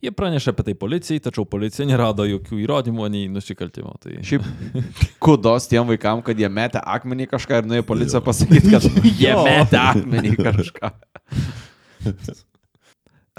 Jie 0.05 0.13
pranešė 0.13 0.53
apie 0.53 0.65
tai 0.67 0.75
policijai, 0.77 1.21
tačiau 1.25 1.47
policija 1.49 1.87
nerado 1.89 2.27
jokių 2.29 2.59
įrodymų 2.67 3.07
nei 3.13 3.29
nusikaltimo. 3.33 3.95
Tai... 4.03 4.19
Šiaip 4.29 4.45
kudos 5.25 5.69
tiem 5.71 5.89
vaikam, 5.89 6.21
kad 6.25 6.37
jie 6.37 6.51
metė 6.53 6.83
akmenį 6.85 7.31
kažką 7.31 7.63
ir 7.63 7.71
nuėjo 7.71 7.87
policija 7.89 8.21
pasakyti, 8.25 8.75
kad 8.75 8.85
jie 9.23 9.33
metė 9.41 9.81
akmenį 9.81 10.35
kažką. 10.43 10.93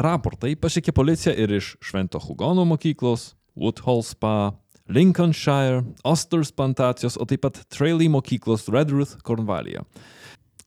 Raportai 0.08 0.56
pasiekė 0.62 0.94
policiją 0.98 1.36
ir 1.38 1.54
iš 1.60 1.76
Švento 1.82 2.22
Hugono 2.22 2.66
mokyklos, 2.70 3.32
Woodhall 3.58 4.04
Spa, 4.06 4.52
Lincolnshire, 4.90 5.86
Osters 6.06 6.52
plantacijos, 6.54 7.18
o 7.22 7.26
taip 7.30 7.46
pat 7.46 7.62
Trailey 7.74 8.10
mokyklos 8.10 8.66
Redruth, 8.74 9.18
Kornvalija, 9.26 9.86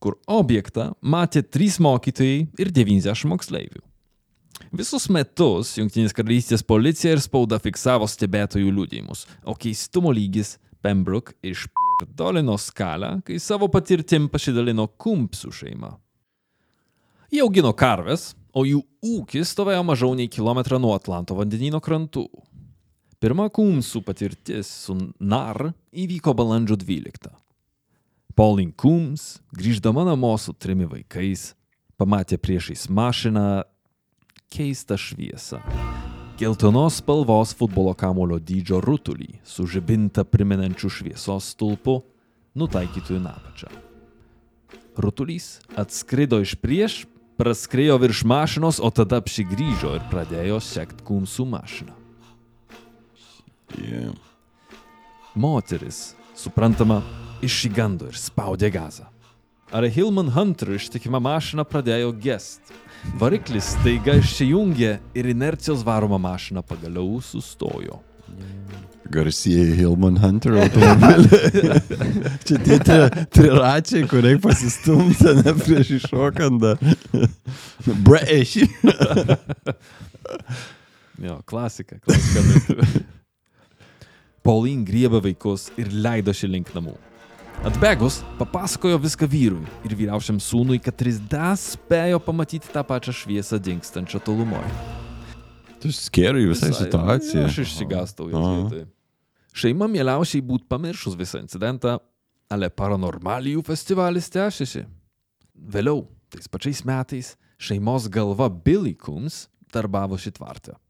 kur 0.03 0.19
objektą 0.27 0.93
matė 1.03 1.43
trys 1.43 1.79
mokytojai 1.83 2.43
ir 2.59 2.75
90 2.75 3.31
moksleivių. 3.31 3.90
Visus 4.71 5.09
metus 5.11 5.73
Junktinės 5.75 6.13
karalystės 6.15 6.61
policija 6.63 7.11
ir 7.11 7.19
spauda 7.19 7.57
fiksavo 7.59 8.05
stebėtojų 8.07 8.69
liūdėjimus, 8.71 9.25
o 9.43 9.55
keistumo 9.59 10.13
lygis 10.15 10.55
Pembroke 10.81 11.35
išpirdolino 11.43 12.55
skalę, 12.55 13.17
kai 13.27 13.35
savo 13.43 13.67
patirtim 13.71 14.29
pasidalino 14.31 14.87
kumpsų 14.95 15.51
šeima. 15.57 15.91
Jie 17.31 17.43
augino 17.43 17.73
karves, 17.75 18.29
o 18.55 18.63
jų 18.63 18.79
ūkis 19.03 19.51
stovėjo 19.51 19.83
mažiau 19.87 20.15
nei 20.15 20.31
kilometrą 20.31 20.79
nuo 20.79 20.93
Atlanto 20.95 21.35
vandenino 21.35 21.83
krantų. 21.83 22.23
Pirma 23.19 23.49
kumsų 23.51 24.01
patirtis 24.07 24.71
su 24.85 24.95
NAR 25.19 25.73
įvyko 25.91 26.31
balandžio 26.35 26.79
12. 26.79 27.27
Pauline 28.39 28.71
Kums, 28.79 29.41
grįždama 29.51 30.07
namo 30.07 30.31
su 30.39 30.55
trimi 30.55 30.87
vaikais, 30.87 31.51
pamatė 31.99 32.39
priešais 32.39 32.87
mašiną 32.87 33.65
keistą 34.51 34.97
šviesą. 34.99 35.61
Geltonos 36.41 36.97
spalvos 36.99 37.53
futbolo 37.55 37.93
kamulio 37.93 38.39
dydžio 38.41 38.81
rutulį 38.83 39.39
su 39.45 39.67
žibinta 39.69 40.25
primenančiu 40.25 40.89
šviesos 40.89 41.53
stulpu 41.53 42.01
nutaikytų 42.57 43.19
į 43.19 43.21
apačią. 43.31 43.69
Rutulys 44.97 45.61
atskrido 45.79 46.41
iš 46.43 46.55
prieš, 46.59 47.05
praskrėjo 47.39 47.95
virš 48.01 48.25
mašinos, 48.27 48.81
o 48.83 48.89
tada 48.91 49.21
apsigrįžo 49.21 49.95
ir 49.97 50.03
pradėjo 50.11 50.59
sekti 50.61 51.05
kumsų 51.07 51.47
mašiną. 51.53 51.95
Yeah. 53.79 54.11
Moteris, 55.33 56.11
suprantama, 56.35 56.99
išsigando 57.39 58.09
ir 58.11 58.17
spaudė 58.19 58.67
gazą. 58.73 59.07
Ar 59.71 59.87
Hillman 59.87 60.33
Hunter 60.35 60.73
ištikima 60.75 61.21
mašina 61.23 61.63
pradėjo 61.63 62.11
gest. 62.19 62.73
Variklis 63.21 63.73
staiga 63.75 64.15
išsijungė 64.19 64.91
ir 65.17 65.29
inercijos 65.33 65.81
varoma 65.85 66.19
mašina 66.21 66.61
pagaliau 66.61 67.19
sustojo. 67.25 67.99
Garsieji 69.11 69.73
Hillman 69.75 70.15
Hunter 70.21 70.53
automobiliai. 70.61 71.73
Čia 72.47 72.59
tie 72.63 72.77
tri- 72.79 73.25
triračiai, 73.35 74.05
kur 74.07 74.23
reikia 74.23 74.43
pasistumti, 74.45 75.33
ne 75.41 75.51
prieš 75.57 75.95
iššokant. 75.97 76.69
Braiši. 78.07 78.69
Jo, 81.21 81.35
klasika, 81.45 81.99
klasika. 82.01 82.41
Pauline 84.45 84.81
griebė 84.87 85.19
vaikus 85.21 85.67
ir 85.77 85.91
leidosi 85.93 86.47
link 86.49 86.71
namų. 86.73 86.95
Atbegus 87.61 88.23
papasakojo 88.39 88.97
viską 88.97 89.27
vyrui 89.29 89.67
ir 89.85 89.93
vyriausiam 89.93 90.39
sūnui, 90.41 90.79
kad 90.81 90.95
tris 90.97 91.19
dar 91.29 91.53
spėjo 91.61 92.17
pamatyti 92.25 92.71
tą 92.73 92.81
pačią 92.81 93.13
šviesą 93.13 93.59
dingstančią 93.61 94.17
tolumoje. 94.25 94.71
Tu 95.77 95.91
skėrai 95.93 96.47
visą 96.49 96.71
situaciją. 96.73 97.43
Aš 97.45 97.59
išsigastau 97.61 98.31
Aha. 98.33 98.55
vietoj. 98.63 98.87
Šeima 99.53 99.85
mieliausiai 99.93 100.41
būtų 100.41 100.65
pamiršus 100.73 101.13
visą 101.19 101.43
incidentą, 101.43 101.99
ale 102.49 102.71
paranormalijų 102.73 103.61
festivalis 103.69 104.33
tęsiasi. 104.33 104.87
Vėliau, 105.53 106.07
tais 106.33 106.49
pačiais 106.49 106.81
metais, 106.81 107.35
šeimos 107.61 108.09
galva 108.09 108.49
Billy 108.49 108.97
Coombs 108.97 109.43
darbavosi 109.69 110.33
tvarte. 110.33 110.80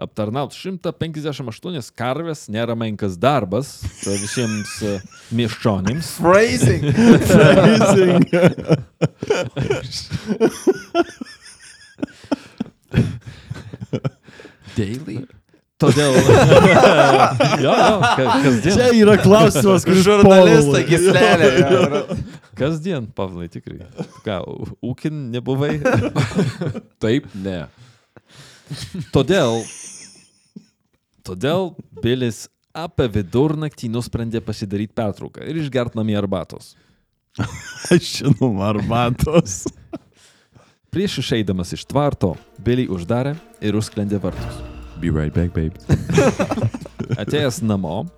Aptarnaut 0.00 0.54
158 0.56 1.90
karves 1.98 2.46
nėra 2.52 2.76
menkas 2.78 3.18
darbas, 3.20 3.74
tai 4.00 4.16
visiems 4.22 4.72
e, 4.88 4.94
miesčionims. 5.36 6.14
Phrasing. 6.22 6.88
Daily. 14.76 15.24
Todėl. 15.80 16.12
jo, 17.64 17.72
jo, 17.72 18.00
ka- 18.04 18.34
kasdien. 18.44 18.74
Čia 18.76 18.88
yra 19.00 19.14
klausimas, 19.22 19.86
kuris 19.88 20.02
Žurnalistą 20.04 20.74
Povilui- 20.74 20.88
gislelė. 20.90 22.18
Kasdien, 22.60 23.06
Pavlai, 23.16 23.46
tikrai. 23.48 23.86
Ką, 24.26 24.42
ūkin 24.84 25.22
nebuvai? 25.32 25.78
Taip, 27.02 27.30
ne. 27.40 27.62
Todėl. 29.14 29.62
Todėl 31.30 31.76
Bilis 32.02 32.48
apie 32.74 33.06
vidurnaktį 33.14 33.86
nusprendė 33.94 34.40
pasidaryti 34.42 34.96
pertrauką 34.98 35.44
ir 35.46 35.60
išgert 35.62 35.94
namie 35.94 36.16
arbatos. 36.18 36.72
Aš 37.94 38.08
žinau, 38.16 38.48
arbatos. 38.66 39.60
Prieš 40.90 41.20
išeidamas 41.22 41.70
iš 41.76 41.84
tvarto, 41.86 42.32
Billy 42.58 42.88
uždarė 42.90 43.36
ir 43.62 43.78
užsklendė 43.78 44.18
vartus. 44.18 44.58
Be 44.98 45.12
right 45.14 45.30
back, 45.30 45.54
babe. 45.54 45.78
Atėjęs 47.22 47.60
namo, 47.62 48.08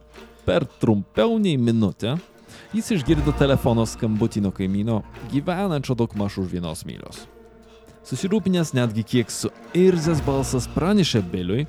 per 0.49 0.65
trumpiau 0.81 1.37
nei 1.37 1.61
minutę, 1.61 2.17
jis 2.73 2.95
išgirdo 2.97 3.37
telefono 3.37 3.85
skambutį 3.85 4.47
nuo 4.47 4.55
kaimyno, 4.57 5.03
gyvenančio 5.35 5.99
daug 6.01 6.17
maž 6.17 6.41
už 6.41 6.49
vienos 6.57 6.87
mylios. 6.89 7.27
Susirūpinęs 8.09 8.73
netgi 8.73 9.05
kiek 9.05 9.29
suirzęs 9.31 10.25
balsas 10.25 10.65
pranešė 10.73 11.21
Biliui, 11.29 11.69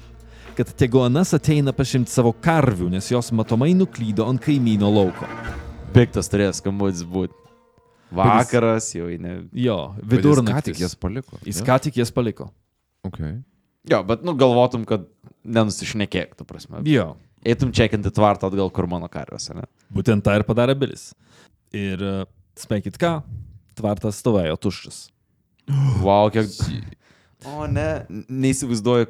kad 0.57 0.73
tegu 0.77 1.01
anas 1.03 1.33
ateina 1.33 1.73
pašimti 1.75 2.11
savo 2.11 2.33
karvių, 2.43 2.89
nes 2.93 3.09
jos 3.11 3.31
matomai 3.35 3.71
nuklydo 3.77 4.27
ant 4.29 4.41
kaimyno 4.43 4.89
lauko. 4.93 5.29
Piktas 5.93 6.29
turės 6.31 6.61
skambutis 6.61 7.05
būti. 7.05 7.35
Vakaras 8.13 8.91
jau 8.93 9.07
ne. 9.17 9.39
Jo, 9.57 9.95
Ką 9.97 10.09
vidurnaktis. 10.11 10.75
tik 10.75 10.83
jas 10.85 10.93
paliko. 10.95 11.39
Jis 11.45 11.61
ką 11.65 11.79
tik 11.81 11.97
jas 11.97 12.13
paliko. 12.13 12.51
Okay. 13.07 13.39
Jo, 13.89 14.03
bet 14.07 14.21
nu 14.23 14.35
galvotum, 14.37 14.85
kad 14.87 15.07
nenusišnekėk, 15.43 16.37
tu 16.37 16.45
prasme. 16.47 16.83
Jo, 16.87 17.15
Eitum 17.43 17.73
čekinti 17.75 18.07
tvartą 18.13 18.47
atgal, 18.47 18.69
kur 18.71 18.87
mano 18.87 19.09
karvės, 19.11 19.49
ne? 19.51 19.65
būtent 19.91 20.23
tą 20.23 20.37
ir 20.37 20.45
padarė 20.47 20.77
Bilis. 20.79 21.09
Ir 21.75 21.99
e, 21.99 22.13
spėkit 22.55 22.95
ką, 23.01 23.17
tvartas 23.75 24.21
stovėjo 24.23 24.55
tuščias. 24.63 24.99
Wow, 26.03 26.29
kiek... 26.31 26.47
O 27.43 27.65
ne, 27.67 28.05
neįsivaizduoju 28.31 29.09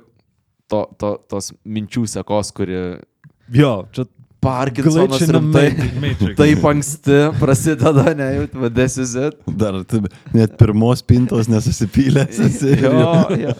to, 0.71 0.85
to, 0.99 1.15
tos 1.29 1.51
minčių 1.65 2.05
sekos, 2.17 2.51
kuri... 2.55 2.79
Jo, 3.53 3.73
čia 3.93 4.07
Parkinsonas 4.43 5.23
rimtai. 5.31 5.69
Taip 6.37 6.65
anksti 6.67 7.19
prasideda, 7.39 8.11
ne, 8.17 8.29
jau 8.37 8.47
vadėsiu 8.65 9.29
Dar 9.59 9.77
tu 9.87 10.01
net 10.35 10.57
pirmos 10.59 11.03
pintos 11.05 11.49
nesusipylęs. 11.51 12.41
esi. 12.47 12.73
Jo, 12.83 13.05
jo. 13.39 13.53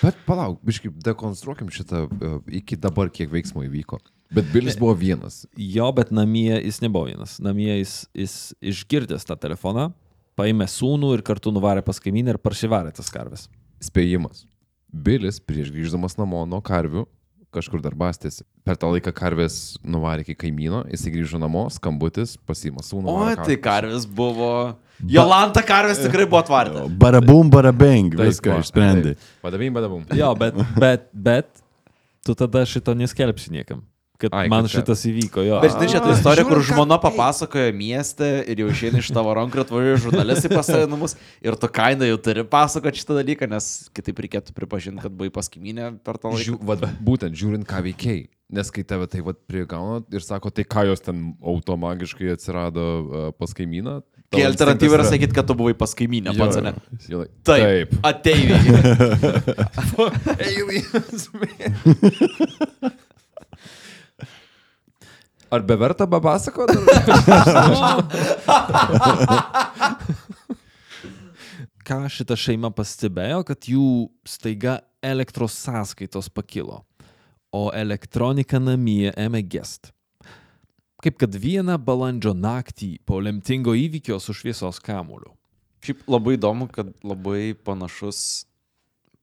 Bet 0.00 0.20
palauk, 0.26 0.60
biškai, 0.64 0.92
dekonstruokim 1.04 1.68
šitą 1.74 2.06
uh, 2.06 2.38
iki 2.60 2.78
dabar, 2.80 3.10
kiek 3.12 3.30
veiksmų 3.32 3.66
įvyko. 3.66 4.00
Bet 4.32 4.46
Bilis 4.52 4.76
buvo 4.78 4.94
vienas. 4.94 5.42
Jo, 5.58 5.88
bet 5.92 6.12
namie 6.14 6.54
jis 6.60 6.78
nebuvo 6.84 7.08
vienas. 7.10 7.40
Namie 7.42 7.72
jis, 7.80 8.04
jis 8.14 8.36
išgirdęs 8.72 9.26
tą 9.26 9.34
telefoną, 9.40 9.88
paėmė 10.38 10.68
sūnų 10.70 11.16
ir 11.16 11.24
kartu 11.26 11.52
nuvarė 11.52 11.82
pas 11.84 11.98
kaimynę 12.00 12.36
ir 12.36 12.40
paršivarė 12.40 12.94
tas 12.94 13.10
karves. 13.12 13.48
Spėjimas. 13.82 14.46
Bilis 14.90 15.38
prieš 15.42 15.70
grįždamas 15.74 16.16
namo 16.18 16.42
nuo 16.50 16.60
karvių 16.64 17.06
kažkur 17.54 17.82
dar 17.82 17.96
bastėsi. 17.98 18.44
Per 18.66 18.78
tą 18.78 18.92
laiką 18.92 19.12
karvės 19.14 19.56
nuvarė 19.82 20.24
iki 20.24 20.36
kaimyno, 20.38 20.84
jis 20.90 21.06
grįžo 21.10 21.40
namo, 21.42 21.64
skambutis, 21.74 22.36
pasima 22.46 22.84
sūnų. 22.86 23.10
O, 23.10 23.26
tai 23.42 23.58
karvės 23.62 24.06
buvo... 24.06 24.50
Jolanta 25.00 25.62
karvės 25.64 26.02
tikrai 26.02 26.26
buvo 26.28 26.42
atvarta. 26.42 26.84
Barabum, 27.00 27.48
barabeng, 27.52 28.12
Taip, 28.12 28.28
viską 28.28 28.58
išsprendė. 28.60 29.14
Badabim, 29.42 29.72
badabum. 29.72 30.04
Jo, 30.14 30.34
bet, 30.38 30.58
bet, 30.76 31.06
bet 31.16 31.62
tu 32.26 32.36
tada 32.36 32.66
šito 32.68 32.92
neskelbsi 32.98 33.54
niekam. 33.54 33.80
Kad 34.20 34.34
Ai, 34.36 34.48
man 34.52 34.66
kad 34.66 34.70
čia- 34.74 34.82
šitas 34.82 35.04
įvyko, 35.08 35.40
jo. 35.46 35.60
Bet 35.64 35.72
žinai, 35.72 35.86
čia 35.88 36.00
ta 36.04 36.10
A, 36.12 36.16
istorija, 36.18 36.44
kur 36.44 36.60
žmona 36.60 36.98
papasakojo 37.00 37.72
mieste 37.72 38.26
ir 38.44 38.60
jau 38.60 38.68
išeina 38.68 39.00
iš 39.00 39.08
tavo 39.16 39.32
rankų 39.38 39.56
ir 39.56 39.62
atvažiuoja 39.64 40.02
žurnalistai 40.04 40.50
pas 40.52 40.68
tave 40.68 40.84
namus 40.90 41.16
ir 41.40 41.56
tu 41.56 41.70
kaina 41.72 42.04
jau 42.04 42.18
turi 42.20 42.44
pasakoti 42.44 43.00
šitą 43.00 43.16
dalyką, 43.16 43.48
nes 43.48 43.88
kitaip 43.96 44.20
reikėtų 44.20 44.52
pripažinti, 44.52 45.00
kad 45.00 45.16
buvai 45.16 45.32
pas 45.32 45.48
kaimynę 45.48 45.94
per 46.04 46.20
tą 46.20 46.34
laiką. 46.34 46.44
Žiū, 46.50 46.60
vat, 46.68 46.84
būtent 47.00 47.32
žiūrint, 47.32 47.64
ką 47.64 47.80
veikiai. 47.88 48.28
Nes 48.50 48.66
kai 48.74 48.82
tave 48.82 49.06
tai 49.06 49.20
vat 49.22 49.38
prigauna 49.46 50.02
ir 50.10 50.24
sako, 50.26 50.50
tai 50.50 50.64
ką 50.66 50.82
jos 50.90 51.00
ten 51.06 51.36
automagiškai 51.38 52.32
atsirado 52.34 52.82
uh, 52.82 53.30
pas 53.38 53.54
kaimyną. 53.54 54.02
Kai 54.30 54.42
alternatyva 54.46 54.98
yra 54.98 55.06
sakyti, 55.06 55.34
kad 55.34 55.46
tu 55.46 55.54
buvai 55.58 55.72
pas 55.78 55.94
kaimynę, 55.94 56.34
pats 56.38 56.58
ne. 56.62 56.74
Jo, 57.10 57.24
Taip. 57.46 57.94
Ateiviai. 58.02 58.58
Ar 65.50 65.62
beverta 65.66 66.06
babasako? 66.06 66.66
Ką 71.86 72.06
šita 72.06 72.36
šeima 72.38 72.70
pastebėjo, 72.70 73.42
kad 73.48 73.66
jų 73.66 74.08
staiga 74.28 74.80
elektros 75.02 75.56
sąskaitos 75.58 76.30
pakilo, 76.30 76.84
o 77.50 77.72
elektronika 77.74 78.60
namie 78.62 79.10
ėmė 79.18 79.42
gest. 79.42 79.90
Kaip 81.02 81.18
kad 81.18 81.34
vieną 81.34 81.78
balandžio 81.82 82.34
naktį 82.36 83.00
po 83.08 83.18
lemtingo 83.24 83.74
įvykio 83.74 84.20
su 84.22 84.36
šviesos 84.36 84.78
kamuoliu. 84.84 85.34
Šiaip 85.82 86.04
labai 86.12 86.36
įdomu, 86.36 86.68
kad 86.70 86.92
labai 87.02 87.54
panašus 87.56 88.44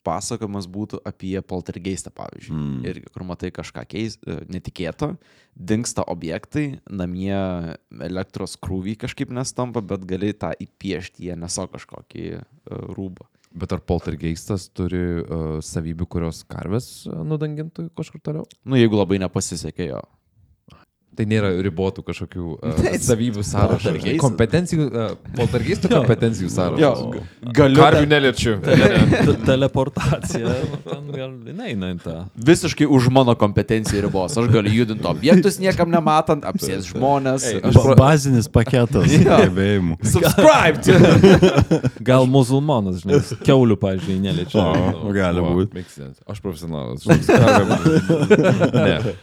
pasakojimas 0.08 0.68
būtų 0.72 1.02
apie 1.08 1.36
poltergeistą, 1.44 2.14
pavyzdžiui. 2.16 2.56
Mm. 2.56 2.82
Ir 2.88 3.00
kur 3.12 3.26
matai 3.28 3.52
kažką 3.56 3.84
keis, 3.92 4.18
e, 4.24 4.40
netikėto, 4.52 5.14
dinksta 5.58 6.06
objektai, 6.08 6.80
namie 6.88 7.38
elektros 8.08 8.56
krūvį 8.62 8.98
kažkaip 9.04 9.34
nestampa, 9.34 9.84
bet 9.86 10.06
gali 10.10 10.34
tą 10.38 10.54
įpiešti, 10.56 11.28
jie 11.28 11.40
neso 11.40 11.66
kažkokį 11.72 12.28
uh, 12.38 12.44
rūbą. 12.98 13.26
Bet 13.58 13.74
ar 13.74 13.82
poltergeistas 13.82 14.68
turi 14.76 15.02
uh, 15.24 15.58
savybių, 15.66 16.06
kurios 16.14 16.44
karvės 16.50 17.08
nudangintų 17.08 17.88
kažkur 17.98 18.22
toliau? 18.22 18.46
Nu, 18.68 18.78
jeigu 18.78 19.00
labai 19.00 19.18
nepasisekė 19.24 19.90
jo. 19.90 20.04
Tai 21.18 21.26
nėra 21.26 21.50
ribotų 21.66 22.04
kažkokių 22.06 22.44
uh, 22.62 22.98
savybių 23.02 23.42
sąrašo. 23.42 23.90
Poltergeistas. 23.90 24.22
Kompetencijų, 24.22 24.84
uh, 24.92 25.16
poltergeistų 25.40 25.90
kompetencijų 25.98 26.50
sąrašo. 26.54 26.82
Jo, 26.84 27.52
galiu. 27.58 27.80
Karvių 27.82 28.10
neliečiu. 28.12 28.54
Te- 28.68 29.36
Teleportacija. 29.48 30.46
nu, 30.46 30.78
ten 30.86 31.08
gal 31.16 31.34
neina 31.58 31.90
į 31.96 31.98
tą. 32.04 32.16
Visiškai 32.52 32.86
už 32.86 33.10
mano 33.18 33.34
kompetencijų 33.40 34.04
ribos. 34.06 34.38
Aš 34.38 34.52
galiu 34.54 34.76
judinti 34.84 35.08
objektus 35.10 35.58
niekam 35.64 35.90
nematant, 35.94 36.46
apsės 36.46 36.92
žmonės. 36.94 37.48
Ei, 37.50 37.62
Aš 37.66 37.80
Ba 37.82 37.96
bazinis 38.04 38.46
paketas 38.54 39.10
gebėjimų. 39.10 39.98
Subscribe! 40.06 40.84
to- 40.86 41.82
Gal 42.08 42.28
musulmonas, 42.30 43.02
žinai, 43.02 43.24
keulių, 43.48 43.78
pažiūrėjau, 43.82 44.22
neliečia. 44.22 44.62
O, 44.62 45.10
gali 45.16 45.42
Va, 45.42 45.50
būti. 45.58 45.74
makes 45.82 45.98
sense. 45.98 46.22
Aš 46.30 46.44
profesionalas. 46.46 47.02
Žinai, 47.02 47.18
ne. 48.78 49.16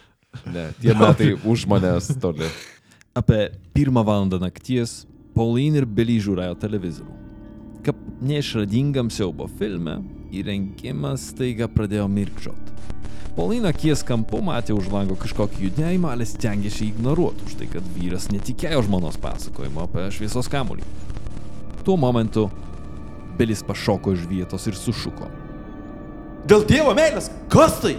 Ne, 0.51 0.68
tie 0.81 0.94
metai 0.99 1.33
už 1.44 1.66
manęs 1.70 2.11
toli. 2.20 2.49
Apie 3.14 3.51
pirmą 3.75 4.05
valandą 4.07 4.40
nakties 4.42 5.05
Pauline 5.35 5.83
ir 5.83 5.87
Billy 5.87 6.21
žiūrėjo 6.23 6.54
televizorių. 6.63 7.15
Kaip 7.85 7.98
neišradingam 8.25 9.11
siaubo 9.13 9.48
filme, 9.58 9.98
įrengimas 10.35 11.31
staiga 11.33 11.69
pradėjo 11.71 12.06
mirkčiot. 12.11 12.71
Paulina 13.35 13.73
akies 13.75 14.04
kampu 14.06 14.38
matė 14.46 14.77
už 14.77 14.92
lango 14.92 15.17
kažkokį 15.19 15.65
judėjimą, 15.67 16.13
ale 16.15 16.27
stengiasi 16.29 16.92
ignoruoti 16.92 17.48
už 17.48 17.56
tai, 17.58 17.67
kad 17.73 17.87
vyras 17.96 18.29
netikėjo 18.31 18.85
žmonos 18.87 19.19
pasakojimo 19.19 19.88
apie 19.88 20.06
šviesos 20.15 20.46
kamuolį. 20.52 20.87
Tuo 21.83 21.98
momentu 21.98 22.46
Bilis 23.35 23.65
pašoko 23.67 24.15
iš 24.15 24.29
vietos 24.31 24.69
ir 24.71 24.79
sušuko. 24.79 25.27
Dėl 26.46 26.63
Dievo 26.69 26.94
meilės, 26.94 27.27
kas 27.50 27.81
tai? 27.83 27.96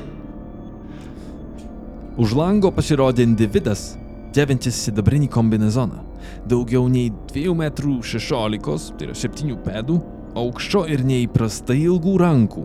Už 2.15 2.31
lango 2.31 2.69
pasirodė 2.71 3.25
individas, 3.27 3.97
dėvintis 4.31 4.77
sidabrinį 4.85 5.27
kombinezoną. 5.33 5.99
Daugiau 6.47 6.87
nei 6.87 7.09
2,16 7.33 8.55
m, 8.55 8.77
tai 8.95 9.09
yra 9.09 9.15
7 9.19 9.57
pėdų, 9.65 9.97
aukščio 10.39 10.85
ir 10.91 11.03
neįprastai 11.03 11.81
ilgų 11.81 12.13
rankų. 12.21 12.63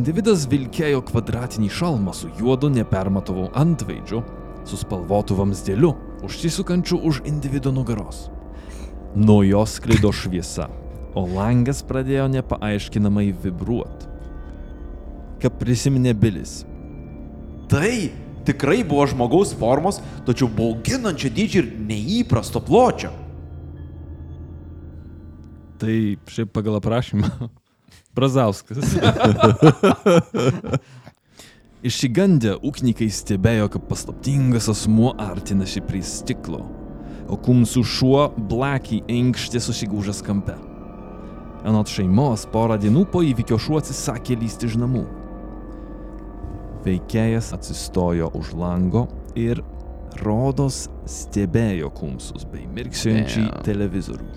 Individas 0.00 0.46
vilkėjo 0.48 1.02
kvadratinį 1.10 1.68
šalmą 1.76 2.14
su 2.16 2.30
juodu 2.38 2.70
nepermatovu 2.72 3.50
antveidžiu, 3.58 4.22
su 4.64 4.80
spalvotu 4.80 5.36
vamzdėliu, 5.36 5.92
užsisukančiu 6.24 7.02
už 7.04 7.20
individo 7.28 7.74
nugaros. 7.76 8.30
Nuo 9.12 9.42
jos 9.44 9.76
sklido 9.76 10.08
šviesa, 10.14 10.70
o 11.12 11.26
langas 11.28 11.82
pradėjo 11.84 12.30
nepaaiškinamai 12.32 13.28
vibruoti. 13.44 14.08
Kaip 15.44 15.60
prisiminė 15.60 16.16
Bilis. 16.16 16.62
Tai 17.68 17.92
tikrai 18.46 18.82
buvo 18.86 19.06
žmogaus 19.10 19.54
formos, 19.58 20.00
tačiau 20.26 20.48
bauginančio 20.52 21.30
dydžio 21.34 21.64
ir 21.64 21.72
neįprasto 21.88 22.62
pločio. 22.64 23.12
Tai 25.80 25.96
šiaip 26.28 26.52
pagal 26.52 26.76
aprašymą. 26.80 27.30
Brazauskas. 28.16 28.84
Išsigandę 31.86 32.58
ūkininkai 32.60 33.06
stebėjo, 33.08 33.70
kaip 33.72 33.86
paslaptingas 33.88 34.68
asmuo 34.68 35.14
artinasi 35.16 35.80
prie 35.86 36.02
stiklo, 36.04 36.66
o 37.24 37.38
kumsų 37.40 37.84
šuo 37.88 38.26
blakiai 38.50 39.00
enkštė 39.08 39.62
susigūžęs 39.64 40.20
kampe. 40.26 40.58
Anot 41.64 41.88
šeimos, 41.92 42.44
porą 42.52 42.76
dienų 42.80 43.06
po 43.12 43.24
įvykio 43.24 43.56
šuo 43.60 43.80
atsisakė 43.80 44.36
lysti 44.42 44.68
iš 44.68 44.76
namų. 44.80 45.06
Veikėjas 46.90 47.52
atsistojo 47.54 48.32
už 48.34 48.54
lango 48.58 49.04
ir 49.38 49.60
rodos 50.24 50.88
stebėjo 51.06 51.90
kumsus 51.94 52.46
bei 52.50 52.64
mirksiojančiai 52.66 53.46
Damn. 53.46 53.62
televizorių. 53.66 54.30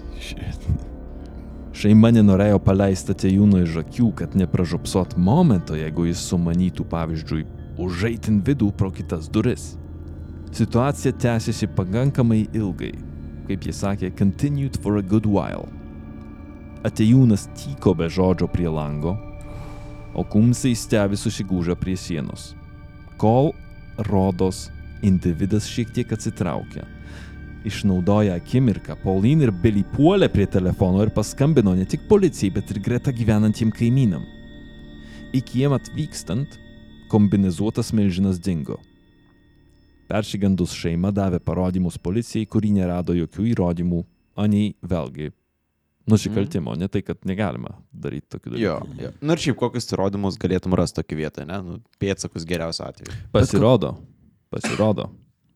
Šeima 1.73 2.11
nenorėjo 2.13 2.59
paleisti 2.61 3.15
atejūno 3.15 3.63
iš 3.63 3.79
akių, 3.81 4.11
kad 4.19 4.35
nepražopsot 4.37 5.15
momento, 5.17 5.73
jeigu 5.73 6.05
jis 6.05 6.21
sumanytų, 6.29 6.85
pavyzdžiui, 6.91 7.47
užeitin 7.81 8.43
vidų 8.45 8.69
pro 8.77 8.91
kitas 8.93 9.31
duris. 9.33 9.71
Situacija 10.53 11.15
tęsiasi 11.17 11.71
pakankamai 11.73 12.43
ilgai, 12.53 12.93
kaip 13.49 13.65
jis 13.65 13.81
sakė, 13.81 14.13
continued 14.13 14.77
for 14.83 15.01
a 15.01 15.01
good 15.01 15.25
while. 15.25 15.65
Atejūnas 16.85 17.47
tyko 17.57 17.95
be 17.97 18.11
žodžio 18.11 18.45
prie 18.53 18.69
lango, 18.69 19.17
o 20.13 20.23
kumsai 20.23 20.73
stebi 20.77 21.17
susigūžę 21.17 21.75
prie 21.79 21.95
sienos. 21.97 22.53
Kol, 23.17 23.51
rodos, 24.09 24.67
individas 25.05 25.67
šiek 25.69 25.93
tiek 25.93 26.13
atsitraukia. 26.13 26.85
Išnaudoja 27.63 28.35
akimirką, 28.35 28.97
Paulin 29.03 29.45
ir 29.45 29.51
Billy 29.63 29.85
puolė 29.93 30.27
prie 30.31 30.47
telefono 30.51 31.03
ir 31.05 31.13
paskambino 31.15 31.75
ne 31.77 31.85
tik 31.87 32.07
policijai, 32.09 32.51
bet 32.57 32.73
ir 32.73 32.81
greta 32.83 33.13
gyvenantiem 33.15 33.71
kaimynam. 33.71 34.25
Iki 35.33 35.63
jiem 35.63 35.75
atvykstant, 35.77 36.57
kombinizuotas 37.11 37.93
milžinas 37.95 38.41
dingo. 38.43 38.79
Peršygandus 40.11 40.75
šeima 40.75 41.13
davė 41.15 41.39
parodymus 41.39 41.95
policijai, 41.97 42.45
kuri 42.45 42.73
nerado 42.75 43.15
jokių 43.15 43.47
įrodymų, 43.53 44.03
anei 44.35 44.73
vėlgi 44.83 45.31
nusikaltimo, 46.09 46.75
ne 46.75 46.87
tai, 46.91 47.01
kad 47.05 47.21
negalima 47.27 47.75
daryti 47.91 48.27
tokių 48.35 48.53
dalykų. 48.53 48.63
Jo, 48.63 48.77
jo. 48.99 49.11
Na 49.23 49.35
ir 49.35 49.43
šiaip 49.45 49.59
kokius 49.59 49.87
įrodymus 49.93 50.39
galėtum 50.41 50.75
rasti 50.77 50.99
tokį 50.99 51.19
vietą, 51.21 51.45
ne? 51.47 51.59
Nu, 51.63 51.77
pėtsakus 52.01 52.47
geriausiu 52.47 52.85
atveju. 52.87 53.15
Pasirodo, 53.35 53.93
pasirodo. 54.53 55.09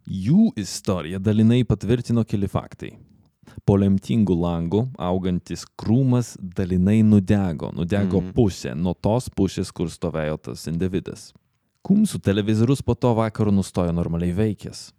Jų 0.07 0.53
istoriją 0.55 1.19
dalinai 1.19 1.65
patvirtino 1.67 2.23
keli 2.27 2.47
faktai. 2.47 2.93
Po 3.67 3.75
lemtingų 3.79 4.35
langų 4.39 4.83
augantis 4.99 5.65
krūmas 5.79 6.35
dalinai 6.39 7.01
nudego, 7.03 7.71
nudego 7.75 8.21
mm. 8.21 8.31
pusė 8.35 8.73
nuo 8.75 8.93
tos 8.93 9.27
pusės, 9.31 9.71
kur 9.75 9.91
stovėjo 9.91 10.37
tas 10.49 10.67
individas. 10.71 11.31
Kumsų 11.87 12.19
televizorius 12.23 12.83
po 12.83 12.95
to 12.95 13.13
vakaro 13.15 13.51
nustojo 13.51 13.93
normaliai 13.95 14.35
veikęs. 14.35 14.89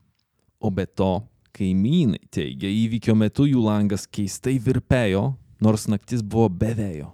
O 0.61 0.72
be 0.74 0.86
to, 0.88 1.20
kaimynai 1.59 2.22
teigia, 2.34 2.70
įvykio 2.70 3.16
metu 3.18 3.48
jų 3.48 3.62
langas 3.66 4.06
keistai 4.06 4.56
virpėjo, 4.62 5.32
nors 5.64 5.88
naktis 5.90 6.22
buvo 6.22 6.48
be 6.48 6.72
vėjo. 6.78 7.12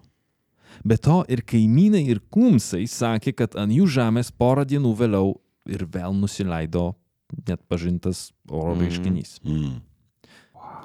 Be 0.84 0.98
to 0.98 1.22
ir 1.30 1.44
kaimynai 1.46 2.02
ir 2.10 2.20
kumsai 2.34 2.84
sakė, 2.90 3.32
kad 3.38 3.56
ant 3.60 3.72
jų 3.72 3.86
žemės 3.96 4.32
porą 4.34 4.66
dienų 4.68 4.92
vėliau 4.98 5.34
ir 5.70 5.86
vėl 5.88 6.16
nusileido 6.18 6.92
net 7.48 7.62
pažintas 7.70 8.28
oro 8.50 8.74
reiškinys. 8.78 9.38
Mm. 9.44 9.78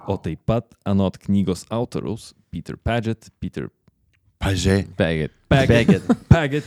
O 0.10 0.16
taip 0.18 0.42
pat 0.50 0.72
anot 0.88 1.20
knygos 1.26 1.66
autoriaus 1.74 2.34
Peter 2.50 2.78
Paget, 2.78 3.30
Peter 3.40 3.70
Pažiai. 4.40 4.86
Begit. 4.98 5.34
Paget, 5.50 6.06
Paget, 6.32 6.66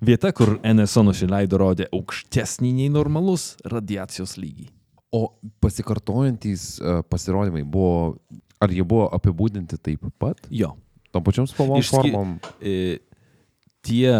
vieta, 0.00 0.32
kur 0.32 0.56
NSO 0.64 1.04
nusileido, 1.10 1.60
rodė 1.60 1.88
aukštesnį 1.92 2.72
nei 2.80 2.88
normalus 2.92 3.52
radiacijos 3.68 4.38
lygį. 4.40 4.70
O 5.14 5.22
pasikartojantys 5.64 6.76
uh, 6.82 7.00
pasirodymai 7.08 7.62
buvo, 7.64 8.18
ar 8.60 8.72
jie 8.72 8.84
buvo 8.84 9.06
apibūdinti 9.16 9.78
taip 9.80 10.04
pat? 10.20 10.42
Jo. 10.52 10.74
Tom 11.14 11.24
pačiom 11.24 11.46
spalvom 11.48 11.80
Išski- 11.80 11.96
formom? 11.96 12.34
E, 12.60 12.98
tie 13.88 14.10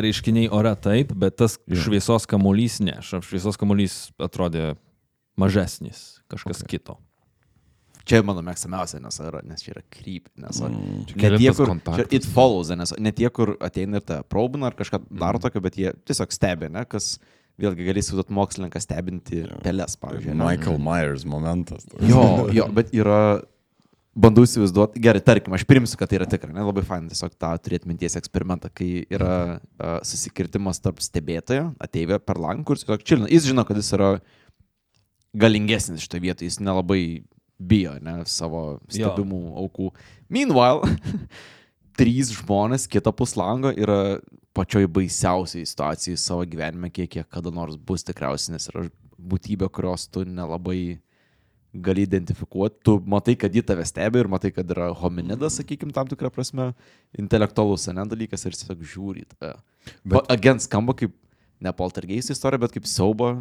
reiškiniai 0.00 0.48
ore 0.54 0.72
taip, 0.80 1.12
bet 1.12 1.36
tas 1.42 1.58
Jo. 1.68 1.82
šviesos 1.84 2.24
kamuolys 2.30 2.78
ne. 2.80 2.96
Šviesos 3.04 3.60
kamuolys 3.60 4.08
atrodė 4.16 4.72
mažesnis, 5.38 6.22
kažkas 6.32 6.64
okay. 6.64 6.78
kito. 6.78 6.96
Čia 8.08 8.22
mano 8.24 8.40
mėgstamiausia 8.40 9.02
NSA, 9.04 9.42
nes 9.44 9.60
čia 9.60 9.74
yra 9.74 9.82
kryp, 9.92 10.30
nes 10.40 10.62
mm. 10.64 11.02
ne 11.12 11.30
tie, 11.36 11.50
kur, 11.52 11.74
čia 11.92 12.06
it 12.16 12.24
follows, 12.24 12.70
nes 12.72 12.94
ne 12.96 13.12
tie, 13.12 13.28
kur 13.28 13.52
ateina 13.60 14.00
ir 14.00 14.06
tą 14.08 14.22
probina 14.24 14.70
ar 14.70 14.76
kažką 14.78 15.02
daro 15.12 15.40
tokio, 15.42 15.60
bet 15.60 15.76
jie 15.76 15.92
tiesiog 16.08 16.32
stebi, 16.32 16.70
ne, 16.72 16.86
kas 16.88 17.18
vėlgi 17.58 17.86
galės 17.88 18.08
įsivaizduoti 18.08 18.34
mokslininką 18.38 18.82
stebinti 18.82 19.44
pelės, 19.64 19.98
pavyzdžiui. 20.00 20.34
ne? 20.34 20.42
Michael 20.44 20.80
Myers 20.82 21.24
momentas. 21.28 21.86
Jo, 22.06 22.22
jo, 22.56 22.66
bet 22.74 22.92
yra, 22.96 23.20
bandau 24.18 24.46
įsivaizduoti, 24.46 25.02
gerai, 25.02 25.22
tarkim, 25.24 25.54
aš 25.56 25.66
primsiu, 25.68 25.98
kad 26.00 26.10
tai 26.10 26.20
yra 26.20 26.28
tikra, 26.30 26.52
ne, 26.54 26.64
labai 26.66 26.84
fain 26.86 27.08
tiesiog 27.10 27.34
tą 27.40 27.52
turėti 27.62 27.90
minties 27.90 28.18
eksperimentą, 28.20 28.70
kai 28.74 28.90
yra 29.04 29.34
uh, 29.58 29.98
susikirtimas 30.06 30.82
tarp 30.84 31.02
stebėtojo, 31.04 31.72
ateivė 31.82 32.20
per 32.22 32.40
langą, 32.42 32.66
kuris 32.68 32.86
tiesiog 32.86 33.06
čilina, 33.06 33.32
jis 33.32 33.50
žino, 33.50 33.66
kad 33.68 33.80
jis 33.80 33.90
yra 33.98 34.12
galingesnis 35.38 36.06
šitoje 36.06 36.24
vietoje, 36.24 36.50
jis 36.50 36.62
nelabai 36.62 37.02
bijo, 37.58 37.96
ne, 38.02 38.20
savo 38.30 38.78
stebimų 38.86 39.42
aukų. 39.64 39.90
Meanwhile, 40.32 40.94
trys 41.98 42.30
žmonės 42.38 42.86
kitą 42.90 43.12
puslango 43.16 43.72
yra 43.74 44.18
pačioj 44.58 44.88
baisiausiai 44.90 45.66
situacijai 45.66 46.18
savo 46.18 46.46
gyvenime, 46.50 46.90
kiek 46.90 47.20
jie 47.20 47.26
kada 47.30 47.52
nors 47.54 47.76
bus 47.78 48.02
tikriausiai, 48.06 48.56
nes 48.56 48.66
yra 48.72 48.88
būtybė, 49.18 49.68
kurios 49.74 50.08
tu 50.10 50.24
nelabai 50.26 50.98
gali 51.84 52.04
identifikuoti. 52.08 52.80
Tu 52.86 52.96
matai, 53.06 53.36
kad 53.38 53.54
jį 53.54 53.62
tave 53.68 53.84
stebi 53.86 54.22
ir 54.22 54.30
matai, 54.30 54.50
kad 54.56 54.70
yra 54.74 54.88
hominidas, 54.96 55.58
sakykime, 55.60 55.94
tam 55.94 56.08
tikrą 56.10 56.30
prasme, 56.34 56.72
intelektualus, 57.20 57.86
ne 57.94 58.06
dalykas 58.08 58.46
ir 58.48 58.56
tiesiog 58.56 58.84
žiūri. 58.94 59.26
Bet 59.38 60.32
agent 60.32 60.64
skamba 60.64 60.96
kaip 60.96 61.14
ne 61.60 61.72
poltergeist 61.74 62.32
istorija, 62.34 62.62
bet 62.64 62.74
kaip 62.74 62.86
siaubo, 62.88 63.32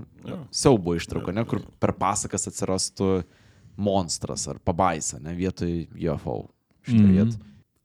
siaubo 0.51 0.95
ištrauka, 0.97 1.34
ne, 1.34 1.45
kur 1.49 1.61
per 1.82 1.93
pasakas 1.97 2.49
atsirastų 2.51 3.11
monstras 3.78 4.47
ar 4.49 4.59
pabaisa, 4.65 5.22
ne 5.22 5.36
vietoj 5.38 5.86
UFO. 5.93 6.47
Šitą 6.88 7.03
Mhm. 7.03 7.13
vietą. 7.13 7.38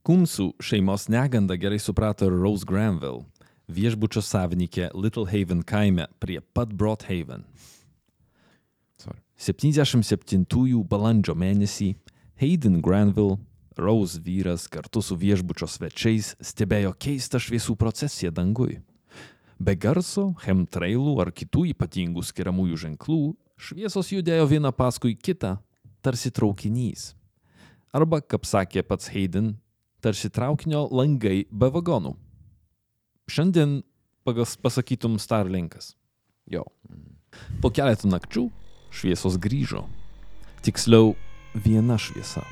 Kumsų 0.02 0.48
šeimos 0.58 1.04
negandą 1.06 1.54
gerai 1.54 1.76
suprato 1.78 2.26
ir 2.26 2.34
Rose 2.34 2.66
Granville, 2.66 3.22
viešbučio 3.70 4.18
savininkė 4.26 4.88
Little 4.98 5.28
Haven 5.30 5.60
kaime 5.62 6.08
prie 6.18 6.40
pat 6.42 6.72
Broadhaven. 6.74 7.44
Sorry. 8.98 9.22
77 9.38 10.82
balandžio 10.90 11.36
mėnesį 11.38 11.92
Hayden 12.42 12.80
Granville, 12.82 13.38
Rose 13.78 14.18
vyras 14.18 14.66
kartu 14.66 15.04
su 15.06 15.14
viešbučio 15.14 15.70
svečiais 15.70 16.34
stebėjo 16.42 16.96
keistą 16.98 17.38
šviesų 17.38 17.78
procesiją 17.78 18.34
dangui. 18.34 18.80
Be 19.62 19.78
garso, 19.78 20.32
chemtrailų 20.42 21.20
ar 21.22 21.30
kitų 21.30 21.68
ypatingų 21.76 22.26
skiriamųjų 22.26 22.84
ženklų, 22.88 23.22
šviesos 23.54 24.10
judėjo 24.10 24.50
viena 24.50 24.74
paskui 24.74 25.14
kitą, 25.14 25.60
tarsi 26.02 26.34
traukinys. 26.34 27.12
Arba, 27.94 28.18
kaip 28.18 28.50
sakė 28.50 28.82
pats 28.82 29.06
Hayden, 29.14 29.60
tarsi 30.02 30.30
traukinio 30.34 30.88
langai 30.90 31.44
be 31.50 31.70
vagonų. 31.70 32.16
Šiandien 33.30 33.80
pagas 34.26 34.56
pasakytum 34.58 35.18
Starlinkas. 35.22 35.94
Jo. 36.50 36.66
Po 37.62 37.70
keletų 37.70 38.10
nakčių 38.10 38.48
šviesos 38.92 39.38
grįžo. 39.40 39.86
Tiksliau, 40.62 41.14
viena 41.54 41.96
šviesa. 41.98 42.42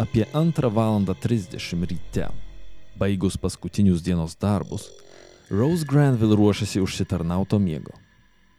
Apie 0.00 0.24
2 0.32 0.70
val. 0.72 1.00
30 1.04 1.88
ryte, 1.88 2.28
baigus 2.96 3.36
paskutinius 3.36 4.04
dienos 4.04 4.36
darbus, 4.36 4.88
Rose 5.50 5.84
Granville 5.84 6.36
ruošiasi 6.36 6.80
užsitarnauto 6.80 7.58
miego. 7.58 7.96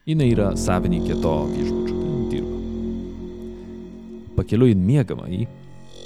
Jis 0.06 0.22
yra 0.34 0.52
savininkė 0.58 1.16
to 1.22 1.34
viešbučio, 1.54 1.96
ten 1.96 2.24
dirba. 2.30 2.58
Pakeliui 4.36 4.74
į 4.74 4.80
miegamąjį, 4.82 5.46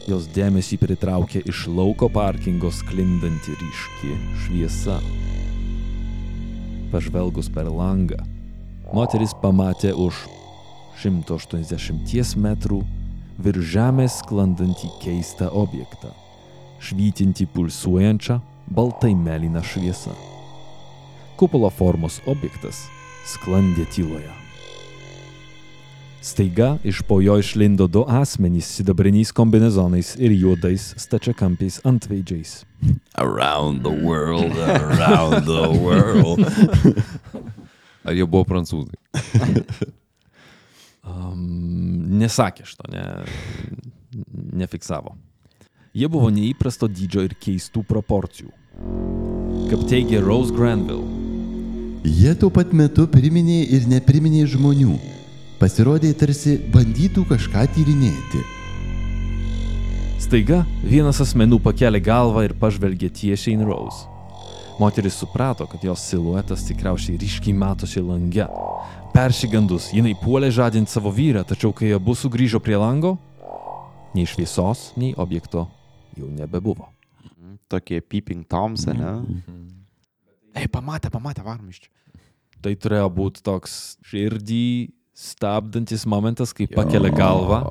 jos 0.09 0.27
dėmesį 0.35 0.77
pritraukė 0.81 1.41
iš 1.49 1.65
lauko 1.71 2.09
parkingo 2.13 2.69
sklindanti 2.73 3.55
ryški 3.57 4.11
šviesa. 4.43 4.99
Pažvelgus 6.93 7.49
per 7.51 7.69
langą, 7.71 8.21
moteris 8.93 9.33
pamatė 9.41 9.95
už 9.97 10.21
180 11.01 12.37
metrų 12.45 12.83
virš 13.41 13.73
žemės 13.73 14.21
sklandantį 14.21 14.93
keistą 15.01 15.49
objektą, 15.51 16.13
švytinti 16.79 17.49
pulsuojančią 17.51 18.39
baltai 18.71 19.13
mėlyną 19.17 19.65
šviesą. 19.65 20.15
Kupolo 21.35 21.73
formos 21.73 22.21
objektas 22.31 22.85
sklandė 23.27 23.89
tyloje. 23.91 24.44
Staiga 26.25 26.77
iš 26.83 27.01
po 27.01 27.21
jo 27.21 27.37
išlindo 27.39 27.87
du 27.87 28.01
asmenys 28.07 28.65
sidabriniais 28.65 29.31
kombinezonais 29.31 30.15
ir 30.17 30.31
juodais 30.33 30.93
stačiakampiais 30.97 31.79
antveidžiais. 31.85 32.65
Around 33.13 33.85
the 33.85 33.93
world, 33.93 34.57
around 34.57 35.45
the 35.45 35.69
world. 35.85 36.41
Ar 38.05 38.13
jie 38.13 38.25
buvo 38.25 38.43
prancūzai? 38.43 38.97
Um, 41.05 42.17
nesakė 42.17 42.63
šito, 42.65 42.87
ne, 42.89 43.03
nefiksavo. 44.57 45.11
Jie 45.93 46.09
buvo 46.09 46.31
neįprasto 46.33 46.89
dydžio 46.89 47.27
ir 47.27 47.35
keistų 47.37 47.83
proporcijų. 47.85 48.49
Kaip 49.69 49.85
teigia 49.85 50.23
Rose 50.25 50.49
Granville, 50.49 51.05
Jie 52.05 52.35
tuo 52.37 52.51
pat 52.53 52.69
metu 52.69 53.07
priminė 53.09 53.63
ir 53.73 53.87
nepriminė 53.89 54.43
žmonių. 54.45 54.91
Pasirodė 55.55 56.09
tarsi 56.19 56.57
bandytų 56.73 57.21
kažką 57.29 57.61
tyrinėti. 57.71 58.41
Staiga 60.19 60.65
vienas 60.83 61.21
asmenų 61.23 61.61
pakelė 61.63 62.01
galvą 62.03 62.43
ir 62.43 62.53
pažvelgė 62.59 63.07
tiesiai 63.15 63.55
į 63.55 63.67
Rose. 63.69 64.09
Moteris 64.81 65.15
suprato, 65.15 65.63
kad 65.71 65.83
jos 65.87 66.03
siluetas 66.09 66.65
tikriausiai 66.67 67.15
ryškiai 67.21 67.55
matosi 67.55 68.03
lange. 68.03 68.49
Persigandus, 69.13 69.93
jinai 69.95 70.11
puolė 70.19 70.49
žadinti 70.51 70.91
savo 70.91 71.13
vyrą, 71.15 71.45
tačiau 71.47 71.71
kai 71.71 71.93
abu 71.95 72.17
sugrįžo 72.19 72.59
prie 72.59 72.75
lango, 72.75 73.13
nei 74.17 74.27
šviesos, 74.27 74.89
nei 74.99 75.13
objekto 75.15 75.69
jau 76.19 76.27
nebebuvo. 76.35 76.89
Tokie 77.71 78.01
peeping 78.03 78.43
toms, 78.43 78.89
ne? 78.91 79.15
Ei, 80.51 80.67
pamatė, 80.67 81.07
pamatė, 81.13 81.47
varom 81.47 81.71
iš 81.71 81.85
čia. 81.85 81.93
Tai 82.59 82.75
turėjo 82.75 83.07
būti 83.13 83.43
toks 83.45 83.95
širdį 84.09 84.65
stabdantis 85.15 86.03
momentas, 86.09 86.51
kai 86.55 86.67
pakelia 86.67 87.13
galvą 87.15 87.61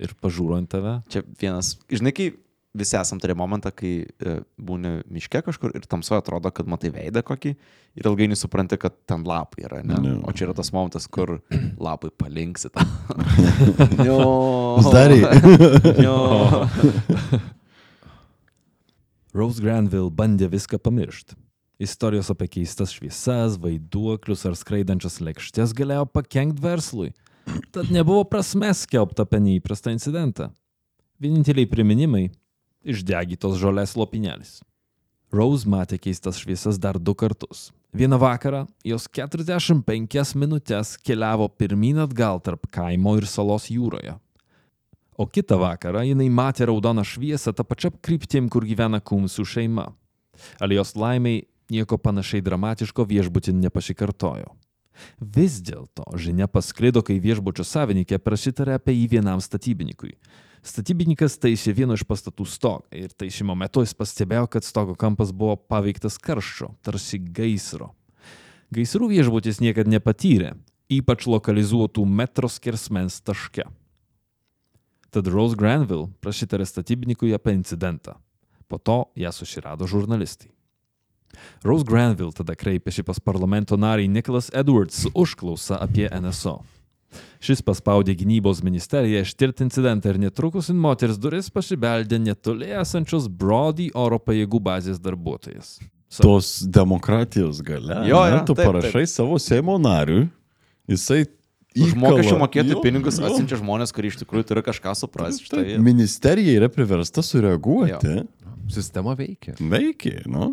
ir 0.00 0.14
pažiūro 0.24 0.56
ant 0.56 0.70
tave. 0.72 0.96
Čia 1.12 1.22
vienas, 1.40 1.74
žinai, 1.92 2.14
kai 2.16 2.30
visi 2.74 2.96
esam 2.98 3.20
turėję 3.22 3.38
momentą, 3.38 3.70
kai 3.74 3.92
e, 4.02 4.34
būni 4.58 4.96
miške 5.12 5.44
kažkur 5.46 5.74
ir 5.78 5.84
tamsoje 5.90 6.22
atrodo, 6.22 6.50
kad 6.54 6.68
matai 6.70 6.90
veidą 6.94 7.22
kokį 7.26 7.52
ir 7.54 8.08
ilgainiui 8.08 8.38
supranti, 8.38 8.78
kad 8.80 8.96
ten 9.06 9.22
lapai 9.28 9.66
yra, 9.68 9.82
ne? 9.86 10.00
Ne. 10.02 10.14
O 10.26 10.34
čia 10.34 10.48
yra 10.48 10.56
tas 10.58 10.72
momentas, 10.74 11.06
kur 11.06 11.36
lapai 11.78 12.10
palinksi 12.18 12.72
tą. 12.74 12.86
jo. 14.08 14.18
Uždarė. 14.80 15.20
Jo. 16.04 16.16
Rose 19.34 19.62
Granville 19.62 20.12
bandė 20.14 20.46
viską 20.50 20.78
pamiršti. 20.82 21.34
Istorijos 21.82 22.30
apie 22.30 22.46
keistas 22.46 22.92
šviesas, 22.94 23.56
vaiduoklius 23.58 24.44
ar 24.46 24.54
skraidančias 24.54 25.18
lėkštės 25.18 25.72
galėjo 25.74 26.06
pakengti 26.06 26.62
verslui. 26.62 27.10
Tad 27.74 27.90
nebuvo 27.92 28.22
prasmės 28.30 28.84
skelbti 28.86 29.24
apie 29.24 29.40
neįprastą 29.42 29.90
incidentą. 29.90 30.52
Vieninteliai 31.20 31.66
priminimai- 31.66 32.30
išdegytos 32.92 33.58
žolės 33.58 33.96
lopinelis. 33.98 34.62
Rose 35.32 35.66
matė 35.66 35.98
keistas 35.98 36.38
šviesas 36.38 36.78
dar 36.78 36.94
du 36.98 37.14
kartus. 37.14 37.72
Vieną 37.92 38.20
vakarą 38.20 38.68
jos 38.84 39.08
45 39.08 40.34
minutės 40.34 40.96
keliavo 41.02 41.48
pirmyn 41.48 41.98
atgal 41.98 42.40
tarp 42.40 42.70
kaimo 42.70 43.16
ir 43.18 43.26
salos 43.26 43.66
jūroje. 43.66 44.14
O 45.18 45.26
kitą 45.26 45.58
vakarą 45.58 46.04
jinai 46.06 46.30
matė 46.30 46.66
raudoną 46.66 47.02
šviesą 47.02 47.52
tą 47.52 47.64
pačią 47.64 47.90
kryptim, 48.00 48.48
kur 48.48 48.62
gyvena 48.62 49.00
kumsų 49.00 49.44
šeima. 49.46 49.92
Alijos 50.60 50.94
laimiai 50.94 51.44
nieko 51.70 51.98
panašiai 51.98 52.44
dramatiško 52.44 53.06
viešbutin 53.08 53.60
nepasikartojo. 53.64 54.52
Vis 55.18 55.58
dėlto 55.64 56.06
žinia 56.20 56.46
pasklido, 56.46 57.02
kai 57.02 57.18
viešbučio 57.22 57.66
savininkė 57.66 58.20
prasitarė 58.22 58.78
apie 58.78 58.94
jį 58.94 59.08
vienam 59.16 59.42
statybininkui. 59.42 60.14
Statybininkas 60.64 61.36
taisė 61.42 61.74
vieno 61.76 61.96
iš 61.98 62.06
pastatų 62.08 62.46
stogą 62.48 62.86
ir 62.96 63.12
taisymo 63.12 63.56
metu 63.58 63.82
jis 63.84 63.92
pastebėjo, 63.98 64.46
kad 64.48 64.64
stogo 64.64 64.94
kampas 64.96 65.34
buvo 65.34 65.58
paveiktas 65.58 66.16
karščio, 66.16 66.70
tarsi 66.80 67.20
gaisro. 67.20 67.90
Gaisrų 68.72 69.10
viešbutis 69.12 69.60
niekada 69.60 69.92
nepatyrė, 69.92 70.54
ypač 70.88 71.28
lokalizuotų 71.28 72.06
metro 72.08 72.48
skersmens 72.48 73.20
taške. 73.20 73.68
Tad 75.14 75.28
Rose 75.30 75.58
Granville 75.58 76.08
prasitarė 76.24 76.64
statybininkui 76.66 77.36
apie 77.36 77.54
incidentą. 77.54 78.16
Po 78.66 78.80
to 78.80 79.04
ją 79.20 79.30
susirado 79.36 79.86
žurnalistai. 79.86 80.53
Rose 81.64 81.86
Granville 81.88 82.34
tada 82.36 82.56
kreipėsi 82.58 83.04
pas 83.06 83.20
parlamento 83.20 83.78
narį 83.80 84.08
Nicholas 84.10 84.50
Edwards 84.54 85.04
su 85.04 85.12
užklausa 85.14 85.80
apie 85.84 86.08
NSO. 86.10 86.60
Šis 87.44 87.60
paspaudė 87.62 88.16
gynybos 88.18 88.62
ministeriją 88.66 89.20
ištirti 89.22 89.62
incidentą 89.66 90.10
ir 90.10 90.18
netrukus 90.18 90.70
į 90.72 90.74
moters 90.80 91.18
duris 91.20 91.50
pasibeldė 91.54 92.18
netoli 92.18 92.72
esančios 92.80 93.28
Brody 93.28 93.90
oro 93.94 94.18
pajėgų 94.18 94.60
bazės 94.64 94.98
darbuotojas. 95.02 95.76
Tos 96.14 96.60
demokratijos 96.70 97.60
gale. 97.66 98.04
Jo, 98.08 98.22
ne, 98.26 98.38
jo, 98.38 98.42
tu 98.48 98.54
taip, 98.54 98.66
parašai 98.70 99.04
savo 99.10 99.38
Seimo 99.42 99.76
nariui, 99.82 100.28
jisai 100.90 101.24
Už 101.74 101.96
mokesčių 101.98 102.36
mokėtojų 102.38 102.76
Jo, 102.76 102.82
pinigus 102.84 103.16
jo. 103.18 103.26
atsiunčia 103.26 103.56
žmonės, 103.58 103.90
kurie 103.90 104.12
iš 104.12 104.20
tikrųjų 104.20 104.46
turi 104.46 104.62
kažką 104.62 104.92
suprasti. 104.94 105.48
Taip, 105.50 105.64
Štai. 105.66 105.78
ministerija 105.82 106.52
yra 106.60 106.68
priversta 106.70 107.22
sureaguoti. 107.26 108.20
Sistema 108.70 109.16
veikia. 109.18 109.56
Veikia, 109.58 110.22
nu. 110.30 110.52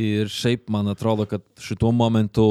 Ir 0.00 0.30
šiaip 0.32 0.70
man 0.72 0.88
atrodo, 0.88 1.26
kad 1.28 1.44
šituo 1.60 1.90
momentu 1.92 2.46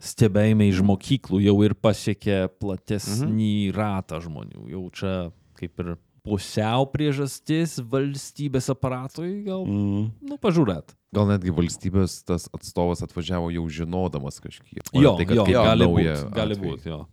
stebėjimai 0.00 0.70
iš 0.72 0.80
mokyklų 0.86 1.42
jau 1.44 1.56
ir 1.66 1.74
pasiekė 1.76 2.46
platesnį 2.60 3.50
mhm. 3.68 3.74
ratą 3.76 4.20
žmonių. 4.24 4.64
Jau 4.72 4.86
čia 4.96 5.16
kaip 5.60 5.82
ir 5.84 5.98
pusiau 6.24 6.86
priežastis 6.92 7.78
valstybės 7.90 8.68
aparatui, 8.72 9.42
gal, 9.46 9.64
Mm. 9.64 10.10
nu, 10.20 10.36
pažiūrėt. 10.40 10.94
Gal 11.12 11.26
netgi 11.26 11.52
valstybės 11.52 12.20
tas 12.24 12.46
atstovas 12.54 13.02
atvažiavo 13.02 13.50
jau 13.50 13.64
žinodamas 13.68 14.40
kažkiek. 14.40 14.84
o 14.94 15.00
Jo, 15.00 15.16
tai, 15.16 15.26
kad 15.26 15.36
jo, 15.36 15.44
kaip 15.44 15.54
gali 15.56 15.88
būti, 15.88 16.32
gali 16.36 16.58
būti, 16.60 16.88
jo. 16.92 17.06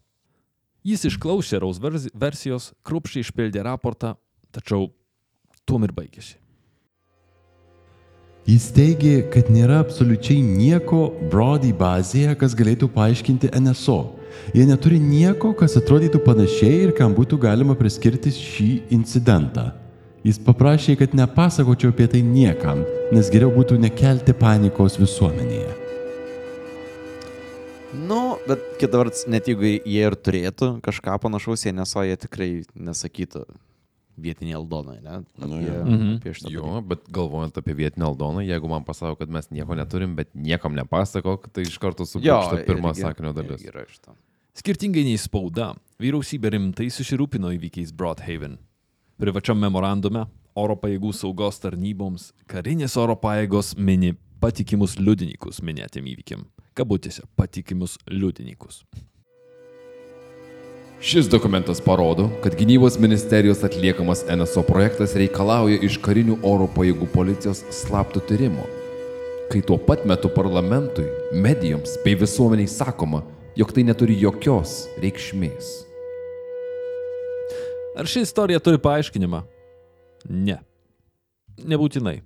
Jis 0.87 1.03
išklausė 1.09 1.59
Raus 1.59 1.79
versijos, 2.13 2.73
krupšiai 2.83 3.25
išpildė 3.25 3.63
raportą, 3.63 4.15
tačiau 4.51 4.91
tuom 5.65 5.83
ir 5.83 5.91
baigėsi. 5.91 6.37
Jis 8.47 8.69
teigė, 8.71 9.25
kad 9.27 9.49
nėra 9.51 9.81
absoliučiai 9.83 10.39
nieko 10.39 11.09
Brody 11.27 11.73
bazėje, 11.75 12.31
kas 12.39 12.53
galėtų 12.55 12.87
paaiškinti 12.93 13.49
NSO. 13.59 13.97
Jie 14.55 14.63
neturi 14.69 15.01
nieko, 15.03 15.51
kas 15.51 15.75
atrodytų 15.75 16.21
panašiai 16.23 16.77
ir 16.85 16.93
kam 16.95 17.11
būtų 17.17 17.41
galima 17.43 17.75
priskirti 17.75 18.31
šį 18.31 18.69
incidentą. 18.95 19.73
Jis 20.23 20.39
paprašė, 20.47 20.95
kad 20.95 21.19
nepasakočiau 21.19 21.91
apie 21.91 22.07
tai 22.15 22.23
niekam, 22.23 22.85
nes 23.11 23.27
geriau 23.35 23.51
būtų 23.51 23.81
nekelti 23.83 24.31
panikos 24.39 24.95
visuomenėje. 24.95 25.75
Nu, 28.07 28.37
bet 28.47 28.63
kita 28.79 29.03
vertus, 29.03 29.27
net 29.27 29.51
jeigu 29.51 29.75
jie 29.75 30.07
ir 30.07 30.15
turėtų 30.15 30.77
kažką 30.87 31.19
panašaus, 31.19 31.67
jie 31.67 31.75
neso, 31.75 31.99
jie 32.07 32.15
tikrai 32.23 32.51
nesakytų 32.79 33.43
vietiniai 34.17 34.55
aldonai, 34.57 34.97
ne? 35.03 35.17
Apie, 35.37 35.71
Mhm. 35.83 36.15
apie 36.17 36.33
šitą 36.33 36.51
Jo, 36.51 36.81
bet 36.81 37.07
galvojant 37.11 37.57
apie 37.57 37.73
vietinę 37.73 38.05
Aldoną, 38.05 38.39
jeigu 38.45 38.67
man 38.69 38.83
pasako, 38.83 39.15
kad 39.19 39.29
mes 39.29 39.49
nieko 39.49 39.75
neturim, 39.75 40.15
bet 40.15 40.33
niekam 40.35 40.73
nepasako, 40.75 41.37
tai 41.53 41.61
iš 41.63 41.77
karto 41.77 42.03
sugrįžta 42.05 42.65
pirmą 42.65 42.93
sakinio 42.95 43.33
dalis. 43.33 43.61
irgi 43.61 43.69
yra 43.73 43.85
šito. 43.87 44.15
Skirtingai 44.57 45.03
nei 45.03 45.17
spauda, 45.17 45.75
vyriausybė 45.99 46.49
rimtai 46.51 46.87
susirūpino 46.89 47.51
įvykiais 47.57 47.91
Broadhaven. 47.93 48.57
Privačiam 49.19 49.57
memorandume 49.59 50.25
oro 50.55 50.75
pajėgų 50.75 51.13
saugos 51.13 51.59
tarnyboms 51.59 52.31
karinės 52.47 52.97
oro 52.97 53.15
pajėgos 53.15 53.75
mini 53.77 54.15
patikimus 54.41 54.97
liudininkus 54.97 55.61
minėtėm 55.61 56.05
įvykiam. 56.09 56.45
Kabutėse 56.75 57.21
patikimus 57.35 57.97
liudininkus. 58.09 58.83
Šis 61.01 61.29
dokumentas 61.29 61.81
parodo, 61.81 62.29
kad 62.43 62.55
gynybos 62.55 62.99
ministerijos 62.99 63.63
atliekamas 63.63 64.23
NSO 64.35 64.63
projektas 64.65 65.11
reikalauja 65.13 65.77
iš 65.85 65.99
karinių 66.01 66.39
oro 66.41 66.65
pajėgų 66.73 67.05
policijos 67.13 67.61
slapto 67.69 68.17
tyrimo, 68.25 68.65
kai 69.51 69.61
tuo 69.61 69.77
pat 69.77 70.07
metu 70.09 70.31
parlamentui, 70.33 71.05
medijoms 71.37 71.99
bei 72.01 72.17
visuomeniai 72.17 72.65
sakoma, 72.65 73.21
jog 73.53 73.75
tai 73.77 73.85
neturi 73.85 74.17
jokios 74.17 74.87
reikšmės. 74.97 75.69
Ar 77.93 78.09
ši 78.09 78.25
istorija 78.25 78.57
turi 78.57 78.81
paaiškinimą? 78.81 79.43
Ne. 80.33 80.57
Nebūtinai. 81.61 82.23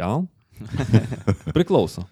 Gal? 0.00 0.24
Priklauso. 1.56 2.08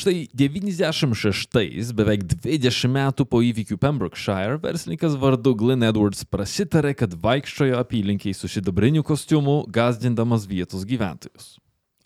Štai 0.00 0.30
96-ais, 0.32 1.90
beveik 1.92 2.22
20 2.24 2.88
metų 2.88 3.26
po 3.28 3.42
įvykių 3.44 3.76
Pembrokeshire, 3.76 4.56
verslininkas 4.62 5.12
vardu 5.20 5.52
Glenn 5.52 5.84
Edwards 5.84 6.24
prasitarė, 6.24 6.94
kad 6.96 7.12
vaikščiojo 7.20 7.76
apylinkiai 7.82 8.32
su 8.32 8.48
šidabriniu 8.48 9.04
kostiumu, 9.04 9.58
gazdindamas 9.68 10.46
vietos 10.48 10.86
gyventojus. 10.88 11.58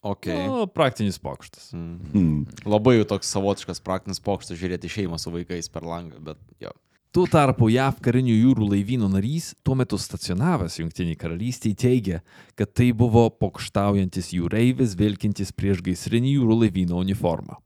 Okay. 0.02 0.42
O, 0.50 0.66
praktinis 0.66 1.20
pokštas. 1.22 1.70
Mm. 1.70 2.42
Labai 2.66 2.96
jau 2.96 3.06
toks 3.14 3.30
savotiškas 3.30 3.78
praktinis 3.86 4.18
pokštas 4.24 4.58
žiūrėti 4.58 4.90
šeimą 4.90 5.20
su 5.22 5.30
vaikais 5.30 5.70
per 5.70 5.86
langą, 5.86 6.18
bet 6.32 6.40
jo. 6.64 6.74
Tuo 7.14 7.28
tarpu 7.30 7.68
JAV 7.70 8.00
karinių 8.02 8.34
jūrų 8.34 8.72
laivyno 8.72 9.06
narys, 9.12 9.52
tuo 9.62 9.76
metu 9.78 10.00
stacionavęs 10.02 10.80
Junktiniai 10.80 11.14
karalystėje, 11.14 11.78
teigia, 11.78 12.18
kad 12.58 12.74
tai 12.74 12.88
buvo 12.90 13.28
pokštaujantis 13.30 14.32
jūreivis 14.34 14.98
vilkintis 14.98 15.54
prieš 15.54 15.84
gaisrinį 15.86 16.34
jūrų 16.40 16.58
laivyno 16.64 16.98
uniformą. 16.98 17.60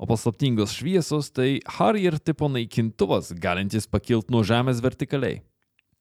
O 0.00 0.08
paslaptingos 0.08 0.72
šviesos 0.78 1.28
tai 1.36 1.58
Harrier 1.76 2.16
tipo 2.16 2.48
naikintuvas, 2.48 3.34
galintis 3.36 3.84
pakilti 3.90 4.32
nuo 4.32 4.40
žemės 4.46 4.80
vertikaliai. 4.80 5.42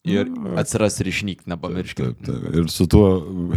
Ir 0.08 0.30
atsiras 0.56 0.96
ir 1.04 1.10
išnyk, 1.12 1.42
nepamirškime. 1.52 2.14
Taip, 2.16 2.28
taip. 2.30 2.46
Ir 2.56 2.70
su 2.72 2.86
tuo 2.88 3.10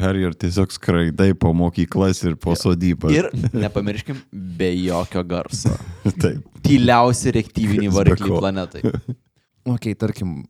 Harrier 0.03 0.34
tiesiog 0.34 0.74
skraidai 0.74 1.30
po 1.38 1.53
mokyklas 1.55 2.24
ir 2.26 2.34
po 2.43 2.57
sodybą. 2.59 3.12
Ir 3.14 3.28
nepamirškim, 3.55 4.18
be 4.32 4.72
jokio 4.74 5.22
garso. 5.22 5.76
Taip. 6.22 6.43
Tyliausi 6.66 7.30
reaktyviniai 7.38 7.95
varikliai 7.95 8.40
planetai. 8.43 8.82
Ok, 9.62 9.84
tarkim, 9.95 10.40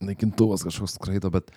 naikintuvas 0.00 0.62
kažkoks 0.64 0.94
skraido, 0.96 1.28
bet 1.28 1.50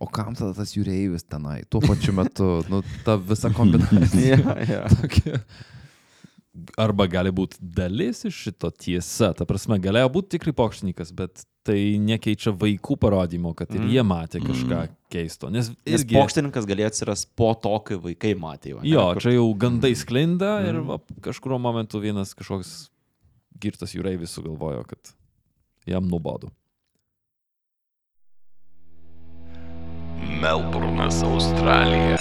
o 0.00 0.06
kam 0.08 0.32
tada 0.32 0.54
tas 0.56 0.70
jūreivis 0.72 1.26
tenai? 1.28 1.58
Tuo 1.68 1.82
pačiu 1.84 2.14
metu, 2.16 2.46
nu, 2.72 2.80
ta 3.04 3.18
visa 3.20 3.50
kombinacija. 3.58 4.38
ja, 4.40 4.54
ja. 4.64 4.78
tokia. 4.88 5.42
Arba 6.82 7.06
gali 7.06 7.30
būti 7.30 7.60
dalis 7.62 8.24
iš 8.26 8.34
šito 8.48 8.72
tiesa. 8.74 9.28
Ta 9.38 9.44
prasme, 9.46 9.76
galėjo 9.78 10.08
būti 10.16 10.32
tikrai 10.34 10.52
pokštininkas, 10.58 11.12
bet 11.14 11.44
tai 11.62 11.76
nekeičia 12.02 12.50
vaikų 12.58 12.96
parodymo, 12.98 13.52
kad 13.54 13.70
ir 13.76 13.84
jie 13.86 14.02
matė 14.02 14.40
kažką 14.42 14.80
keisto. 15.14 15.46
Nes, 15.52 15.68
Nes 15.86 16.02
irgi- 16.02 16.16
pokštininkas 16.18 16.66
galėjo 16.66 16.90
atsirasti 16.90 17.30
po 17.38 17.52
to, 17.54 17.70
kai 17.86 18.00
vaikai 18.02 18.32
matė 18.34 18.72
jo. 18.74 18.80
ne? 18.82 18.90
Jo, 18.90 19.04
Kur- 19.14 19.22
čia 19.22 19.36
jau 19.36 19.46
gandai 19.54 19.92
sklinda 19.94 20.56
ir 20.66 20.80
va, 20.82 20.98
kažkurio 21.22 21.60
momentu 21.62 22.02
vienas 22.02 22.34
kažkoks 22.34 22.88
girtas 23.60 23.94
jūreivis 23.94 24.34
sugalvojo, 24.34 24.82
kad 24.90 25.14
jam 25.86 26.08
nuobodu. 26.10 26.50
Melburnas, 30.40 31.22
Australija. 31.22 32.16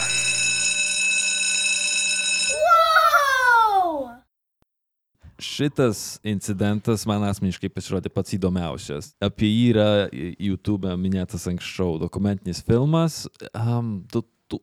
Šitas 5.40 6.20
incidentas 6.28 7.06
man 7.08 7.24
asmeniškai 7.30 7.70
pasirodė 7.72 8.12
pats 8.12 8.36
įdomiausias. 8.36 9.14
Apie 9.24 9.48
jį 9.48 9.64
yra 9.74 9.88
YouTube 10.12 10.92
minėtas 11.00 11.48
anksčiau 11.52 11.96
dokumentinis 12.02 12.60
filmas. 12.68 13.24
Um, 13.54 14.02
du, 14.12 14.26
tu, 14.52 14.60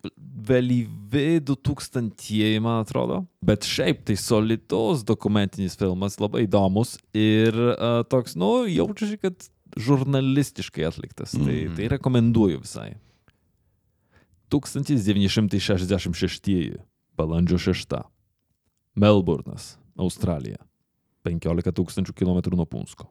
vėlyvi 0.46 1.40
2000-ieji, 1.46 2.60
man 2.62 2.84
atrodo. 2.84 3.22
Bet 3.44 3.64
šiaip 3.66 4.04
tai 4.08 4.16
solidus 4.20 5.04
dokumentinis 5.06 5.76
filmas, 5.80 6.20
labai 6.20 6.44
įdomus 6.44 6.96
ir 7.16 7.56
uh, 7.56 8.02
toks, 8.10 8.36
nu, 8.38 8.66
jaučiasi, 8.68 9.16
kad 9.22 9.34
žurnalistiškai 9.76 10.84
atliktas. 10.88 11.34
Mm. 11.36 11.44
Tai, 11.46 11.56
tai 11.78 11.86
rekomenduoju 11.96 12.58
visai. 12.62 12.90
1966 14.52 16.78
balandžio 17.16 17.58
6. 17.58 18.02
Melburnas, 18.94 19.78
Australija. 19.96 20.56
15 21.26 21.74
tūkstančių 21.80 22.14
kilometrų 22.16 22.58
nuo 22.58 22.68
Punsko. 22.70 23.10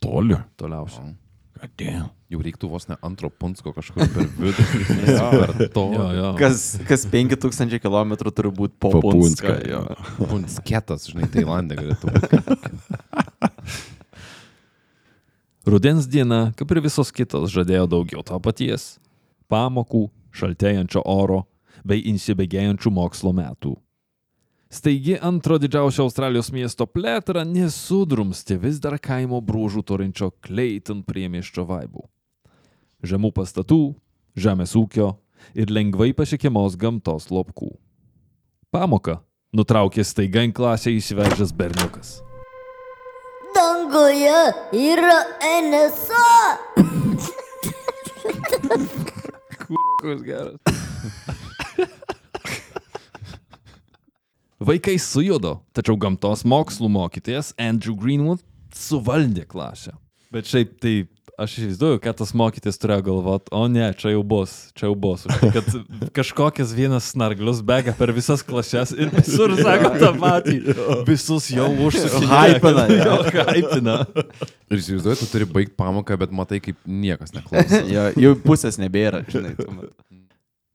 Toli. 0.00 0.38
Toliausiai. 0.60 1.12
Atėjo. 1.60 2.06
Jau 2.32 2.38
reiktų 2.40 2.68
vos 2.72 2.86
ne 2.88 2.96
antro 3.04 3.28
punsko 3.28 3.74
kažkur 3.76 4.06
per 4.14 4.28
vidurį. 4.38 4.84
per 5.42 5.50
to. 5.74 5.82
Jo, 5.92 6.06
jo. 6.16 6.28
Kas, 6.38 6.62
kas 6.88 7.04
5000 7.10 7.82
km 7.82 8.14
turi 8.30 8.52
būti 8.54 8.78
po, 8.80 8.94
Po 8.94 9.02
Punską. 9.04 9.58
Jo. 9.68 9.82
Punsketas, 10.30 11.10
žinai, 11.10 11.28
Tailandė 11.32 11.76
galėtų 11.82 12.14
būti. 12.14 12.40
Rudens 15.70 16.08
diena, 16.08 16.54
kaip 16.56 16.72
ir 16.72 16.80
visos 16.86 17.12
kitos, 17.12 17.52
žadėjo 17.52 17.84
daugiau 17.90 18.24
to 18.24 18.40
paties. 18.40 18.94
Pamokų, 19.52 20.06
šaltėjančio 20.32 21.04
oro 21.04 21.42
bei 21.84 22.00
įsibėgėjančių 22.14 22.92
mokslo 22.94 23.34
metų. 23.36 23.76
Staigi 24.72 25.18
antro 25.20 25.56
didžiausio 25.58 26.04
Australijos 26.06 26.52
miesto 26.54 26.86
plėtra 26.86 27.42
nesudrumsti 27.42 28.54
vis 28.54 28.76
dar 28.78 28.94
kaimo 29.02 29.40
brūžų 29.42 29.82
turinčio 29.82 30.28
Clayton 30.46 31.00
priemieščio 31.02 31.64
vaibų. 31.66 32.04
Žemų 33.02 33.32
pastatų, 33.34 33.80
žemės 34.38 34.76
ūkio 34.78 35.08
ir 35.58 35.74
lengvai 35.74 36.12
pasiekiamos 36.14 36.78
gamtos 36.78 37.26
lopkų. 37.34 37.72
Pamoką 38.70 39.18
nutraukė 39.58 40.06
staiga 40.06 40.46
į 40.46 40.54
klasę 40.54 40.94
įsivežęs 40.94 41.50
berniukas. 41.50 42.20
Danguje 43.56 44.38
yra 44.70 45.18
NSA. 45.66 46.30
Koks 49.66 50.22
geras. 50.30 51.39
Vaikai 54.60 54.98
sujudo, 55.00 55.54
tačiau 55.72 55.96
gamtos 55.96 56.42
mokslų 56.44 56.90
mokytojas 56.92 57.54
Andrew 57.56 57.94
Greenwood 57.96 58.42
suvaldė 58.76 59.46
klasę. 59.48 59.94
Bet 60.30 60.46
šiaip 60.46 60.74
tai 60.82 60.92
aš 61.40 61.54
įsivaizduoju, 61.56 62.00
kad 62.04 62.18
tas 62.20 62.34
mokytis 62.36 62.76
turėjo 62.76 63.06
galvot, 63.06 63.46
o 63.56 63.62
ne, 63.72 63.86
čia 63.96 64.12
jau 64.12 64.20
bus, 64.26 64.52
čia 64.76 64.90
jau 64.90 64.92
bus. 65.00 65.24
Tai, 65.24 65.48
Kad 65.54 65.70
kažkokias 66.18 66.74
vienas 66.76 67.08
snarglius 67.14 67.62
bėga 67.64 67.94
per 67.96 68.12
visas 68.12 68.44
klases 68.44 68.92
ir 68.92 69.08
visur 69.14 69.56
sako 69.64 69.94
tą 69.96 70.12
patį. 70.20 70.58
Visus 71.08 71.48
jau 71.54 71.70
užsukinėja. 71.88 72.60
Hypina, 72.60 72.84
jo. 73.00 73.16
Hypina. 73.48 73.96
Ir 74.68 74.82
įsivaizduoju, 74.84 75.22
tu 75.22 75.30
turi 75.32 75.48
baigti 75.56 75.74
pamoką, 75.80 76.20
bet 76.20 76.36
matai, 76.36 76.60
kaip 76.68 76.76
niekas 76.84 77.32
neklauso. 77.32 77.80
Jo, 77.88 78.10
jau 78.28 78.36
pusės 78.44 78.76
nebėra, 78.82 79.24
žinai. 79.32 79.56
tuo 79.56 79.72
metu. 79.72 79.96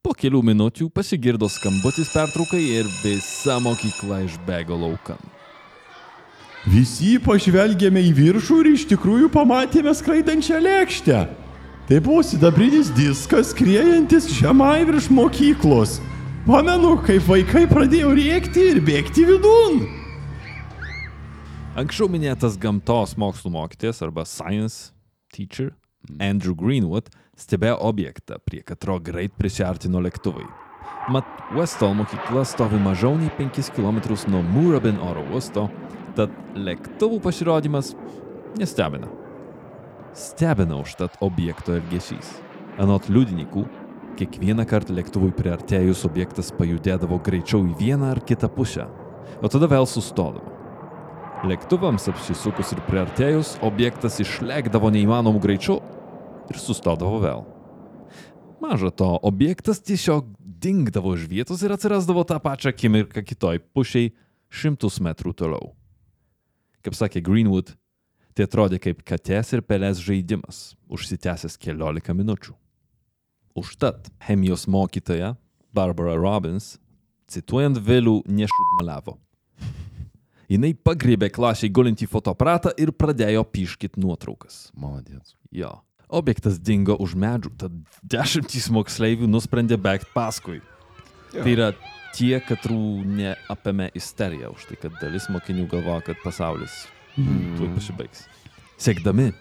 Po 0.05 0.11
kelių 0.13 0.43
minučių 0.45 0.85
pasigirdo 0.93 1.47
skambutis 1.49 2.11
pertraukai 2.13 2.59
ir 2.61 2.89
visa 3.01 3.55
mokykla 3.57 4.19
išbėgo 4.27 4.77
laukan. 4.77 5.17
Visi 6.69 7.15
pažvelgėme 7.25 8.03
į 8.05 8.11
viršų 8.19 8.59
ir 8.61 8.69
iš 8.75 8.83
tikrųjų 8.91 9.31
pamatėme 9.33 9.95
skraidančią 9.97 10.61
lėkštę. 10.61 11.23
Tai 11.89 11.99
buvo 12.05 12.21
sidabrinis 12.21 12.93
diskas, 12.93 13.49
skriejantis 13.55 14.29
žemai 14.37 14.85
virš 14.85 15.09
mokyklos. 15.09 15.97
Pamenu, 16.45 16.99
kaip 17.01 17.25
vaikai 17.25 17.65
pradėjo 17.65 18.13
rėkti 18.13 18.69
ir 18.75 18.83
bėgti 18.85 19.25
vidun. 19.25 19.87
Anksčiau 21.81 22.13
minėtas 22.13 22.61
gamtos 22.61 23.17
mokslų 23.17 23.55
mokytojas 23.57 24.05
arba 24.05 24.29
science 24.29 24.93
teacher 25.33 25.73
Andrew 26.21 26.53
Greenwood 26.53 27.09
stebėjo 27.35 27.79
objektą, 27.83 28.39
prie 28.45 28.61
katro 28.63 28.99
greit 29.03 29.35
prisiartino 29.37 30.01
lėktuvai. 30.03 30.45
Mat, 31.11 31.27
Westall 31.53 31.93
mokykla 31.97 32.45
stovi 32.47 32.79
mažiau 32.81 33.17
nei 33.19 33.29
5 33.37 33.69
km 33.75 33.99
nuo 34.31 34.41
Moorabbin 34.41 34.97
oro 35.03 35.25
uosto, 35.33 35.67
tad 36.17 36.33
lėktuvų 36.55 37.19
pasirodymas 37.21 37.93
nestebina. 38.57 39.09
Stebina 40.15 40.79
užtat 40.79 41.17
objekto 41.21 41.75
elgesys. 41.75 42.37
Anot 42.79 43.09
liudininkų, 43.11 43.65
kiekvieną 44.19 44.65
kartą 44.67 44.95
lėktuvui 44.95 45.33
priartėjus 45.35 46.05
objektas 46.07 46.53
pajudėdavo 46.55 47.19
greičiau 47.23 47.65
į 47.67 47.75
vieną 47.79 48.13
ar 48.15 48.23
kitą 48.23 48.49
pusę, 48.51 48.87
o 49.43 49.51
tada 49.51 49.67
vėl 49.71 49.87
sustodavo. 49.87 50.53
Lėktuvams 51.45 52.07
apsisukus 52.09 52.71
ir 52.73 52.79
priartėjus, 52.87 53.57
objektas 53.61 54.17
išlėkdavo 54.23 54.89
neįmanomų 54.95 55.43
greičių 55.43 55.75
ir 56.49 56.59
sustodavo 56.61 57.19
vėl. 57.23 57.45
Maža 58.61 58.89
to, 58.89 59.07
objektas 59.25 59.81
tiesiog 59.83 60.27
dingdavo 60.39 61.13
iš 61.17 61.27
vietos 61.29 61.61
ir 61.65 61.73
atsirasdavo 61.75 62.23
tą 62.27 62.39
pačią 62.41 62.71
akimirką 62.71 63.23
kitoj 63.25 63.59
pušiai 63.75 64.13
šimtus 64.49 65.01
metrų 65.03 65.35
toliau. 65.37 65.73
Kaip 66.85 66.95
sakė 66.97 67.21
Greenwood, 67.25 67.73
tai 68.35 68.47
atrodė 68.47 68.79
kaip 68.81 69.03
katės 69.07 69.53
ir 69.55 69.63
pelės 69.65 70.01
žaidimas, 70.03 70.75
užsitęsęs 70.91 71.57
keliolika 71.61 72.15
minučių. 72.15 72.55
Užtat 73.55 74.09
chemijos 74.25 74.65
mokytoja 74.67 75.35
Barbara 75.75 76.15
Robbins, 76.19 76.75
cituojant 77.31 77.79
vėliau, 77.79 78.21
nešudmaliavo. 78.27 79.17
Jinai 80.51 80.75
pagrėbė 80.77 81.31
klasiai 81.33 81.71
gulintį 81.73 82.05
fotoaparatą 82.11 82.75
ir 82.77 82.91
pradėjo 82.93 83.41
piškit 83.49 83.97
nuotraukas. 83.97 84.69
Maladėts. 84.77 85.33
Jo. 85.49 85.84
Objektas 86.09 86.59
dingo 86.61 86.93
už 87.01 87.15
medžių, 87.17 87.51
tad 87.57 87.75
dešimtys 88.05 88.69
moksleivių 88.73 89.29
nusprendė 89.29 89.77
bėgti 89.81 90.11
paskui. 90.13 90.59
Tai 91.33 91.49
yra 91.51 91.71
tie, 92.15 92.37
katrų 92.39 93.03
neapėmė 93.09 93.89
isterija 93.97 94.51
už 94.53 94.69
tai, 94.69 94.77
kad 94.85 94.93
dalis 95.01 95.27
mokinių 95.33 95.65
galvoja, 95.71 96.11
kad 96.11 96.21
pasaulis 96.23 96.85
tuoj 97.15 97.71
pasibaigs. 97.75 98.25
Siekdami, 98.81 99.31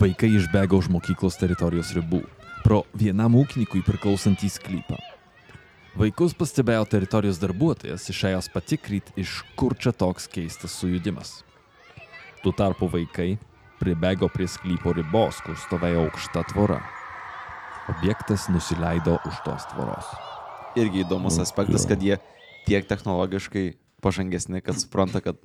vaikai 0.00 0.30
išbėgo 0.36 0.78
už 0.78 0.90
mokyklos 0.92 1.38
teritorijos 1.40 1.94
ribų, 1.96 2.22
pro 2.62 2.82
vienam 2.94 3.36
ūkininkui 3.40 3.82
priklausantį 3.86 4.50
sklypą. 4.52 4.98
Vaikus 5.98 6.32
pastebėjo 6.36 6.86
teritorijos 6.88 7.40
darbuotojas, 7.40 8.06
išėjęs 8.08 8.48
patikrinti, 8.52 9.12
iš 9.20 9.42
kur 9.58 9.74
čia 9.76 9.92
toks 9.92 10.28
keistas 10.32 10.76
sujudimas. 10.78 11.40
Tuo 12.40 12.52
tarpu 12.56 12.88
vaikai 12.88 13.34
pribėgo 13.82 14.30
prie 14.30 14.46
sklypo 14.50 14.94
ribos, 14.94 15.40
kur 15.42 15.58
stovėjo 15.58 16.06
aukšta 16.06 16.44
tvora. 16.52 16.78
Objektas 17.90 18.46
nusileido 18.52 19.18
už 19.26 19.40
tos 19.46 19.66
tvoros. 19.72 20.06
Irgi 20.78 21.02
įdomus 21.02 21.40
aspektas, 21.42 21.84
kad 21.88 22.02
jie 22.02 22.20
tiek 22.68 22.86
technologiškai 22.86 23.72
pažangesni, 24.02 24.62
kad 24.62 24.78
supranta, 24.78 25.20
kad 25.24 25.40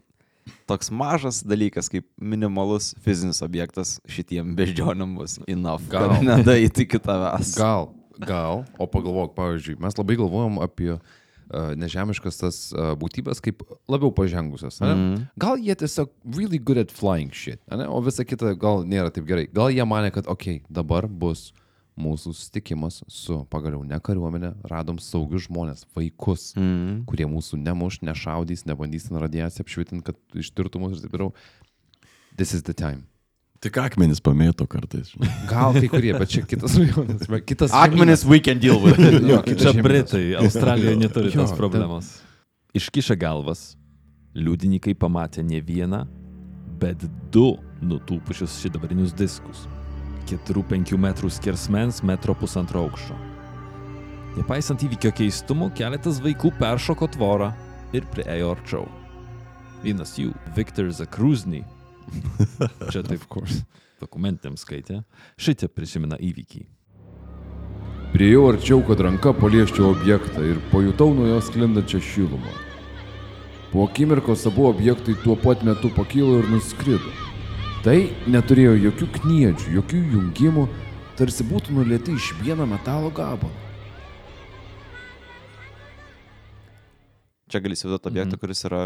toks 0.70 0.94
mažas 0.94 1.42
dalykas 1.44 1.90
kaip 1.92 2.06
minimalus 2.22 2.94
fizinis 3.04 3.42
objektas 3.44 3.98
šitiem 4.08 4.54
beždžioniam 4.56 5.18
bus 5.18 5.40
enough. 5.50 5.90
Gal. 5.92 6.14
Nedaiti 6.24 6.86
iki 6.86 7.02
tavęs. 7.04 7.58
Gal, 7.58 7.90
gal, 8.22 8.64
o 8.78 8.88
pagalvok, 8.88 9.34
pavyzdžiui, 9.36 9.82
mes 9.82 9.98
labai 9.98 10.22
galvojam 10.22 10.62
apie 10.64 10.94
uh, 10.96 11.16
nežemiškas 11.52 12.42
tas 12.42 12.58
būtybės 13.00 13.42
kaip 13.44 13.64
labiau 13.90 14.12
pažengusias. 14.16 14.82
Mm. 14.82 14.90
Mhm. 14.94 15.28
Gal 15.40 15.62
jie 15.62 15.76
tiesiog 15.76 16.12
really 16.38 16.60
good 16.60 16.78
at 16.78 16.92
flying 16.92 17.32
shit, 17.34 17.62
ane? 17.72 17.88
o 17.88 18.02
visa 18.02 18.26
kita 18.28 18.56
gal 18.60 18.84
nėra 18.84 19.14
taip 19.14 19.28
gerai. 19.30 19.48
Gal 19.54 19.72
jie 19.72 19.86
mane, 19.88 20.12
kad, 20.12 20.28
okei, 20.28 20.62
okay, 20.62 20.66
dabar 20.70 21.08
bus 21.08 21.52
mūsų 21.98 22.30
susitikimas 22.36 23.02
su 23.10 23.40
pagaliau 23.50 23.82
ne 23.88 23.98
kariuomenė, 23.98 24.52
radom 24.70 25.00
saugius 25.02 25.48
žmonės, 25.48 25.86
vaikus, 25.98 26.52
Mm. 26.56 27.06
kurie 27.10 27.26
mūsų 27.26 27.58
nemuš, 27.58 28.02
nešaudys, 28.06 28.66
nebandys 28.70 29.08
ten 29.10 29.18
radiaciją 29.18 29.66
apšvitint, 29.66 30.04
kad 30.06 30.16
ištirtų 30.36 30.80
mus 30.80 30.98
ir 30.98 31.08
taip 31.08 31.18
toliau. 31.18 31.34
This 32.38 32.54
is 32.54 32.62
the 32.64 32.74
time. 32.74 33.08
Tik 33.64 33.78
akmenis 33.82 34.20
pamėto 34.22 34.68
kartais. 34.70 35.10
žinai. 35.16 35.30
Gal 35.50 35.74
kai 35.74 35.88
kurie, 35.90 36.12
bet 36.14 36.30
čia 36.30 36.44
kitas 36.46 36.76
rajonas. 36.78 37.24
Kitas 37.46 37.72
Akmenis 37.74 38.24
we 38.26 38.40
can 38.40 38.60
deal 38.60 38.78
with. 38.84 39.00
Jo, 39.32 39.42
Čia 39.42 39.72
žemynas. 39.74 39.84
Britai, 39.84 40.36
Australijoje 40.38 40.96
neturi 41.02 41.32
Jo, 41.34 41.42
tos 41.42 41.50
ten- 41.52 41.58
problemos. 41.58 42.12
Iškišę 42.78 43.16
galvas, 43.18 43.76
liudininkai 44.38 44.94
pamatė 44.94 45.42
ne 45.44 45.58
vieną, 45.66 46.04
bet 46.78 47.02
du 47.34 47.56
nutūpusius 47.82 48.60
šidabrinius 48.62 49.16
diskus. 49.18 49.66
4-5 50.30 50.94
metrų 51.00 51.30
skersmens, 51.32 52.04
metro 52.04 52.36
pusantro 52.36 52.84
aukščio. 52.86 53.16
Nepaisant 54.38 54.84
įvykio 54.86 55.10
keistumo, 55.18 55.72
keletas 55.74 56.20
vaikų 56.22 56.52
peršoko 56.60 57.08
tvorą 57.16 57.54
ir 57.96 58.06
prieėjo 58.14 58.52
arčiau. 58.54 58.86
Vienas 59.82 60.14
jų, 60.20 60.34
Viktor 60.54 60.92
Zakrūzny, 60.94 61.64
čia 62.92 63.04
taip 63.04 63.26
dokumentėm 64.02 64.58
skaitė, 64.58 65.04
šitie 65.42 65.68
prisimena 65.68 66.18
įvykį. 66.22 66.66
Priejau 68.14 68.48
arčiau, 68.50 68.80
kad 68.88 69.02
ranka 69.04 69.34
palieščiau 69.36 69.92
objektą 69.92 70.46
ir 70.48 70.62
pajutau 70.72 71.12
nuo 71.14 71.28
jos 71.28 71.50
sklindančią 71.50 72.00
šilumą. 72.02 72.54
Po 73.74 73.84
akimirkos 73.84 74.46
abu 74.48 74.70
objektai 74.70 75.18
tuo 75.24 75.36
pat 75.36 75.64
metu 75.68 75.92
pakilo 75.94 76.40
ir 76.40 76.48
nuskrido. 76.50 77.12
Tai 77.84 77.98
neturėjo 78.32 78.78
jokių 78.88 79.08
kniedžių, 79.20 79.74
jokių 79.76 80.00
jungimų, 80.14 80.68
tarsi 81.20 81.46
būtų 81.48 81.76
nulėti 81.76 82.16
iš 82.16 82.32
vieno 82.40 82.66
metalo 82.70 83.12
gabalo. 83.12 83.52
Čia 87.48 87.62
gali 87.64 87.78
įsivaizduoti 87.78 88.10
objektą, 88.12 88.36
Mhm. 88.36 88.40
kuris 88.40 88.66
yra 88.66 88.82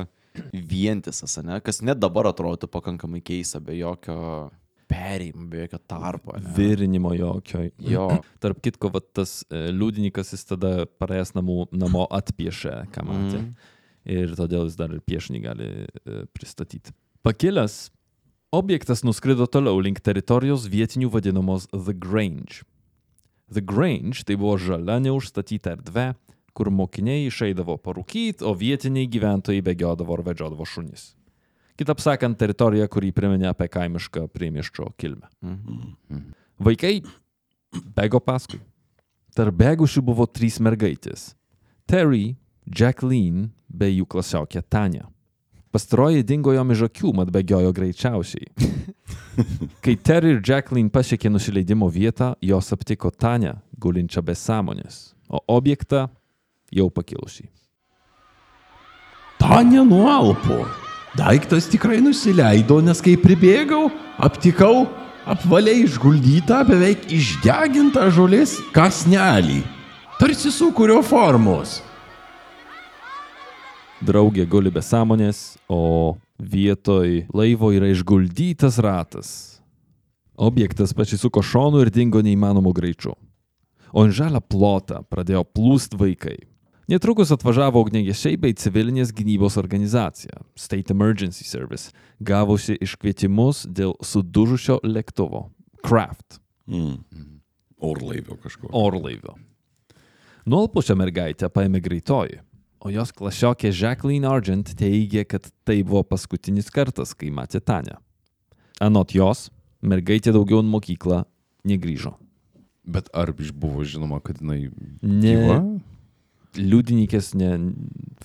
vientisas, 0.54 1.38
ne? 1.46 1.60
kas 1.64 1.82
net 1.86 2.00
dabar 2.02 2.32
atrodo 2.32 2.70
pakankamai 2.72 3.22
keista, 3.26 3.62
be 3.64 3.78
jokio 3.80 4.52
perėjimo, 4.92 5.48
be 5.52 5.66
jokio 5.66 5.80
tarpo. 5.90 6.36
ane? 6.36 6.54
Virinimo 6.56 7.14
jokio. 7.16 7.66
Jo. 7.80 8.08
Tarp 8.44 8.62
kitko, 8.64 8.92
va, 8.94 9.02
tas 9.02 9.42
e, 9.50 9.70
liudininkas 9.74 10.34
jis 10.36 10.48
tada 10.50 10.74
parėjęs 11.02 11.36
namų, 11.38 11.60
namo 11.72 12.08
atpiešė, 12.12 12.76
ką 12.94 13.06
matė. 13.08 13.40
Mhm. 13.44 13.78
Ir 14.12 14.32
todėl 14.34 14.66
jis 14.66 14.78
dar 14.80 14.94
ir 14.96 15.04
piešinį 15.06 15.44
gali 15.44 15.70
e, 15.86 16.24
pristatyti. 16.34 16.94
Pakilęs, 17.22 17.92
objektas 18.52 19.06
nuskrido 19.06 19.46
toliau 19.46 19.80
link 19.84 20.02
teritorijos 20.02 20.66
vietinių 20.72 21.12
vadinamos 21.14 21.70
The 21.70 21.94
Grange. 21.94 22.64
The 23.52 23.62
Grange 23.62 24.26
tai 24.26 24.40
buvo 24.40 24.56
žalia 24.58 24.98
neužstatyta 25.04 25.76
erdvė, 25.78 26.12
kur 26.54 26.70
mokiniai 26.74 27.28
išeidavo 27.30 27.78
parūkyti, 27.82 28.46
o 28.48 28.54
vietiniai 28.58 29.10
gyventojai 29.12 29.64
bėgiodavo 29.66 30.16
ar 30.18 30.24
vedžiodavo 30.28 30.68
šunis. 30.68 31.12
Kitap 31.80 32.02
sakant, 32.04 32.38
teritorija, 32.38 32.86
kurį 32.92 33.14
priminė 33.16 33.50
apie 33.52 33.70
kaimišką 33.72 34.28
priemiščio 34.34 34.92
kilmę. 35.02 35.30
Mhm. 35.42 36.26
Vaikai 36.62 37.00
bėgo 37.96 38.22
paskui. 38.22 38.60
Tarp 39.36 39.56
bėgusių 39.56 40.04
buvo 40.04 40.28
trys 40.28 40.60
mergaitės- 40.60 41.32
Terry, 41.90 42.36
Jacqueline 42.68 43.50
bei 43.68 43.96
jų 43.96 44.06
klasiokė 44.06 44.62
Tanya. 44.70 45.08
Pastaroji 45.72 46.26
dingo 46.28 46.52
jom 46.52 46.72
iš 46.72 46.84
akių, 46.90 47.14
mat 47.16 47.30
bėgiojo 47.32 47.72
greičiausiai. 47.74 48.50
Kai 49.84 49.96
Terry 49.96 50.36
ir 50.36 50.42
Jacqueline 50.44 50.92
pasiekė 50.92 51.32
nusileidimo 51.32 51.88
vietą, 51.90 52.36
jos 52.44 52.74
aptiko 52.76 53.10
Tanya 53.10 53.62
gulinčią 53.80 54.22
be 54.22 54.36
sąmonės, 54.36 55.16
o 55.32 55.40
objektą 55.48 56.10
jau 56.72 56.90
pakilusį. 56.94 57.48
Ta 59.42 59.62
nenualpo. 59.66 60.64
Daiktas 61.18 61.68
tikrai 61.68 62.00
nusileido, 62.00 62.78
nes 62.80 63.02
kai 63.04 63.18
pribėgau, 63.20 63.90
aptikau 64.22 64.86
apvaliai 65.28 65.84
išguldytą, 65.84 66.62
beveik 66.70 67.10
išdegintą 67.12 68.08
žolės 68.16 68.56
kasnelį. 68.76 69.60
Tarsi 70.22 70.54
sukūrio 70.54 71.02
formos. 71.04 71.80
Draugė 74.02 74.48
guli 74.50 74.72
be 74.74 74.82
sąmonės, 74.82 75.58
o 75.70 76.16
vietoj 76.42 77.26
laivo 77.38 77.74
yra 77.76 77.92
išguldytas 77.92 78.80
ratas. 78.82 79.34
Objektas 80.42 80.94
pasisuko 80.98 81.44
šonu 81.46 81.84
ir 81.84 81.92
dingo 81.94 82.22
neįmanomu 82.24 82.72
greičiu. 82.74 83.14
O 83.92 84.06
ant 84.06 84.16
žalą 84.16 84.40
plotą 84.42 85.04
pradėjo 85.12 85.44
plūst 85.44 85.98
vaikai. 86.00 86.40
Netrukus 86.92 87.32
atvažiavo 87.32 87.80
ugnegesiai 87.86 88.36
bei 88.36 88.52
civilinės 88.52 89.14
gynybos 89.16 89.56
organizacija 89.56 90.42
State 90.60 90.92
Emergency 90.92 91.46
Service, 91.48 91.94
gavusi 92.20 92.76
iškvietimus 92.84 93.64
dėl 93.72 93.96
sudužusio 94.04 94.82
lėktuvo 94.84 95.46
Kraft 95.86 96.42
Mm. 96.68 97.04
Orlaivio 97.82 98.36
kažko. 98.44 98.68
orlaivio. 98.72 99.36
Nuolpusią 100.46 100.96
mergaitę 100.96 101.50
paėmė 101.50 101.82
greitoji, 101.82 102.40
o 102.80 102.90
jos 102.90 103.12
klasiokė 103.12 103.72
Jacqueline 103.74 104.28
Argent 104.28 104.74
teigė, 104.78 105.26
kad 105.26 105.50
tai 105.66 105.82
buvo 105.84 106.04
paskutinis 106.04 106.70
kartas, 106.70 107.14
kai 107.14 107.32
matė 107.34 107.60
Tanę. 107.60 107.98
Anot 108.82 109.14
jos, 109.14 109.50
mergaitė 109.82 110.34
daugiau 110.34 110.62
į 110.62 110.70
mokyklą 110.70 111.24
negrįžo. 111.66 112.16
Bet 112.86 113.10
ar 113.14 113.34
buvo 113.34 113.84
žinoma, 113.84 114.22
kad 114.22 114.42
jinai 114.42 114.72
Ne, 115.02 115.36
gyva? 115.36 115.60
Liudininkės 116.58 117.34
ne, 117.40 117.52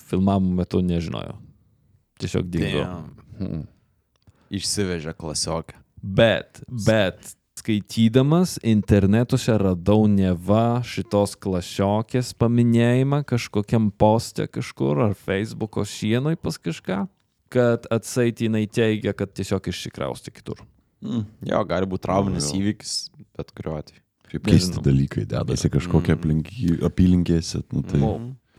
filmavimo 0.08 0.60
metu 0.60 0.82
nežinojo. 0.84 1.36
Tiesiog 2.20 2.46
dingo. 2.50 2.84
Damn. 3.36 3.66
Išsivežė 4.54 5.12
klasiokę. 5.18 5.76
Bet, 6.00 6.62
bet 6.70 7.34
skaitydamas 7.58 8.56
internetuose 8.62 9.56
radau 9.58 10.06
neva 10.10 10.82
šitos 10.86 11.34
klasiokės 11.40 12.30
paminėjimą 12.38 13.22
kažkokiam 13.26 13.90
postė 13.90 14.46
kažkur 14.46 15.02
ar 15.08 15.16
Facebook'o 15.18 15.84
šienoj 15.88 16.38
pas 16.38 16.60
kažką, 16.62 17.02
kad 17.52 17.88
atsait 17.90 18.42
jinai 18.44 18.66
teigia, 18.70 19.16
kad 19.16 19.34
tiesiog 19.34 19.70
išsikrausti 19.72 20.34
kitur. 20.34 20.62
Jo, 21.02 21.62
gali 21.68 21.88
būti 21.88 22.06
trauminis 22.06 22.52
įvykis, 22.56 22.96
bet 23.36 23.52
kuriuo 23.56 23.78
atveju. 23.80 24.05
Šiaip 24.30 24.46
keisti 24.48 24.82
dalykai 24.82 25.24
dedasi 25.30 25.70
kažkokie 25.70 26.16
aplink, 26.16 26.50
apylinkėse. 26.86 27.62
Nu, 27.72 27.82
tai... 27.86 28.00
O, 28.02 28.14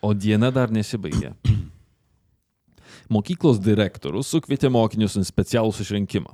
o 0.07 0.13
diena 0.15 0.51
dar 0.53 0.72
nesibaigė. 0.72 1.34
Mokyklos 3.13 3.59
direktorius 3.63 4.32
sukvietė 4.32 4.72
mokinius 4.72 5.18
į 5.20 5.26
specialų 5.28 5.74
susirinkimą, 5.76 6.32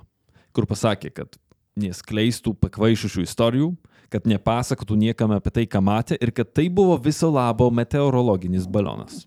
kur 0.54 0.70
pasakė, 0.70 1.12
kad 1.14 1.38
neskleistų 1.78 2.54
pakvaišusių 2.62 3.26
istorijų, 3.26 3.72
kad 4.14 4.28
nepasakotų 4.30 4.98
niekam 5.02 5.34
apie 5.34 5.54
tai, 5.54 5.66
ką 5.66 5.82
matė 5.82 6.18
ir 6.22 6.34
kad 6.36 6.52
tai 6.54 6.68
buvo 6.70 7.00
viso 7.02 7.32
labo 7.34 7.70
meteorologinis 7.74 8.68
balionas. 8.70 9.24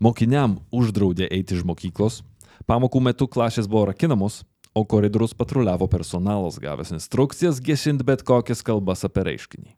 Mokiniam 0.00 0.58
uždraudė 0.72 1.28
eiti 1.32 1.56
iš 1.56 1.64
mokyklos, 1.68 2.20
pamokų 2.68 3.00
metu 3.04 3.28
klasės 3.28 3.68
buvo 3.68 3.88
rakinamos, 3.90 4.42
o 4.74 4.84
koridorius 4.84 5.34
patruliavo 5.34 5.86
personalas 5.86 6.58
gavęs 6.58 6.92
instrukcijas 6.94 7.60
gesint 7.60 8.02
bet 8.06 8.22
kokias 8.22 8.62
kalbas 8.62 9.04
apie 9.04 9.24
reiškinį. 9.26 9.74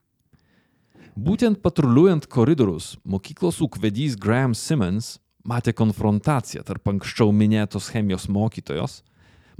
Būtent 1.12 1.60
patruliuojant 1.64 2.26
koridorius, 2.32 2.96
mokyklos 3.04 3.60
ūkvedys 3.64 4.16
Graham 4.20 4.54
Simmons 4.56 5.18
matė 5.44 5.74
konfrontaciją 5.76 6.62
tarp 6.64 6.88
anksčiau 6.88 7.32
minėtos 7.36 7.90
chemijos 7.92 8.28
mokytojos, 8.32 9.02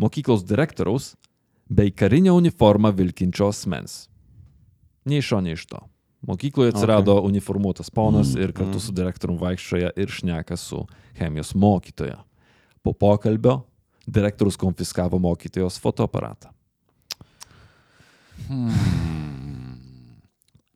mokyklos 0.01 0.47
direktoriaus 0.49 1.12
bei 1.68 1.93
karinę 1.93 2.33
uniformą 2.33 2.93
vilkinčios 2.97 3.66
mens. 3.68 4.07
Nei 5.05 5.20
iš 5.20 5.33
šio, 5.33 5.41
nei 5.45 5.57
iš 5.57 5.66
to. 5.68 5.83
Mokykloje 6.22 6.70
atsirado 6.70 7.16
okay. 7.18 7.33
uniformuotas 7.33 7.91
ponas 7.91 8.37
ir 8.39 8.53
kartu 8.55 8.80
su 8.80 8.93
direktorium 8.95 9.41
vaikščioja 9.41 9.91
ir 9.99 10.12
šneka 10.12 10.57
su 10.57 10.85
chemijos 11.18 11.51
mokytoja. 11.59 12.20
Po 12.83 12.93
pokalbio 12.95 13.64
direktorius 14.07 14.57
konfiskavo 14.57 15.19
mokytojos 15.19 15.79
fotoaparatą. 15.81 16.51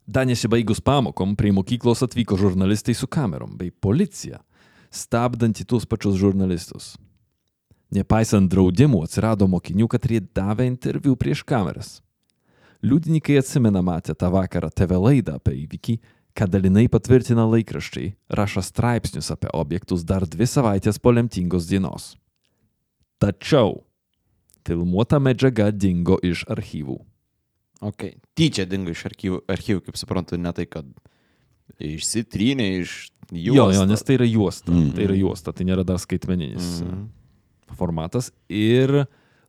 Dar 0.07 0.27
nesibaigus 0.27 0.81
pamokom, 0.81 1.35
prie 1.37 1.51
mokyklos 1.53 2.05
atvyko 2.07 2.37
žurnalistai 2.39 2.95
su 2.95 3.09
kamerom 3.11 3.57
bei 3.59 3.70
policija, 3.70 4.39
stabdanti 4.91 5.64
tuos 5.64 5.87
pačius 5.87 6.14
žurnalistus. 6.20 6.95
Nepaisant 7.91 8.51
draudimų, 8.51 9.03
atsirado 9.07 9.47
mokinių, 9.51 9.89
kad 9.91 10.07
jie 10.11 10.20
davė 10.35 10.66
interviu 10.70 11.16
prieš 11.18 11.43
kameras. 11.47 12.01
Liudininkai 12.83 13.39
atsimena 13.41 13.83
matę 13.83 14.14
tą 14.14 14.31
vakarą 14.31 14.70
TV 14.70 14.99
laidą 15.01 15.39
apie 15.41 15.55
įvykį, 15.64 15.97
kad 16.37 16.53
dalinai 16.53 16.87
patvirtina 16.93 17.47
laikraščiai, 17.49 18.12
rašo 18.29 18.62
straipsnius 18.62 19.33
apie 19.33 19.51
objektus 19.57 20.05
dar 20.05 20.27
dvi 20.29 20.47
savaitės 20.47 21.01
po 21.03 21.14
lemtingos 21.14 21.66
dienos. 21.70 22.14
Tačiau 23.22 23.80
filmuota 24.66 25.20
medžiaga 25.22 25.70
dingo 25.72 26.18
iš 26.26 26.44
archyvų. 26.52 26.98
Ok. 27.86 28.08
Tyčia 28.36 28.66
dingo 28.68 28.92
iš 28.92 29.04
archyvų, 29.10 29.42
archyvų 29.52 29.84
kaip 29.86 30.00
suprantu, 30.00 30.38
ne 30.40 30.52
tai, 30.56 30.66
kad 30.70 30.88
išsitrynė 31.82 32.68
iš 32.80 32.96
jų. 33.30 33.56
Jo, 33.58 33.68
jo, 33.74 33.84
nes 33.88 34.02
tai 34.06 34.16
yra 34.18 34.28
juosta. 34.28 34.72
Mm. 34.72 34.94
Tai 34.96 35.06
yra 35.08 35.18
juosta, 35.18 35.54
tai 35.56 35.68
nėra 35.68 35.84
dar 35.86 36.00
skaitmeninis 36.02 36.80
mm. 36.84 37.04
formatas. 37.78 38.32
Ir 38.48 39.04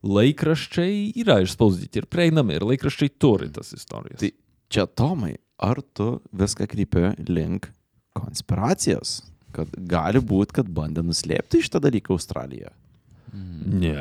laikraščiai 0.06 1.08
yra 1.24 1.40
išspausdyti 1.44 2.02
ir 2.02 2.08
prieinami, 2.10 2.58
ir 2.58 2.66
laikraščiai 2.68 3.14
turi 3.20 3.50
tas 3.54 3.72
istorijas. 3.76 4.20
Tai 4.22 4.32
čia 4.72 4.86
Tomai, 4.86 5.34
ar 5.58 5.80
tu 5.96 6.18
viską 6.36 6.68
kreipi 6.70 7.12
link 7.30 7.70
konspiracijos? 8.18 9.20
Kad 9.56 9.72
gali 9.88 10.20
būti, 10.20 10.58
kad 10.60 10.68
bandė 10.70 11.02
nuslėpti 11.06 11.62
šitą 11.64 11.80
dalyką 11.80 12.12
Australijoje. 12.14 12.74
Ne. 13.32 13.96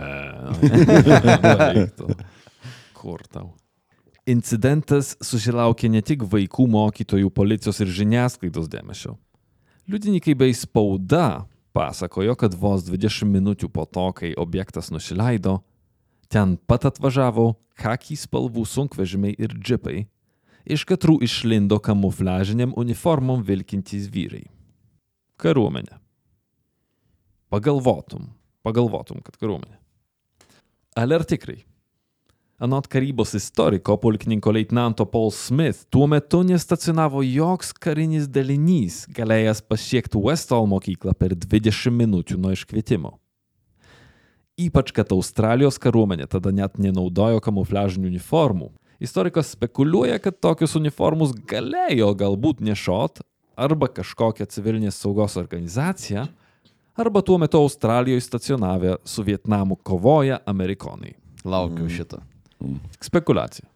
Kur 2.98 3.24
tau? 3.32 3.54
Incidentas 4.28 5.14
susilaukė 5.24 5.88
ne 5.92 6.02
tik 6.04 6.26
vaikų 6.28 6.66
mokytojų, 6.72 7.30
policijos 7.32 7.80
ir 7.84 7.92
žiniasklaidos 8.00 8.68
dėmesio. 8.72 9.16
Liudininkai 9.88 10.36
bei 10.36 10.56
spauda 10.56 11.46
pasakojo, 11.72 12.36
kad 12.36 12.56
vos 12.58 12.84
20 12.90 13.30
minučių 13.32 13.70
po 13.72 13.86
to, 13.86 14.10
kai 14.18 14.34
objektas 14.36 14.92
nusileido, 14.92 15.62
ten 16.28 16.58
pat 16.68 16.90
atvažiavo 16.90 17.54
hakį 17.80 18.18
spalvų 18.20 18.66
sunkvežimiai 18.68 19.38
ir 19.40 19.54
džipai, 19.56 20.08
iš 20.68 20.84
katrų 20.90 21.22
išlindo 21.24 21.80
kamufliažiniam 21.80 22.74
uniformom 22.76 23.46
vilkintys 23.48 24.10
vyrai. 24.12 24.44
Kariuomenė. 25.40 26.02
Pagalvotum, 27.54 28.34
pagalvotum, 28.68 29.24
kad 29.24 29.39
kariuomenė. 29.39 29.80
Ale 30.97 31.18
ar 31.18 31.26
tikrai? 31.28 31.61
Anot 32.57 32.88
karybos 32.89 33.36
istoriko 33.38 33.93
pulkininko 34.01 34.49
leitnanto 34.49 35.05
Paul 35.05 35.30
Smith, 35.30 35.84
tuo 35.93 36.07
metu 36.09 36.39
nestacionavo 36.41 37.22
joks 37.22 37.70
karinis 37.78 38.26
dalinys, 38.34 39.03
galėjęs 39.13 39.61
pasiekti 39.70 40.18
Westall 40.18 40.65
mokyklą 40.72 41.13
per 41.13 41.36
20 41.38 41.93
minučių 41.93 42.39
nuo 42.41 42.55
iškvietimo. 42.55 43.13
Ypač, 44.57 44.89
kad 44.89 45.13
Australijos 45.13 45.78
kariuomenė 45.78 46.26
tada 46.34 46.49
net 46.49 46.82
nenaudojo 46.82 47.43
kamufliažinių 47.45 48.09
uniformų. 48.09 48.72
Istorikas 48.97 49.53
spekuliuoja, 49.53 50.18
kad 50.18 50.41
tokius 50.41 50.74
uniformus 50.80 51.38
galėjo 51.38 52.09
galbūt 52.18 52.65
nešiot 52.65 53.22
arba 53.53 53.86
kažkokią 53.99 54.49
civilinės 54.49 54.97
saugos 54.97 55.38
organizaciją, 55.38 56.26
arba 56.98 57.22
tuo 57.22 57.38
metu 57.38 57.58
Australijoje 57.58 58.22
stacionavę 58.22 58.95
su 59.06 59.24
Vietnamu 59.24 59.76
kovoja 59.76 60.38
amerikonai. 60.45 61.14
Laukiu 61.43 61.84
mm. 61.84 61.89
šitą. 61.89 62.18
Tik 62.91 63.06
spekulacija. 63.06 63.68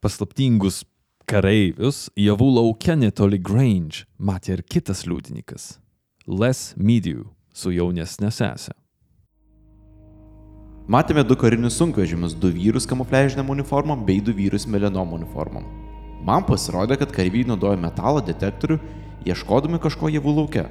Paslaptingus 0.00 0.84
kareivius 1.26 2.10
javų 2.16 2.50
laukia 2.58 2.94
netoli 2.96 3.40
Grange 3.42 4.04
matė 4.18 4.58
ir 4.58 4.62
kitas 4.62 5.02
liudininkas- 5.06 5.78
Les 6.40 6.74
Mediu 6.76 7.26
su 7.52 7.72
jaunesnė 7.72 8.30
sesė. 8.30 8.72
Matėme 10.86 11.24
du 11.24 11.34
karinius 11.36 11.78
sunkvežimius, 11.80 12.34
du 12.36 12.50
vyrus 12.52 12.86
kamufliažiniam 12.86 13.50
uniformom 13.50 14.04
bei 14.04 14.20
du 14.20 14.32
vyrus 14.32 14.66
melenom 14.66 15.12
uniformom. 15.12 15.64
Man 16.24 16.44
pasirodė, 16.44 16.98
kad 16.98 17.12
kareiviai 17.12 17.46
naudojo 17.48 17.76
metalo 17.80 18.20
detektorių, 18.20 18.78
ieškodami 19.24 19.80
kažko 19.80 20.12
javų 20.12 20.36
laukia. 20.36 20.68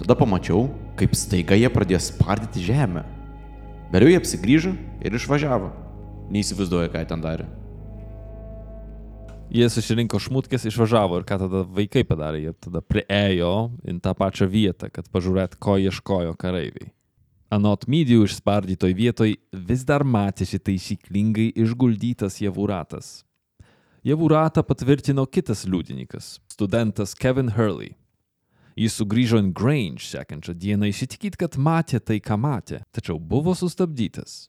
Tada 0.00 0.16
pamačiau, 0.16 0.70
kaip 0.96 1.12
staiga 1.12 1.58
jie 1.60 1.68
pradėjo 1.68 1.98
spardyti 2.00 2.62
žemę. 2.64 3.02
Vėliau 3.92 4.14
jie 4.14 4.20
apsigrįžo 4.20 4.70
ir 5.04 5.16
išvažiavo. 5.18 5.68
Neįsivaizduoju, 6.32 6.88
ką 6.94 7.02
jie 7.02 7.08
ten 7.10 7.20
darė. 7.20 7.48
Jie 9.50 9.66
susirinko 9.68 10.16
šmutkės, 10.22 10.64
išvažiavo 10.70 11.18
ir 11.20 11.26
ką 11.28 11.40
tada 11.42 11.64
vaikai 11.76 12.06
padarė, 12.06 12.40
jie 12.46 12.54
tada 12.64 12.80
prieėjo 12.80 13.52
į 13.84 13.98
tą 14.00 14.14
pačią 14.16 14.48
vietą, 14.48 14.88
kad 14.94 15.10
pažiūrėt, 15.12 15.58
ko 15.60 15.76
ieškojo 15.82 16.32
kareiviai. 16.38 16.94
Anot 17.52 17.84
medijų 17.90 18.24
išspardytoj 18.28 18.94
vietoj 18.96 19.34
vis 19.52 19.82
dar 19.84 20.06
matėsi 20.06 20.62
taisyklingai 20.62 21.50
išguldytas 21.60 22.38
javų 22.40 22.70
ratas. 22.70 23.18
Javų 24.06 24.32
ratą 24.32 24.62
patvirtino 24.64 25.26
kitas 25.26 25.66
liudininkas- 25.66 26.38
studentas 26.54 27.12
Kevin 27.18 27.50
Hurley. 27.58 27.99
Jis 28.78 28.96
sugrįžo 29.00 29.40
į 29.42 29.50
Grange 29.56 30.06
sekančią 30.06 30.54
dieną 30.54 30.90
įsitikyt, 30.90 31.36
kad 31.40 31.58
matė 31.58 32.00
tai, 32.00 32.20
ką 32.22 32.38
matė, 32.38 32.82
tačiau 32.94 33.18
buvo 33.18 33.54
sustabdytas. 33.58 34.48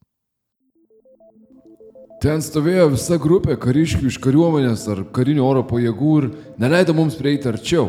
Ten 2.21 2.43
stovėjo 2.45 2.91
visa 2.93 3.17
grupė 3.17 3.55
kariškių 3.57 4.11
iš 4.11 4.19
kariuomenės 4.21 4.83
ar 4.93 4.99
karinių 5.15 5.41
oro 5.41 5.63
pajėgų 5.65 6.11
ir 6.19 6.27
neleido 6.61 6.93
mums 6.93 7.17
prieiti 7.17 7.49
arčiau. 7.49 7.87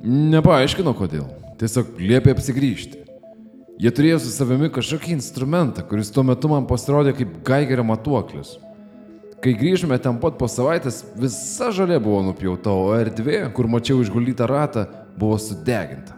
Nepaaiškino 0.00 0.94
kodėl. 0.96 1.26
Tiesiog 1.60 1.98
liepė 2.00 2.32
apsigrįžti. 2.32 3.02
Jie 3.84 3.90
turėjo 3.92 4.22
su 4.24 4.32
savimi 4.32 4.70
kažkokį 4.72 5.12
instrumentą, 5.18 5.84
kuris 5.84 6.08
tuo 6.14 6.24
metu 6.24 6.48
man 6.48 6.64
pasirodė 6.70 7.12
kaip 7.18 7.36
gaigerio 7.44 7.84
matuoklis. 7.84 8.54
Kai 9.44 9.52
grįžome 9.60 9.98
ten 10.00 10.16
pat 10.22 10.38
po 10.40 10.48
savaitės, 10.48 11.02
visa 11.20 11.68
žalė 11.74 11.98
buvo 12.00 12.22
nupjauta, 12.24 12.72
o 12.72 12.94
erdvė, 12.96 13.42
kur 13.52 13.68
mačiau 13.68 14.00
išguldytą 14.00 14.48
ratą, 14.48 14.86
buvo 15.18 15.38
sudeginta. 15.38 16.16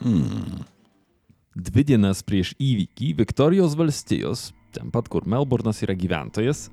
Hmm. 0.00 0.64
Dvi 1.54 1.84
dienas 1.84 2.22
prieš 2.24 2.54
įvykį 2.56 3.10
Viktorijos 3.18 3.74
valstijos, 3.76 4.50
ten 4.72 4.88
pat 4.94 5.10
kur 5.12 5.26
Melburnas 5.28 5.82
yra 5.84 5.96
gyventojas, 5.98 6.68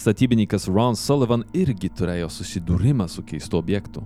statybininkas 0.00 0.68
Ron 0.70 0.96
Sullivan 0.96 1.44
irgi 1.52 1.90
turėjo 1.92 2.30
susidūrimą 2.32 3.08
su 3.10 3.24
keistu 3.26 3.58
objektu. 3.60 4.04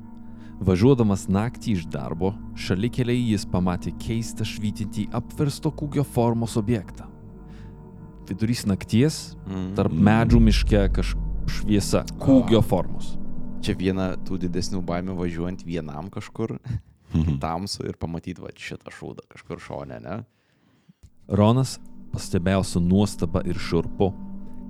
Važiuodamas 0.65 1.27
naktį 1.31 1.75
iš 1.77 1.85
darbo, 1.93 2.33
šalikeliai 2.59 3.31
jis 3.33 3.45
pamatė 3.51 3.93
keistą 4.01 4.47
švytintį 4.49 5.09
apversto 5.15 5.71
kūgio 5.75 6.07
formos 6.07 6.57
objektą. 6.59 7.07
Vidurys 8.25 8.65
nakties, 8.67 9.35
tarp 9.77 9.93
medžių 9.93 10.41
miške 10.41 10.87
kažkokia 10.97 11.25
šviesa, 11.51 12.05
kūgio 12.21 12.63
formos. 12.65 13.15
Čia 13.65 13.73
viena 13.81 14.11
tų 14.21 14.37
didesnių 14.43 14.83
baimių 14.85 15.15
važiuojant 15.17 15.63
vienam 15.65 16.11
kažkur 16.13 16.59
tamsu 17.41 17.87
ir 17.89 17.97
pamatyti 17.97 18.43
va 18.45 18.51
šitą 18.53 18.93
šūdą 18.93 19.25
kažkur 19.33 19.63
šone, 19.63 20.01
ne? 20.05 20.19
Ronas 21.33 21.79
pastebėjo 22.13 22.65
su 22.69 22.83
nuostaba 22.85 23.41
ir 23.49 23.57
šurpu, 23.57 24.11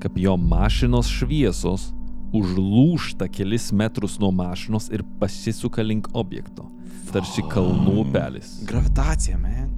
kaip 0.02 0.20
jo 0.22 0.36
mašinos 0.38 1.10
šviesos 1.10 1.88
užlūšta 2.34 3.28
kelis 3.34 3.72
metrus 3.74 4.20
nuo 4.22 4.30
mašinos 4.34 4.86
ir 4.94 5.02
pasisuka 5.20 5.82
link 5.82 6.08
objekto. 6.14 6.68
Tarsi 7.10 7.42
kalnų 7.50 7.98
upelis. 8.04 8.56
Gravitacija, 8.66 9.38
man. 9.38 9.70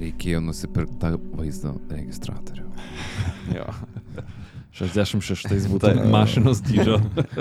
Reikėjo 0.00 0.40
nusipirkti 0.44 0.96
tą 1.02 1.16
vaizdo 1.36 1.76
registratorių. 1.92 2.68
Jo. 3.50 3.66
66 4.76 5.66
būtų 5.72 5.92
mašinos 6.10 6.62
dydžio. 6.64 6.98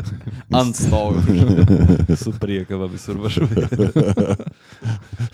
Ant 0.59 0.77
stovo. 0.77 1.21
Su 2.23 2.33
priekaba 2.39 2.89
visur 2.91 3.19
važiuoja. 3.21 3.69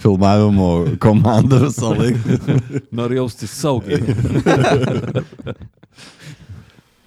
filmavimo 0.04 0.98
komanda 1.00 1.62
visą 1.64 1.94
laiką. 1.96 2.60
Noriu 2.96 3.24
jaustis 3.24 3.56
saugiai. 3.56 4.04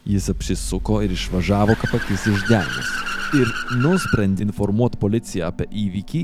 Jis 0.08 0.30
apsisuko 0.32 1.02
ir 1.04 1.12
išvažiavo 1.12 1.76
kapakis 1.82 2.24
iš 2.32 2.46
degės. 2.48 2.92
Ir 3.36 3.50
nusprendė 3.82 4.46
informuoti 4.46 4.96
policiją 4.96 5.50
apie 5.50 5.66
įvykį, 5.68 6.22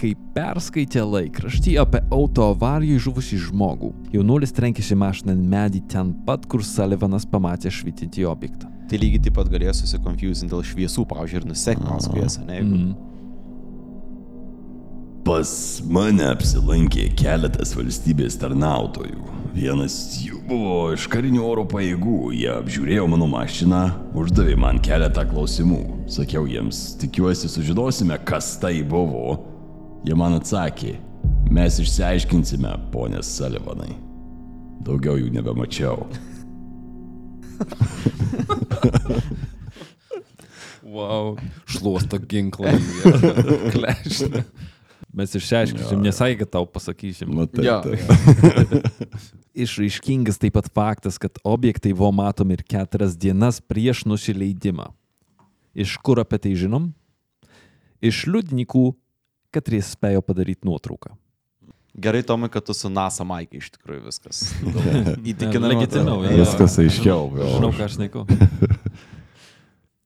kai 0.00 0.14
perskaitė 0.34 1.02
laikraštį 1.04 1.76
apie 1.82 2.00
auto 2.14 2.46
avarijoje 2.54 3.04
žuvusį 3.06 3.40
žmogų. 3.48 3.92
Jaunuolis 4.14 4.54
trenkėsi 4.56 4.96
mašiną 4.98 5.36
ant 5.36 5.46
medį 5.52 5.84
ten 5.92 6.14
pat, 6.26 6.46
kur 6.50 6.64
Sullivanas 6.64 7.28
pamatė 7.28 7.72
švytintį 7.74 8.24
objektą. 8.30 8.70
Tai 8.90 8.98
lygiai 8.98 9.22
taip 9.26 9.36
pat 9.36 9.50
galėjo 9.52 9.76
susikonfusinti 9.82 10.50
dėl 10.50 10.64
šviesų, 10.66 11.04
pavyzdžiui, 11.10 11.42
ir 11.42 11.48
nusekti 11.52 11.86
paskui 11.86 12.24
jas, 12.24 12.40
ne? 12.42 12.58
Jeigu... 12.58 12.80
Mm. 12.80 12.98
Pas 15.20 15.50
mane 15.84 16.24
apsilankė 16.30 17.10
keletas 17.20 17.74
valstybės 17.76 18.38
tarnautojų. 18.40 19.20
Vienas 19.52 19.94
jų 20.24 20.40
buvo 20.48 20.94
iš 20.94 21.04
karinių 21.12 21.42
oro 21.44 21.66
pajėgų. 21.68 22.32
Jie 22.38 22.48
apžiūrėjo 22.54 23.04
mano 23.12 23.28
mašiną, 23.30 23.82
uždavė 24.16 24.56
man 24.58 24.80
keletą 24.82 25.26
klausimų. 25.28 25.82
Sakiau 26.10 26.48
jiems, 26.50 26.96
tikiuosi 27.02 27.52
sužinosime, 27.52 28.16
kas 28.26 28.54
tai 28.62 28.80
buvo. 28.80 29.49
Jie 30.00 30.16
man 30.16 30.32
atsakė, 30.38 30.94
mes 31.52 31.76
išsiaiškinsime, 31.82 32.72
ponės 32.92 33.28
Salivanai. 33.36 33.92
Daugiau 34.86 35.18
jų 35.20 35.28
nebemačiau. 35.34 36.06
Wow. 40.90 41.36
Šluosto 41.70 42.18
ginklą. 42.18 42.72
Klešinė. 43.70 44.42
Mes 45.14 45.34
išsiaiškinsim, 45.34 46.00
nesakė, 46.02 46.36
kad 46.44 46.50
tau 46.54 46.66
pasakysim. 46.70 47.30
Nu, 47.34 47.44
tai, 47.50 47.66
Jo. 47.66 47.76
tai. 47.84 48.80
Išraiškingas 49.66 50.38
taip 50.40 50.54
pat 50.54 50.70
faktas, 50.72 51.18
kad 51.20 51.38
objektai 51.44 51.92
buvo 51.92 52.12
matomi 52.14 52.54
ir 52.56 52.62
keturias 52.62 53.16
dienas 53.18 53.58
prieš 53.60 54.04
nusileidimą. 54.06 54.88
Iš 55.74 55.96
kur 56.02 56.22
apie 56.22 56.38
tai 56.42 56.54
žinom? 56.58 56.88
Iš 58.02 58.24
liudininkų, 58.30 58.84
kad 59.54 59.68
jis 59.68 59.92
spėjo 59.96 60.22
padaryti 60.24 60.68
nuotrauką. 60.68 61.14
Gerai, 62.00 62.22
Tomai, 62.22 62.48
kad 62.52 62.64
tu 62.64 62.74
su 62.76 62.88
NASA 62.92 63.26
Maikė 63.26 63.58
iš 63.58 63.72
tikrųjų 63.74 64.04
viskas. 64.06 64.44
Įtikinamai. 65.32 65.74
Legitimiau, 65.74 66.22
jo. 66.24 66.36
Viskas 66.38 66.78
aiškiau. 66.80 67.24
Žinau, 67.34 67.72
ką 67.74 67.88
aš 67.88 67.98
neku. 68.00 68.22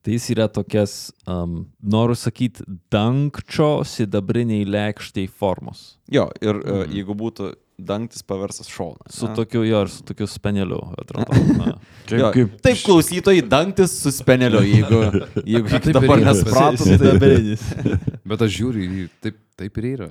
Tai 0.04 0.12
jis 0.12 0.26
yra 0.34 0.44
tokias, 0.52 0.94
um, 1.24 1.62
noriu 1.80 2.12
sakyti, 2.18 2.60
dangčio 2.92 3.86
sidabriniai 3.88 4.66
lėkščiai 4.68 5.30
formos. 5.32 5.94
Jo, 6.12 6.26
ir 6.44 6.58
mm. 6.60 6.90
jeigu 6.92 7.16
būtų 7.16 7.54
dangtis 7.80 8.22
paversas 8.22 8.68
šoną. 8.68 9.08
Su 9.10 9.30
ne? 9.30 9.34
tokiu, 9.34 9.62
jo, 9.64 9.80
ir 9.86 9.88
su 9.90 10.04
tokiu 10.06 10.28
speneliu, 10.30 10.82
atrodo. 11.00 11.40
Na. 11.60 11.72
Jo, 12.10 12.30
kaip- 12.36 12.60
Taip, 12.62 12.82
klausytojai, 12.84 13.46
dangtis 13.48 13.96
su 14.02 14.12
speneliu, 14.14 14.60
jeigu, 14.60 15.00
jeigu 15.56 15.72
Taip 15.72 15.90
dabar 15.96 16.20
yra. 16.20 16.34
nespratot, 16.34 16.86
tai... 17.24 17.88
Bet 18.28 18.44
aš 18.44 18.54
žiūriu, 18.60 19.08
taip, 19.24 19.40
taip 19.56 19.80
ir 19.80 19.90
yra. 19.94 20.10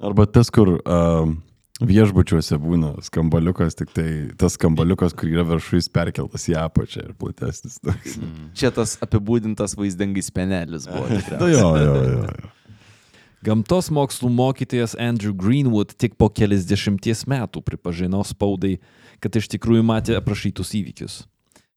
Arba 0.00 0.24
tas, 0.30 0.48
kur 0.54 0.78
um, 0.78 1.40
viešbučiuose 1.80 2.58
būna 2.60 2.92
skambaliukas, 3.04 3.76
tik 3.78 3.92
tai 3.96 4.08
tas 4.40 4.56
skambaliukas, 4.58 5.14
kur 5.16 5.30
yra 5.30 5.44
viršus 5.48 5.90
perkeltas 5.92 6.46
į 6.50 6.56
apačią 6.60 7.08
ir 7.08 7.12
platesnis. 7.18 7.78
toks. 7.82 8.18
Čia 8.58 8.72
tas 8.76 8.96
apibūdintas 9.04 9.76
vaizdingai 9.78 10.24
spenelis 10.24 10.88
buvo. 10.90 11.06
Nu, 11.10 11.20
tikriausiai. 11.20 11.52
jo, 11.56 11.68
jo, 11.76 11.94
jo. 11.94 12.24
jo. 12.28 12.56
Gamtos 13.40 13.86
mokslų 13.88 14.28
mokytojas 14.36 14.92
Andrew 15.00 15.32
Greenwood 15.32 15.94
tik 15.96 16.18
po 16.20 16.28
kelias 16.28 16.66
dešimties 16.68 17.24
metų 17.24 17.62
pripažino 17.64 18.20
spaudai, 18.28 18.74
kad 19.16 19.36
iš 19.40 19.48
tikrųjų 19.54 19.84
matė 19.88 20.18
aprašytus 20.18 20.74
įvykius. 20.76 21.22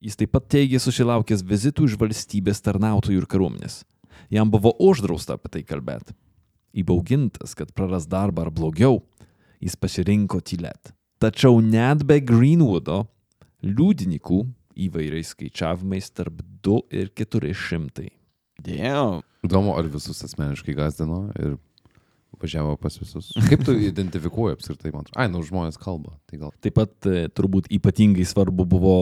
Jis 0.04 0.18
taip 0.20 0.34
pat 0.36 0.44
teigė 0.52 0.76
susilaukęs 0.84 1.40
vizitų 1.48 1.86
iš 1.88 1.96
valstybės 1.96 2.60
tarnautojų 2.66 3.22
ir 3.22 3.28
kariuomenės. 3.32 3.78
Jam 4.28 4.52
buvo 4.52 4.74
uždrausta 4.76 5.38
apie 5.38 5.54
tai 5.54 5.62
kalbėti. 5.64 6.12
Įbaugintas, 6.76 7.54
kad 7.56 7.72
praras 7.72 8.04
darbą 8.10 8.44
ar 8.44 8.52
blogiau, 8.52 9.00
jis 9.64 9.76
pasirinko 9.80 10.40
tylėti. 10.44 10.92
Tačiau 11.22 11.60
net 11.64 12.04
be 12.06 12.18
Greenwoodo 12.20 13.04
liudininkų 13.64 14.42
įvairiais 14.84 15.30
skaičiavimais 15.32 16.10
tarp 16.12 16.42
2 16.66 16.80
ir 16.92 17.12
400. 17.16 18.10
Dėjau. 18.64 19.22
Įdomu, 19.44 19.74
ar 19.78 19.88
visus 19.92 20.20
asmeniškai 20.26 20.74
gazdino 20.76 21.26
ir 21.38 21.56
važiavo 22.40 22.76
pas 22.80 22.96
visus. 22.98 23.30
Kaip 23.50 23.64
tu 23.66 23.76
identifikuoji 23.78 24.58
apskritai, 24.58 24.92
man 24.92 25.04
atrodo? 25.04 25.20
Ai, 25.20 25.30
nu, 25.32 25.42
žmonės 25.46 25.78
kalba. 25.80 26.16
Tai 26.30 26.42
gal. 26.42 26.54
Taip 26.64 26.76
pat 26.78 27.08
e, 27.08 27.26
turbūt 27.32 27.70
ypatingai 27.72 28.26
svarbu 28.28 28.66
buvo 28.68 28.98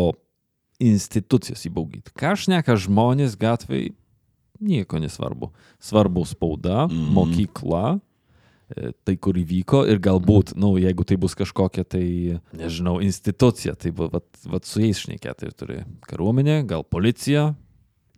institucijas 0.82 1.64
įbaugyti. 1.68 2.14
Ką 2.18 2.34
aš 2.36 2.48
neka 2.50 2.76
žmonės 2.80 3.36
gatvėje, 3.40 3.92
nieko 4.62 5.00
nesvarbu. 5.02 5.50
Svarbu 5.82 6.24
spauda, 6.28 6.86
mm. 6.88 7.12
mokykla, 7.16 7.84
tai 9.04 9.16
kur 9.20 9.36
įvyko 9.40 9.82
ir 9.90 10.00
galbūt, 10.02 10.54
na, 10.56 10.66
nu, 10.66 10.76
jeigu 10.80 11.04
tai 11.08 11.18
bus 11.20 11.34
kažkokia 11.38 11.84
tai, 11.84 12.06
nežinau, 12.56 12.98
institucija, 13.04 13.74
tai 13.78 13.92
va- 13.96 14.10
vat, 14.12 14.28
vat 14.48 14.68
su 14.68 14.82
jais 14.84 15.02
šnekėti 15.04 15.48
ir 15.48 15.56
turi 15.58 15.80
kariuomenė, 16.08 16.62
gal 16.70 16.84
policija. 16.84 17.52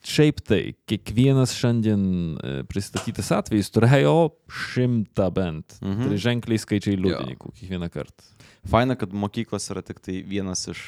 Šiaip 0.05 0.43
tai, 0.45 0.75
kiekvienas 0.85 1.55
šiandien 1.57 2.03
e, 2.37 2.57
pristatytas 2.69 3.31
atvejis 3.33 3.73
turėjo 3.73 4.35
šimtą 4.53 5.31
bent. 5.33 5.79
Mhm. 5.81 6.11
Tai 6.11 6.21
ženkliai 6.27 6.61
skaičiai 6.61 6.99
liudininkų 7.01 7.55
kiekvieną 7.57 7.89
kartą. 7.95 8.29
Faina, 8.69 8.97
kad 9.01 9.13
mokyklos 9.17 9.71
yra 9.73 9.83
tik 9.85 10.01
tai 10.05 10.21
vienas 10.29 10.69
iš 10.73 10.83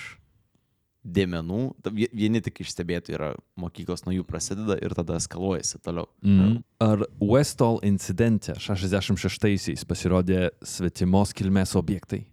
dėmenų. 1.06 1.60
Vieni 1.94 2.42
tik 2.44 2.60
iš 2.64 2.72
stebėtų 2.74 3.14
yra 3.16 3.32
mokyklos, 3.60 4.04
nuo 4.06 4.14
jų 4.16 4.24
prasideda 4.28 4.76
ir 4.82 4.94
tada 4.96 5.18
eskaluojasi 5.20 5.80
toliau. 5.84 6.08
Mm. 6.24 6.58
Ar 6.82 7.04
Westall 7.22 7.80
incidente 7.86 8.56
66-aisiais 8.60 9.86
pasirodė 9.88 10.50
svetimos 10.66 11.34
kilmės 11.36 11.76
objektai? 11.78 12.24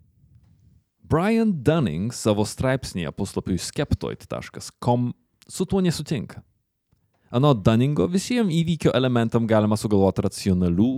Brian 1.04 1.52
Dunning 1.64 2.14
savo 2.16 2.46
straipsnėje 2.48 3.12
puslapiui 3.14 3.60
skeptoid.com 3.62 5.12
su 5.48 5.66
tuo 5.70 5.82
nesutinka. 5.84 6.42
Anot 7.34 7.64
Dunningo 7.66 8.08
visiems 8.10 8.54
įvykio 8.54 8.94
elementam 8.96 9.48
galima 9.50 9.78
sugalvoti 9.80 10.24
racionalių, 10.26 10.92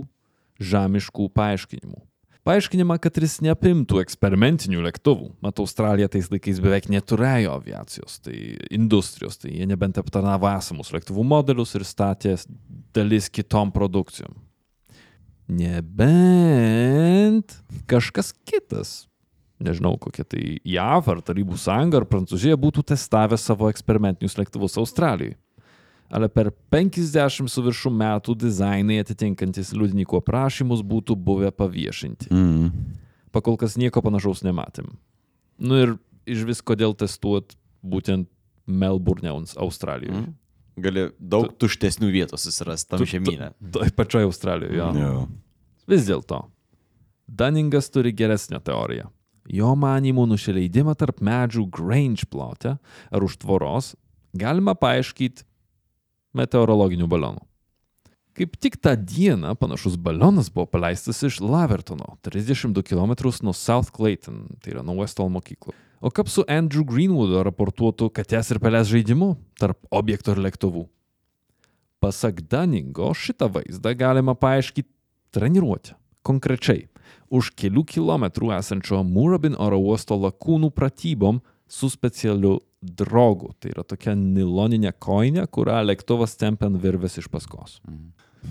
žemiškų 0.60 1.30
paaiškinimų. 1.36 2.00
Paaiškinimą, 2.46 3.00
kad 3.02 3.16
jis 3.18 3.40
neapimtų 3.42 3.98
eksperimentinių 4.04 4.84
lėktuvų. 4.84 5.32
Mat, 5.42 5.58
Australija 5.58 6.06
tais 6.12 6.28
laikais 6.30 6.60
beveik 6.62 6.86
neturėjo 6.94 7.56
aviacijos, 7.58 8.20
tai 8.22 8.36
industrijos, 8.70 9.40
tai 9.42 9.50
jie 9.56 9.66
nebent 9.66 9.98
aptarnavo 9.98 10.46
esamus 10.52 10.92
lėktuvų 10.94 11.24
modelius 11.26 11.74
ir 11.74 11.82
statė 11.88 12.36
dalis 12.94 13.26
kitom 13.34 13.72
produkcijom. 13.74 14.36
Nebent 15.58 17.50
kažkas 17.90 18.30
kitas, 18.46 19.10
nežinau 19.58 19.96
kokia 19.98 20.22
tai 20.26 20.60
JAV 20.62 21.10
ar 21.16 21.24
Tarybų 21.26 21.58
sąjunga 21.58 21.98
ar 21.98 22.06
Prancūzija 22.06 22.54
būtų 22.62 22.86
testavę 22.94 23.38
savo 23.42 23.66
eksperimentinius 23.74 24.38
lėktuvus 24.38 24.78
Australijoje. 24.78 25.34
Ale 26.10 26.28
per 26.30 26.52
50 26.70 27.48
su 27.50 27.62
viršum 27.66 27.96
metų 27.98 28.36
dizainai 28.38 29.00
atitinkantis 29.02 29.72
liudininkų 29.74 30.20
aprašymus 30.20 30.84
būtų 30.86 31.16
buvę 31.18 31.50
paviešinti. 31.50 32.28
Mm. 32.30 32.70
Pakol 33.34 33.58
kas 33.58 33.74
nieko 33.76 34.02
panašaus 34.04 34.44
nematėm. 34.46 34.92
Nu 35.58 35.78
ir 35.82 35.94
iš 36.26 36.44
vis 36.46 36.62
kodėl 36.62 36.94
testuot 36.94 37.56
būtent 37.82 38.28
Melbourne, 38.66 39.30
Australijoje. 39.56 40.22
Mm. 40.26 40.34
Gali 40.76 41.06
daug 41.18 41.50
tuštesnių 41.56 42.10
vietų 42.12 42.36
susirasti 42.38 42.90
tam 42.90 43.00
Tu- 43.00 43.06
tu- 43.06 43.10
žemynę. 43.16 43.52
Toj 43.72 43.90
pačioj 43.96 44.26
Australijoje, 44.28 44.76
jo. 44.76 44.88
Jo. 44.94 45.28
Vis 45.88 46.04
dėlto, 46.06 46.44
Dunningas 47.26 47.90
turi 47.90 48.12
geresnę 48.14 48.60
teoriją. 48.62 49.08
Jo 49.50 49.74
manimų 49.78 50.26
nusileidimą 50.30 50.94
tarp 50.98 51.20
medžių 51.22 51.64
Grange 51.70 52.26
plote 52.30 52.76
ar 53.10 53.22
už 53.22 53.36
tvoros 53.42 53.94
galima 54.34 54.74
paaiškinti 54.74 55.44
meteorologiniu 56.36 57.08
balonu. 57.10 57.42
Kaip 58.36 58.58
tik 58.60 58.76
tą 58.84 58.92
dieną 59.00 59.54
panašus 59.56 59.96
balionas 59.96 60.50
buvo 60.52 60.66
paleistas 60.68 61.22
iš 61.24 61.40
Lavertono, 61.40 62.18
32 62.26 62.82
km 62.84 63.14
nuo 63.42 63.54
South 63.56 63.90
Clayton, 63.96 64.42
tai 64.60 64.74
yra 64.74 64.82
nuo 64.84 64.98
Westall 65.00 65.32
mokyklų. 65.32 65.72
O 66.04 66.10
kaip 66.12 66.28
su 66.28 66.44
Andrew 66.44 66.84
Greenwoodo 66.84 67.40
raportuotu 67.46 68.10
katės 68.12 68.52
ir 68.52 68.60
pelės 68.60 68.90
žaidimu 68.90 69.30
tarp 69.56 69.80
objektų 69.88 70.36
ir 70.36 70.42
lėktuvų? 70.44 70.84
Pasak 72.04 72.42
Dunningo, 72.44 73.08
šitą 73.16 73.48
vaizdą 73.54 73.94
galima 73.96 74.36
paaiškinti 74.36 74.92
treniruotę. 75.32 75.96
Konkrečiai, 76.26 76.90
už 77.32 77.54
kelių 77.56 77.86
kilometrų 77.88 78.52
esančio 78.58 79.00
Murabin 79.06 79.56
oro 79.56 79.78
uosto 79.80 80.18
lakūnų 80.20 80.74
pratybom 80.76 81.40
su 81.68 81.88
specialiu 81.88 82.58
drogu. 82.86 83.52
Tai 83.60 83.72
yra 83.74 83.84
tokia 83.86 84.14
niloninė 84.18 84.94
koinė, 85.02 85.46
kurią 85.50 85.82
lėktuvas 85.90 86.36
tempia 86.38 86.70
ant 86.70 86.78
virvės 86.82 87.18
iš 87.20 87.30
paskos. 87.32 87.80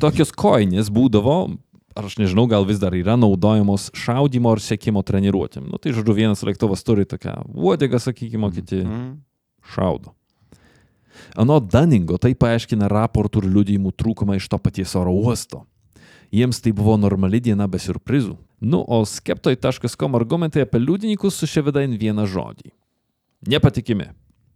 Tokios 0.01 0.33
koinės 0.35 0.91
būdavo 0.91 1.37
ar 1.95 2.09
aš 2.09 2.17
nežinau, 2.19 2.43
gal 2.51 2.67
vis 2.67 2.79
dar 2.81 2.93
yra 2.95 3.15
naudojamos 3.15 3.87
šaudimo 3.95 4.51
ar 4.51 4.59
sėkimo 4.59 5.01
treniruotėm. 5.07 5.69
Nu, 5.71 5.79
tai 5.79 5.95
žodžiu, 5.95 6.17
vienas 6.17 6.43
lėktuvas 6.43 6.83
turi 6.83 7.07
tokią 7.07 7.37
uodegą, 7.55 8.01
sakykime, 8.03 8.49
o 8.49 8.51
kiti 8.51 8.81
šaudo. 9.73 10.11
Anot 11.39 11.69
Daningo 11.71 12.19
tai 12.19 12.33
paaiškina 12.35 12.89
raportų 12.91 13.45
ir 13.45 13.53
liudijimų 13.53 13.93
trūkumą 13.95 14.35
iš 14.35 14.49
to 14.51 14.59
paties 14.59 14.97
oro 14.99 15.13
uosto. 15.15 15.63
Jiems 16.35 16.59
tai 16.59 16.73
buvo 16.75 16.97
normali 16.99 17.39
diena 17.39 17.69
be 17.71 17.79
surprizų. 17.79 18.35
Nu, 18.59 18.81
o 18.83 18.99
skeptoj.com 19.07 20.17
argumentai 20.19 20.65
apie 20.65 20.81
liudininkus 20.81 21.39
suševeda 21.39 21.85
į 21.87 21.95
vieną 22.01 22.27
žodį. 22.27 22.73
Nepatikimi. 23.47 24.09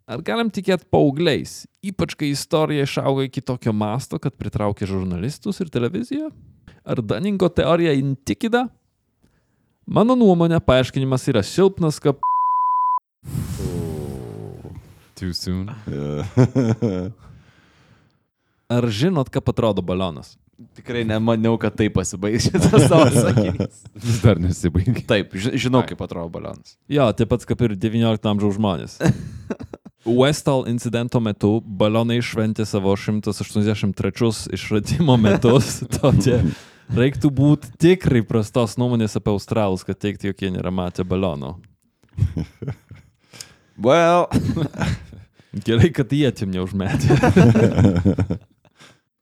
Ar 0.09 0.23
galim 0.25 0.47
tikėti 0.49 0.87
paaugliais, 0.89 1.67
ypač 1.85 2.15
kai 2.17 2.31
istorija 2.33 2.87
išauga 2.87 3.27
iki 3.27 3.43
tokio 3.45 3.69
masto, 3.77 4.17
kad 4.17 4.33
pritraukia 4.33 4.87
žurnalistus 4.89 5.59
ir 5.61 5.69
televiziją? 5.69 6.31
Ar 6.81 7.01
Daningo 7.05 7.45
teorija 7.53 7.93
intikida? 7.93 8.63
Mano 9.85 10.15
nuomonė, 10.17 10.57
paaiškinimas 10.65 11.27
yra 11.29 11.43
silpnas, 11.45 12.01
kaip 12.01 12.17
Too 15.19 15.33
soon. 15.35 15.69
Ar 18.73 18.85
žinot, 18.89 19.29
kaip 19.33 19.49
atrodo 19.51 19.83
balionas? 19.85 20.37
Tikrai 20.75 21.05
nemaniau, 21.07 21.53
kad 21.61 21.75
tai 21.79 21.87
pasibaigs 21.93 22.49
šitas 22.49 22.87
savo 22.89 23.07
sakinys. 23.13 23.83
Vis 23.95 24.17
dar 24.23 24.39
nesibaigė. 24.41 25.03
Taip, 25.07 25.35
ži- 25.37 25.53
žinau, 25.67 25.83
kaip 25.87 26.01
atrodo 26.03 26.31
balionas. 26.33 26.73
Jo, 26.91 27.11
taip 27.15 27.29
pat 27.31 27.45
kaip 27.47 27.61
ir 27.67 27.75
19 27.79 28.31
amžiaus 28.33 28.57
žmonės. 28.57 28.97
Westall 30.05 30.63
incidento 30.71 31.19
metu 31.19 31.59
balionai 31.59 32.21
šventė 32.23 32.65
savo 32.65 32.95
183 32.95 34.55
išradimo 34.55 35.17
metus. 35.19 35.79
To 35.99 36.13
čia 36.15 36.39
reiktų 36.95 37.31
būti 37.35 37.73
tikrai 37.77 38.21
prastos 38.25 38.77
nuomonės 38.79 39.17
apie 39.19 39.33
australus, 39.33 39.83
kad 39.83 39.99
teikti, 39.99 40.31
jog 40.31 40.39
jie 40.41 40.53
nėra 40.55 40.71
matę 40.71 41.03
baliono. 41.03 41.57
Well. 43.79 44.27
Gerai, 45.65 45.89
kad 45.95 46.11
jie 46.11 46.29
tim 46.35 46.51
neužmetė. 46.51 47.15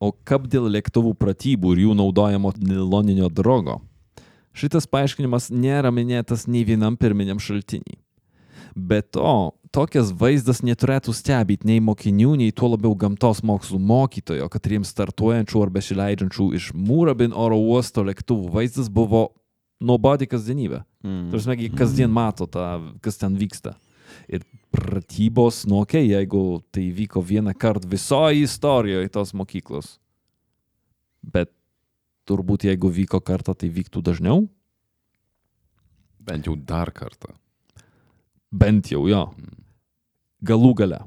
o 0.02 0.10
kaip 0.28 0.48
dėl 0.50 0.66
lėktuvų 0.74 1.14
pratybų 1.18 1.76
ir 1.76 1.84
jų 1.86 1.94
naudojamo 2.00 2.52
niloninio 2.58 3.30
drogo? 3.30 3.78
Šitas 4.58 4.90
paaiškinimas 4.90 5.52
nėra 5.54 5.92
minėtas 5.94 6.48
nei 6.50 6.66
vienam 6.66 6.98
pirminiam 6.98 7.38
šaltiniui. 7.38 8.00
Be 8.74 9.04
to, 9.06 9.54
tokias 9.74 10.12
vaizdas 10.16 10.62
neturėtų 10.66 11.14
stebėti 11.16 11.68
nei 11.70 11.82
mokinių, 11.84 12.36
nei 12.40 12.54
tuo 12.56 12.72
labiau 12.74 12.96
gamtos 13.00 13.44
mokslų 13.46 13.80
mokytojo, 13.80 14.48
kad 14.52 14.70
jiems 14.70 14.92
startuojančių 14.94 15.64
ar 15.64 15.74
besileidžiančių 15.78 16.48
iš 16.58 16.70
Mūrabin 16.78 17.36
oro 17.36 17.60
uosto 17.60 18.04
lėktuvų 18.08 18.52
vaizdas 18.54 18.90
buvo 18.94 19.30
nuobodi 19.84 20.28
kasdienybė. 20.30 20.84
Mm. 21.06 21.28
Tarsi, 21.34 21.58
gi 21.62 21.70
kasdien 21.76 22.14
mato 22.14 22.48
tą, 22.50 22.68
kas 23.04 23.20
ten 23.22 23.38
vyksta. 23.38 23.76
Ir 24.32 24.46
pratybos, 24.74 25.64
nu, 25.70 25.82
okei, 25.84 26.06
okay, 26.06 26.12
jeigu 26.16 26.44
tai 26.74 26.88
vyko 26.96 27.22
vieną 27.24 27.54
kartą 27.58 27.90
visoje 27.92 28.44
istorijoje 28.44 29.10
tos 29.14 29.34
mokyklos. 29.38 29.98
Bet 31.24 31.52
turbūt 32.28 32.68
jeigu 32.68 32.92
vyko 32.92 33.22
kartą, 33.24 33.56
tai 33.56 33.72
vyktų 33.74 34.04
dažniau. 34.04 34.46
Bent 36.28 36.48
jau 36.48 36.56
dar 36.60 36.92
kartą. 36.92 37.36
Bent 38.52 38.92
jau 38.92 39.06
jo. 39.10 39.24
Galų 40.48 40.74
gale. 40.82 41.02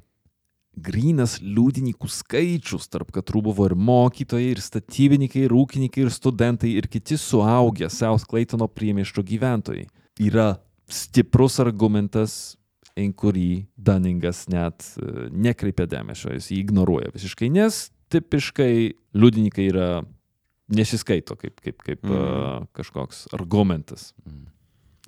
Grinas 0.81 1.39
liudininkų 1.43 2.09
skaičius, 2.09 2.87
tarp 2.89 3.11
katrų 3.13 3.43
buvo 3.51 3.67
ir 3.69 3.75
mokytojai, 3.77 4.53
ir 4.55 4.63
statybininkai, 4.65 5.45
ir 5.47 5.55
ūkininkai, 5.57 6.05
ir 6.07 6.13
studentai, 6.15 6.71
ir 6.79 6.89
kiti 6.89 7.19
suaugę 7.21 7.91
South 7.93 8.25
Claytono 8.31 8.69
priemieščio 8.71 9.25
gyventojai, 9.27 9.89
yra 10.23 10.55
stiprus 10.91 11.59
argumentas, 11.63 12.57
į 12.99 13.11
kurį 13.17 13.51
Daningas 13.79 14.45
net 14.51 14.85
e, 14.99 15.29
nekreipia 15.31 15.87
dėmesio, 15.89 16.33
jis 16.35 16.51
jį 16.51 16.63
ignoruoja 16.65 17.13
visiškai, 17.15 17.49
nes 17.53 17.87
tipiškai 18.11 18.73
liudininkai 19.17 19.69
yra 19.71 19.89
nesiskaito 20.75 21.37
kaip, 21.39 21.61
kaip, 21.63 21.81
kaip 21.87 22.03
mm. 22.07 22.15
uh, 22.15 22.67
kažkoks 22.77 23.25
argumentas 23.35 24.11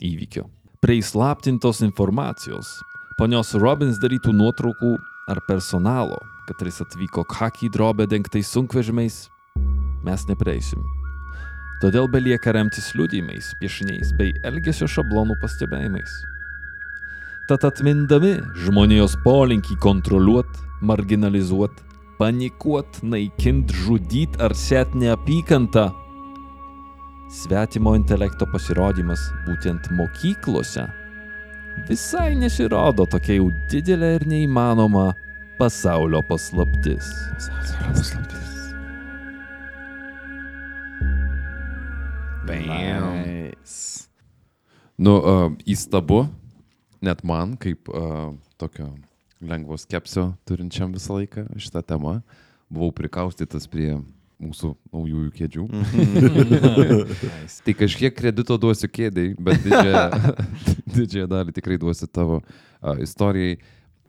įvykio. 0.02 0.46
Prie 0.82 0.96
įslaptintos 0.98 1.78
informacijos, 1.86 2.80
ponios 3.14 3.52
Robins 3.54 4.00
darytų 4.02 4.32
nuotraukų 4.34 4.96
ar 5.30 5.38
personalo, 5.46 6.16
kad 6.48 6.64
jis 6.66 6.80
atvyko 6.82 7.22
kakį 7.30 7.68
drobę 7.76 8.08
dengtais 8.10 8.50
sunkvežimiais, 8.50 9.20
mes 10.02 10.24
neprieisim. 10.26 10.82
Todėl 11.84 12.10
belieka 12.10 12.56
remtis 12.58 12.90
liudymais, 12.98 13.52
piešiniais 13.62 14.10
bei 14.18 14.34
elgesio 14.42 14.90
šablonų 14.90 15.38
pastebėjimais. 15.44 16.18
Tad 17.46 17.62
atmindami 17.70 18.40
žmonijos 18.66 19.14
polinkį 19.22 19.78
kontroliuot, 19.86 20.50
marginalizuot, 20.82 21.78
panikuot, 22.18 23.04
naikint, 23.06 23.70
žudyt 23.84 24.42
ar 24.42 24.58
set 24.58 24.98
neapykantą, 24.98 25.92
svetimo 27.32 27.94
intelekto 27.96 28.46
pasirodymas 28.52 29.30
būtent 29.46 29.88
mokyklose 29.96 30.84
visai 31.88 32.34
nesirodo 32.36 33.06
tokia 33.08 33.38
jau 33.38 33.48
didelė 33.72 34.10
ir 34.18 34.26
neįmanoma 34.28 35.06
pasaulio 35.58 36.20
paslaptis. 36.28 37.08
Nice. 42.52 44.08
Nu, 45.00 45.16
uh, 45.18 45.46
įstabu, 45.64 46.26
net 47.00 47.22
man, 47.24 47.56
kaip 47.56 47.88
uh, 47.88 48.34
tokio 48.60 48.90
lengvo 49.40 49.78
skepsio 49.80 50.34
turinčiam 50.46 50.92
visą 50.94 51.16
laiką 51.16 51.46
šitą 51.56 51.82
temą, 51.86 52.18
buvau 52.68 52.92
prikaustytas 52.94 53.66
prie 53.70 53.96
mūsų 54.42 54.72
naujųjų 54.92 55.30
kėdžių. 55.36 55.66
tai 57.66 57.74
kažkiek 57.78 58.16
kredito 58.16 58.58
duosiu 58.60 58.90
kėdai, 58.90 59.32
bet 59.38 59.62
didžiąją, 59.64 60.34
didžiąją 60.96 61.30
dalį 61.30 61.56
tikrai 61.56 61.78
duosiu 61.82 62.10
tavo 62.10 62.42
uh, 62.42 62.98
istorijai. 63.02 63.60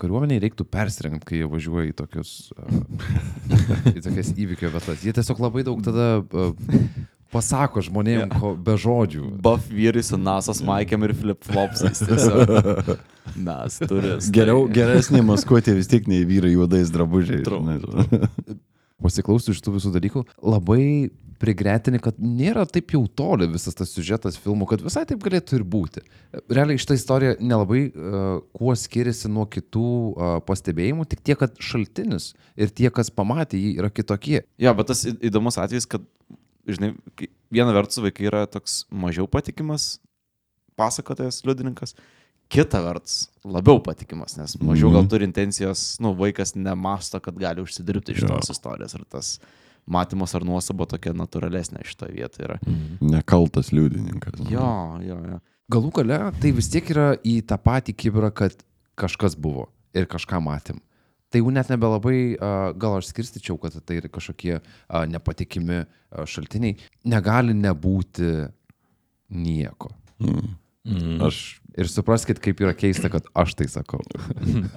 Kariuomeniai 0.01 0.41
reiktų 0.41 0.65
persirengti, 0.73 1.27
kai 1.29 1.37
jie 1.37 1.47
važiuoja 1.47 1.91
į 1.91 1.95
tokius, 2.01 2.51
uh, 2.57 2.69
į 3.97 4.01
tokias 4.01 4.33
įvykio 4.33 4.73
vietas. 4.73 5.05
Jie 5.05 5.13
tiesiog 5.15 5.41
labai 5.43 5.65
daug 5.67 5.83
tada 5.85 6.07
uh, 6.23 6.51
pasako 7.33 7.81
žmonėms 7.85 8.33
yeah. 8.33 8.57
be 8.65 8.77
žodžių. 8.81 9.23
Buff 9.45 9.69
vyrai 9.69 10.03
su 10.05 10.19
NASA 10.21 10.55
maikėm 10.65 11.07
ir 11.07 11.15
flip-flopsais. 11.17 12.03
tiesiog. 12.09 12.93
Mes 13.39 13.79
turim. 13.85 14.19
Geriau, 14.35 14.67
geresnė 14.73 15.23
maskuotė 15.25 15.77
vis 15.77 15.89
tiek 15.91 16.09
nei 16.11 16.25
vyrai 16.27 16.53
juodais 16.57 16.91
drabužiais. 16.93 17.47
True. 19.03 19.09
žinai. 19.09 19.09
Pasiklausiu 19.09 19.53
iš 19.53 19.61
tų 19.63 19.75
visų 19.77 19.93
dalykų, 19.93 20.23
labai 20.41 21.11
prigretini, 21.43 21.99
kad 21.99 22.15
nėra 22.19 22.63
taip 22.69 22.93
jau 22.95 23.03
toli 23.07 23.47
visas 23.51 23.75
tas 23.75 23.91
siužetas 23.91 24.37
filmų, 24.39 24.67
kad 24.69 24.83
visai 24.85 25.03
taip 25.05 25.19
galėtų 25.23 25.59
ir 25.59 25.65
būti. 25.67 26.03
Realiai 26.47 26.79
šitą 26.79 26.95
istoriją 26.95 27.35
nelabai 27.43 27.81
uh, 27.89 28.39
kuo 28.55 28.75
skiriasi 28.79 29.31
nuo 29.31 29.45
kitų 29.51 30.13
uh, 30.13 30.39
pastebėjimų, 30.47 31.07
tik 31.11 31.23
tiek, 31.25 31.39
kad 31.39 31.57
šaltinis 31.59 32.33
ir 32.55 32.71
tie, 32.71 32.89
kas 32.93 33.11
pamatė 33.11 33.59
jį, 33.59 33.75
yra 33.81 33.91
kitokie. 33.91 34.43
Jo, 34.61 34.75
bet 34.77 34.87
tas 34.93 35.03
įdomus 35.11 35.59
atvejis, 35.59 35.89
kad, 35.89 36.05
žinai, 36.69 36.93
viena 37.51 37.75
vertus 37.75 37.99
vaikai 38.03 38.29
yra 38.29 38.45
toks 38.47 38.85
mažiau 38.91 39.27
patikimas 39.27 39.97
pasakotojas, 40.79 41.43
liudininkas, 41.45 41.93
kita 42.51 42.81
vertus 42.83 43.27
labiau 43.43 43.81
patikimas, 43.83 44.37
nes 44.37 44.55
mažiau 44.61 44.91
gal 44.93 45.07
turi 45.09 45.27
intencijos, 45.27 45.97
nu, 46.03 46.13
vaikas 46.17 46.55
nemasto, 46.55 47.19
kad 47.23 47.37
gali 47.39 47.63
užsidirbti 47.63 48.15
iš 48.15 48.27
tos 48.29 48.51
istorijos 48.53 48.95
ir 48.97 49.03
tas 49.09 49.37
matymas 49.85 50.31
ar 50.37 50.45
nuosaba 50.47 50.87
tokia 50.87 51.11
natūralesnė 51.17 51.83
šitoje 51.87 52.13
vietoje 52.15 52.47
yra. 52.47 52.59
Nekaltas 53.01 53.73
liudininkas. 53.75 54.39
Jo, 54.51 54.69
jo, 55.03 55.19
jo. 55.33 55.41
Galų 55.73 55.91
gale 55.95 56.19
tai 56.39 56.53
vis 56.55 56.69
tiek 56.71 56.87
yra 56.93 57.13
į 57.23 57.41
tą 57.47 57.57
patį 57.59 57.95
kibrą, 58.05 58.31
kad 58.35 58.55
kažkas 58.99 59.35
buvo 59.39 59.69
ir 59.95 60.07
kažką 60.11 60.39
matėm. 60.43 60.79
Tai 61.33 61.41
jau 61.41 61.49
net 61.49 61.71
nebelabai, 61.71 62.17
a, 62.37 62.71
gal 62.77 62.99
aš 62.99 63.09
skirstyčiau, 63.09 63.57
kad 63.61 63.75
tai 63.81 63.97
yra 63.97 64.11
kažkokie 64.13 64.59
nepatikimi 65.09 65.83
šaltiniai. 66.29 66.77
Negali 67.09 67.55
nebūti 67.57 68.35
nieko. 69.33 69.89
Aš, 71.23 71.63
Ir 71.73 71.87
supraskite, 71.89 72.37
kaip 72.41 72.59
yra 72.61 72.73
keista, 72.77 73.09
kad 73.09 73.25
aš 73.33 73.55
tai 73.57 73.65
sakau. 73.71 74.01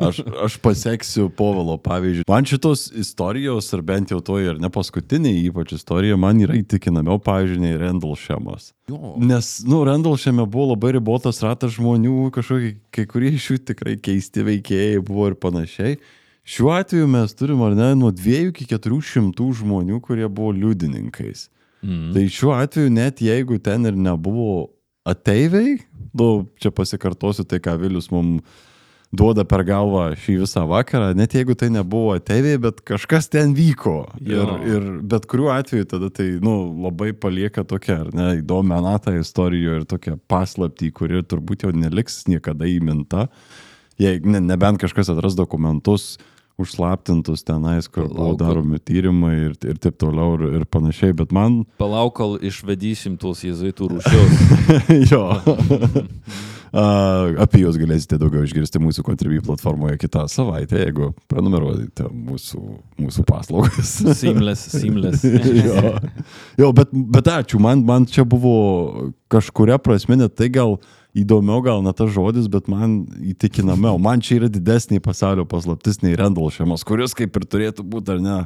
aš, 0.08 0.22
aš 0.46 0.56
paseksiu 0.64 1.28
Povilo 1.36 1.76
pavyzdžių. 1.84 2.24
Man 2.30 2.46
šitos 2.48 2.86
istorijos, 2.96 3.68
ar 3.76 3.82
bent 3.84 4.14
jau 4.14 4.22
to 4.24 4.38
ir 4.40 4.56
ne 4.62 4.70
paskutinė 4.72 5.34
ypač 5.42 5.74
istorija, 5.76 6.16
man 6.20 6.40
yra 6.40 6.56
įtikinamiau, 6.56 7.20
pavyzdžiui, 7.24 7.60
nei 7.60 7.76
Randall 7.80 8.16
Šemas. 8.16 8.70
Jo. 8.88 9.12
Nes, 9.20 9.58
nu, 9.68 9.82
Randall 9.84 10.16
šiame 10.20 10.46
buvo 10.48 10.70
labai 10.72 10.94
ribotas 10.96 11.42
ratas 11.44 11.74
žmonių, 11.76 12.30
kažkokie, 12.36 12.78
kai 12.96 13.04
kurie 13.10 13.34
iš 13.36 13.50
jų 13.50 13.58
tikrai 13.72 13.98
keisti 14.00 14.46
veikėjai 14.46 15.02
buvo 15.04 15.28
ir 15.32 15.36
panašiai. 15.42 15.98
Šiuo 16.46 16.70
atveju 16.78 17.10
mes 17.10 17.36
turim, 17.36 17.60
ar 17.66 17.76
ne, 17.76 17.90
nuo 17.98 18.08
2 18.14 18.54
iki 18.54 18.64
400 18.72 19.50
žmonių, 19.60 20.00
kurie 20.00 20.30
buvo 20.30 20.54
liudininkais. 20.56 21.50
Mm. 21.84 22.14
Tai 22.14 22.24
šiuo 22.32 22.54
atveju 22.56 22.94
net 22.94 23.20
jeigu 23.20 23.60
ten 23.60 23.84
ir 23.84 23.98
nebuvo 24.00 24.70
ateiviai, 25.06 25.76
nu, 26.16 26.30
čia 26.62 26.72
pasikartosiu 26.74 27.46
tai, 27.48 27.60
ką 27.62 27.76
Vilius 27.80 28.10
mums 28.12 28.42
duoda 29.16 29.44
per 29.48 29.62
galvą 29.66 30.08
šį 30.18 30.34
visą 30.42 30.64
vakarą, 30.68 31.12
net 31.16 31.36
jeigu 31.36 31.54
tai 31.58 31.68
nebuvo 31.72 32.16
ateiviai, 32.16 32.58
bet 32.60 32.82
kažkas 32.86 33.30
ten 33.32 33.54
vyko. 33.56 34.00
Ir, 34.24 34.52
ir 34.66 34.88
bet 35.06 35.28
kuriuo 35.30 35.52
atveju 35.54 35.88
tada 35.88 36.10
tai 36.12 36.28
nu, 36.42 36.56
labai 36.84 37.12
palieka 37.16 37.64
tokią, 37.68 37.98
ar 38.04 38.12
ne, 38.16 38.28
įdomią 38.42 38.80
natą 38.84 39.14
istorijoje 39.20 39.82
ir 39.82 39.88
tokią 39.88 40.18
paslaptį, 40.30 40.90
kuri 40.96 41.22
turbūt 41.22 41.66
jau 41.66 41.72
neliks 41.74 42.24
niekada 42.30 42.68
įminta. 42.70 43.28
Jei, 44.02 44.18
ne, 44.26 44.42
nebent 44.44 44.82
kažkas 44.82 45.08
atras 45.14 45.38
dokumentus 45.38 46.16
užslaptintus 46.60 47.44
tenais, 47.44 47.88
kur 47.88 48.08
buvo 48.08 48.32
daromi 48.40 48.80
tyrimai 48.80 49.34
ir, 49.50 49.56
ir 49.68 49.78
taip 49.80 49.98
toliau 50.00 50.38
ir, 50.38 50.46
ir 50.60 50.66
panašiai, 50.72 51.12
bet 51.16 51.34
man 51.36 51.62
Palauk, 51.80 52.16
kol 52.16 52.36
išvedysim 52.40 53.18
tuos 53.20 53.44
jėzuitų 53.44 53.90
rūšius. 53.92 54.44
jo. 55.12 55.24
A, 56.76 56.84
Apie 57.44 57.62
juos 57.62 57.76
galėsite 57.80 58.18
daugiau 58.20 58.44
išgirsti 58.44 58.80
mūsų 58.82 59.04
Contribui 59.06 59.38
platformoje 59.44 60.00
kitą 60.00 60.24
savaitę, 60.32 60.80
jeigu 60.80 61.12
prenumeruojate 61.30 62.08
mūsų, 62.10 62.62
mūsų 63.00 63.24
paslaugas. 63.28 63.94
Seamless, 64.20 64.66
seamless. 64.74 65.24
jo, 65.24 65.94
jo 66.60 66.72
bet, 66.76 66.92
bet 67.16 67.32
ačiū, 67.36 67.60
man, 67.62 67.84
man 67.86 68.08
čia 68.10 68.26
buvo 68.28 69.12
kažkuria 69.32 69.78
prasme, 69.82 70.18
net 70.20 70.36
tai 70.36 70.50
gal 70.52 70.78
įdomiau, 71.16 71.62
gal 71.64 71.82
ne 71.84 71.92
tas 71.96 72.12
žodis, 72.12 72.48
bet 72.52 72.68
man 72.70 73.04
įtikinamiau. 73.32 73.98
Man 74.02 74.22
čia 74.24 74.40
yra 74.40 74.50
didesnė 74.52 75.00
pasaulio 75.04 75.46
paslaptis 75.48 76.02
nei 76.04 76.16
Randall 76.18 76.52
šeimos, 76.52 76.84
kuris 76.86 77.16
kaip 77.16 77.36
ir 77.38 77.46
turėtų 77.48 77.86
būti, 77.86 78.16
ar 78.16 78.22
ne, 78.22 78.38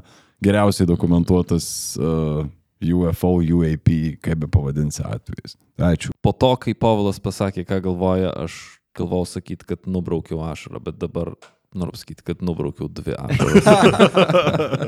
geriausiai 0.44 0.88
dokumentuotas 0.88 1.66
uh, 2.00 2.44
UFO, 2.80 3.32
UAP, 3.42 3.90
kaip 4.24 4.44
be 4.44 4.48
pavadinsi 4.50 5.02
atvejais. 5.04 5.56
Ačiū. 5.80 6.14
Po 6.24 6.32
to, 6.32 6.54
kai 6.62 6.76
Povilas 6.78 7.20
pasakė, 7.22 7.66
ką 7.68 7.80
galvoja, 7.90 8.32
aš 8.46 8.56
galvojau 8.96 9.28
sakyti, 9.36 9.66
kad 9.68 9.88
nubraukiau 9.90 10.42
ašarą, 10.48 10.80
bet 10.84 11.00
dabar 11.00 11.34
noriu 11.76 11.94
pasakyti, 11.94 12.24
kad 12.26 12.44
nubraukiau 12.44 12.88
dvi 12.88 13.16
ašaras. 13.18 13.66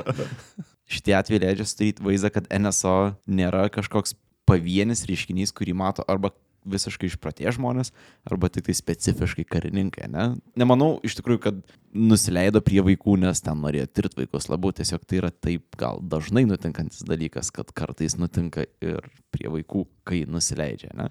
Šitie 0.92 1.14
atvejai 1.16 1.44
leidžia 1.46 1.66
sudaryti 1.68 2.04
vaizdą, 2.04 2.32
kad 2.34 2.48
NSO 2.52 3.14
nėra 3.30 3.68
kažkoks 3.72 4.16
pavienis 4.48 5.04
reiškinys, 5.08 5.54
kurį 5.56 5.76
mato 5.78 6.04
arba 6.10 6.32
visiškai 6.68 7.10
išpratė 7.10 7.52
žmonės, 7.56 7.92
arba 8.28 8.50
tik 8.52 8.68
tai 8.68 8.76
specifiškai 8.78 9.44
karininkai. 9.48 10.08
Ne? 10.12 10.28
Nemanau 10.58 10.94
iš 11.06 11.16
tikrųjų, 11.18 11.42
kad 11.46 11.60
nusileido 11.92 12.62
prie 12.64 12.80
vaikų, 12.84 13.18
nes 13.24 13.42
ten 13.44 13.60
norėjo 13.64 13.90
tirti 13.90 14.22
vaikus 14.22 14.48
labiau, 14.52 14.74
tiesiog 14.76 15.04
tai 15.06 15.20
yra 15.20 15.32
taip 15.32 15.76
gal 15.80 16.00
dažnai 16.02 16.44
nutinkantis 16.48 17.04
dalykas, 17.08 17.52
kad 17.54 17.74
kartais 17.76 18.16
nutinka 18.20 18.66
ir 18.84 19.06
prie 19.34 19.50
vaikų, 19.52 19.86
kai 20.08 20.24
nusileidžia. 20.30 20.92
Ne? 20.98 21.10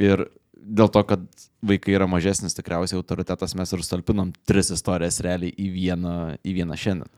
Ir 0.00 0.26
dėl 0.60 0.90
to, 0.92 1.02
kad 1.08 1.24
vaikai 1.64 1.96
yra 1.96 2.08
mažesnis 2.10 2.56
tikriausiai 2.56 3.00
autoritetas, 3.00 3.54
mes 3.58 3.72
ir 3.72 3.84
stalpinom 3.84 4.32
tris 4.48 4.72
istorijas 4.74 5.20
realiai 5.24 5.52
į 5.56 5.68
vieną, 5.74 6.16
į 6.44 6.56
vieną 6.60 6.78
šiandien. 6.80 7.10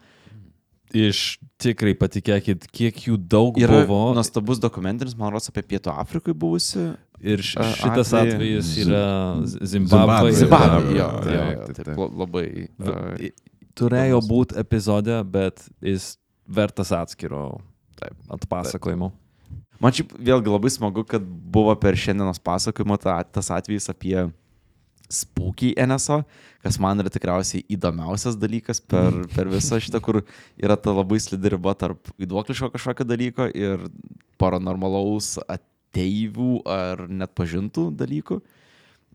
Iš 0.92 1.38
tikrai 1.62 1.94
patikėkit, 1.96 2.66
kiek 2.68 2.98
jų 3.06 3.16
daug 3.16 3.56
Yra 3.56 3.80
buvo. 3.80 4.10
nuostabus 4.16 4.60
dokumentinis, 4.60 5.16
man 5.16 5.32
rodos, 5.32 5.48
apie 5.48 5.64
Pietų 5.64 5.94
Afrikai 5.94 6.34
buvusi. 6.36 6.90
Ir 7.22 7.42
šitas 7.46 8.10
atvejis 8.18 8.72
yra 8.82 9.06
Zimbabvė. 9.46 10.32
Zimbabvė. 10.40 10.96
Jo, 10.98 11.08
jo, 11.30 11.44
jo, 11.94 12.08
labai. 12.18 12.46
Turėjo 13.78 14.18
būti 14.26 14.58
epizode, 14.60 15.14
bet 15.32 15.62
jis 15.80 16.16
vertas 16.50 16.90
atskiro 16.92 17.62
Taip, 17.96 18.16
atpasakojimo. 18.36 19.12
Man 19.82 19.94
šiaip 19.94 20.12
vėlgi 20.18 20.50
labai 20.52 20.70
smagu, 20.70 21.02
kad 21.08 21.24
buvo 21.24 21.74
per 21.80 21.96
šiandienos 21.98 22.42
pasakojimą 22.42 22.98
ta, 23.02 23.16
tas 23.24 23.50
atvejis 23.54 23.88
apie 23.90 24.16
spūkį 25.12 25.72
NSO, 25.86 26.22
kas 26.64 26.78
man 26.82 27.02
yra 27.02 27.10
tikriausiai 27.12 27.64
įdomiausias 27.74 28.38
dalykas 28.40 28.80
per, 28.80 29.22
per 29.34 29.50
visą 29.52 29.80
šitą, 29.82 30.00
kur 30.04 30.22
yra 30.60 30.78
ta 30.78 30.94
labai 30.94 31.20
slidi 31.22 31.54
riba 31.54 31.74
tarp 31.78 32.12
įduokliško 32.22 32.70
kažkokio 32.74 33.06
dalyko 33.08 33.48
ir 33.50 33.82
paranormalaus 34.40 35.36
ateivių 35.92 36.62
ar 36.68 37.06
net 37.08 37.34
pažintų 37.36 37.90
dalykų. 38.00 38.40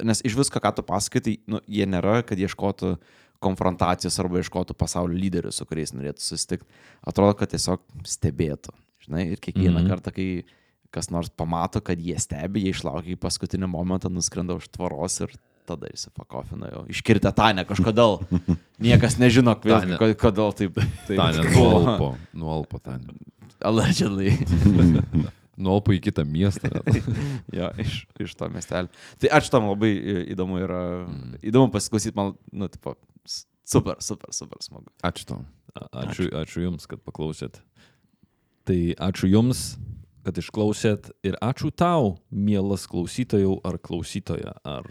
Nes 0.05 0.21
iš 0.21 0.37
visko, 0.37 0.61
ką 0.61 0.75
tu 0.77 0.85
pasakai, 0.85 1.21
tai 1.25 1.33
nu, 1.49 1.59
jie 1.65 1.87
nėra, 1.89 2.21
kad 2.21 2.37
ieškotų 2.37 2.97
konfrontacijos 3.41 4.17
arba 4.21 4.41
ieškotų 4.41 4.75
pasaulio 4.77 5.17
lyderių, 5.17 5.51
su 5.53 5.65
kuriais 5.65 5.93
norėtų 5.93 6.21
susitikti. 6.21 6.69
Atrodo, 7.05 7.33
kad 7.37 7.49
tiesiog 7.53 7.81
stebėtų. 8.05 8.73
Žinai, 9.05 9.25
ir 9.33 9.41
kiekvieną 9.41 9.79
mm. 9.79 9.83
-hmm. 9.83 9.89
kartą, 9.89 10.13
kai 10.13 10.45
kas 10.93 11.09
nors 11.09 11.29
pamato, 11.29 11.81
kad 11.81 11.99
jie 11.99 12.17
stebi, 12.19 12.65
jie 12.65 12.73
išlaukia 12.73 13.13
į 13.13 13.19
paskutinį 13.21 13.69
momentą, 13.69 14.09
nuskrenda 14.09 14.57
už 14.57 14.69
tvoros 14.69 15.19
ir 15.21 15.33
tada 15.67 15.89
įsipakofina 15.91 16.71
jau. 16.71 16.85
Iškirtę 16.89 17.31
Tanę 17.35 17.65
kažkodėl. 17.65 18.21
Niekas 18.85 19.17
nežino, 19.19 19.57
kodėl, 19.59 20.15
kodėl 20.15 20.53
taip. 20.53 20.79
taip 21.07 21.17
Tanė 21.17 21.49
nuolpo, 21.51 22.15
nuolpo 22.33 22.79
Tanė. 22.79 23.17
Allegedly. 23.65 24.37
Nuolpo 25.57 25.93
į 25.95 25.99
kitą 26.05 26.23
miestą. 26.29 26.69
jo, 27.57 27.69
iš, 27.81 27.99
iš 28.21 28.35
to 28.37 28.49
miestelio. 28.53 28.91
Tai 29.21 29.31
ačiū 29.39 29.53
tam 29.53 29.69
labai 29.71 29.91
įdomu 30.33 30.59
yra. 30.61 30.81
Mm. 31.07 31.37
Įdomu 31.49 31.71
pasiklausyti, 31.73 32.13
man, 32.17 32.35
nu, 32.53 32.69
tipo, 32.69 32.93
super, 33.65 33.97
super, 34.05 34.33
super 34.37 34.61
smagu. 34.61 34.91
Ačiū 35.07 35.25
tau. 35.31 35.41
A- 35.73 35.89
Ačiū, 36.05 36.29
ačiū 36.33 36.63
Jums, 36.67 36.85
kad 36.89 37.01
paklausėt. 37.05 37.59
Tai 38.67 38.79
ačiū 39.09 39.29
Jums, 39.29 39.63
kad 40.25 40.37
išklausėt 40.41 41.11
ir 41.25 41.37
ačiū 41.43 41.69
tau, 41.71 42.17
mielas 42.29 42.85
klausytojau 42.89 43.59
ar 43.65 43.77
klausytoja. 43.81 44.55
Ar... 44.67 44.87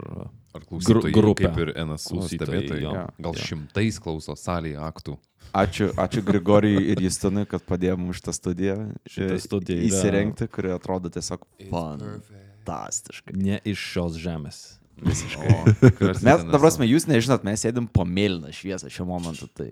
Ar 0.57 0.65
klausytojai, 0.67 1.13
grupę. 1.15 1.47
kaip 1.47 1.57
ir 1.63 1.71
Klausytojai, 1.77 2.29
stebėtojai, 2.33 2.81
jo. 2.83 2.93
gal 3.27 3.33
Jo. 3.37 3.45
šimtais 3.47 3.99
klauso 4.03 4.35
salėje 4.39 4.79
aktų. 4.81 5.17
Ačiū, 5.57 5.85
ačiū 5.95 6.21
Grigorijui 6.27 6.89
ir 6.91 6.99
Justinui, 7.05 7.45
kad 7.47 7.63
padėjo 7.63 7.95
mums 7.97 8.17
šitą 8.19 8.33
studiją 8.35 8.73
Šita 9.07 9.37
studija 9.39 9.77
yra- 9.79 9.87
įsirengti, 9.87 10.47
kuri 10.51 10.73
atrodo 10.75 11.09
tiesiog 11.13 11.45
fantastiškai. 11.71 13.35
Ne 13.37 13.59
iš 13.63 13.79
šios 13.93 14.17
žemės. 14.19 14.59
Mes, 14.97 15.21
ta 16.25 16.57
prasme, 16.57 16.87
jūs 16.89 17.05
nežinot, 17.07 17.43
mes 17.45 17.61
sėdim 17.63 17.85
po 17.93 18.03
mėlyną 18.07 18.49
šviesą 18.55 18.89
šiuo 18.89 19.05
momentu, 19.05 19.45
tai 19.53 19.69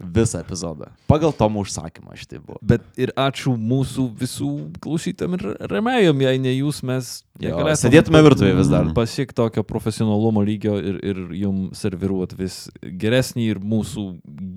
visą 0.00 0.40
epizodą. 0.40 0.90
Pagal 1.10 1.32
Tomo 1.36 1.60
užsakymą 1.64 2.16
šitai 2.16 2.40
buvo. 2.40 2.58
Bet 2.62 2.84
ir 3.00 3.12
ačiū 3.18 3.54
mūsų 3.54 4.06
visų 4.20 4.50
klausytam 4.82 5.36
ir 5.36 5.44
remėjom, 5.70 6.24
jei 6.26 6.40
ne 6.42 6.54
jūs, 6.56 6.82
mes 6.86 7.20
Jo, 7.40 7.60
sėdėtume 7.78 8.20
virtuvėje 8.24 8.56
vis 8.58 8.70
dar. 8.72 8.88
Pasiekti 8.96 9.36
tokio 9.38 9.64
profesionalumo 9.64 10.42
lygio 10.44 10.76
ir, 10.76 10.98
ir 11.04 11.20
jum 11.40 11.70
serviruot 11.76 12.34
vis 12.36 12.66
geresnį 12.80 13.46
ir 13.54 13.62
mūsų 13.64 14.06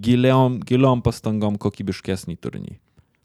giliom, 0.03 0.59
giliom 0.67 1.03
pastangom 1.05 1.59
kokybiškesnį 1.61 2.35
turinį. 2.43 2.75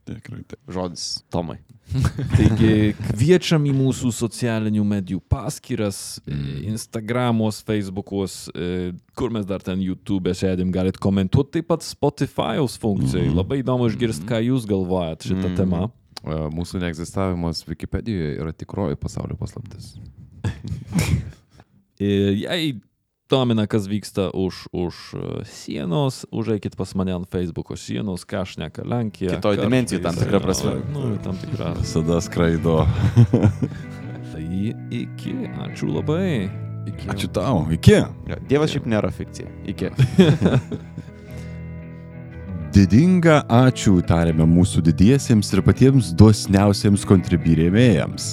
Tikrai 0.08 0.42
taip. 0.48 0.60
Žodis 0.72 1.02
Tomai. 1.32 1.58
Taigi 2.36 2.92
kviečiam 3.14 3.64
į 3.64 3.72
mūsų 3.76 4.10
socialinių 4.12 4.82
medijų 4.84 5.20
paskyras, 5.32 6.20
Mm. 6.28 6.64
Instagramos, 6.74 7.62
Facebook'os, 7.64 8.48
e, 8.52 8.92
kur 9.16 9.30
mes 9.32 9.46
dar 9.48 9.62
ten 9.64 9.80
YouTube 9.80 10.28
sėdim, 10.36 10.68
galit 10.74 10.98
komentuoti, 11.00 11.58
taip 11.58 11.68
pat 11.72 11.80
Spotify'aus 11.86 12.76
funkcijai. 12.82 13.28
Mhm. 13.30 13.36
Labai 13.40 13.62
įdomu 13.62 13.88
išgirsti, 13.88 14.26
ką 14.28 14.42
jūs 14.50 14.66
galvojat 14.68 15.24
šitą 15.30 15.48
Mhm. 15.48 15.56
temą. 15.56 15.82
E, 16.24 16.36
Mūsų 16.52 16.80
neegzistavimas 16.82 17.64
Wikipedijoje 17.64 18.36
yra 18.42 18.52
tikroji 18.52 18.96
pasaulio 19.00 19.36
paslaptis. 19.40 19.94
Jei 21.98 22.74
domina, 23.30 23.66
kas 23.66 23.86
vyksta 23.86 24.30
už, 24.34 24.68
už 24.72 24.94
e, 25.14 25.44
sienos, 25.44 26.26
užeikit 26.32 26.76
pas 26.76 26.94
mane 26.94 27.14
ant 27.14 27.28
Facebook'o 27.28 27.76
sienos, 27.76 28.24
ką 28.24 28.42
aš 28.42 28.56
neka 28.58 28.82
Lenkija. 28.88 29.36
Kitoj 29.36 29.60
dimensijoj 29.60 30.02
tam 30.02 30.16
tikra 30.16 30.40
prasme. 30.40 30.78
Nu, 30.92 31.12
tam 31.22 31.36
tikra. 31.36 31.74
Visada 31.82 32.20
skraido. 32.24 32.86
Tai 34.32 34.46
iki, 34.90 35.34
ačiū 35.66 35.92
labai. 35.92 36.48
Iki 36.88 37.10
Ačiū 37.12 37.28
tau. 37.32 37.66
Iki. 37.72 37.96
Jo, 38.30 38.36
Dievas 38.48 38.72
šiaip 38.72 38.86
nėra 38.88 39.10
fikcija. 39.12 39.48
Iki. 39.68 39.90
Didinga 42.76 43.42
ačiū 43.48 43.98
tarėme 44.06 44.46
mūsų 44.48 44.82
didiesiems 44.86 45.50
ir 45.56 45.62
patiems 45.66 46.12
dosniausiems 46.16 47.04
kontribirėmėjams. 47.08 48.28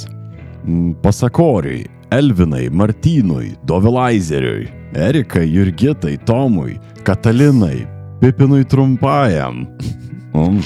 Pasakoriui, 1.04 1.86
Elvinai, 2.18 2.70
Martynui, 2.70 3.56
Dovilaizeriui, 3.66 4.68
Erikai, 4.94 5.48
Jurgitai, 5.52 6.18
Tomui, 6.26 6.80
Katalinai, 7.04 7.88
Pipinui 8.22 8.64
Trumpajam, 8.66 9.68
Mm. 10.36 10.60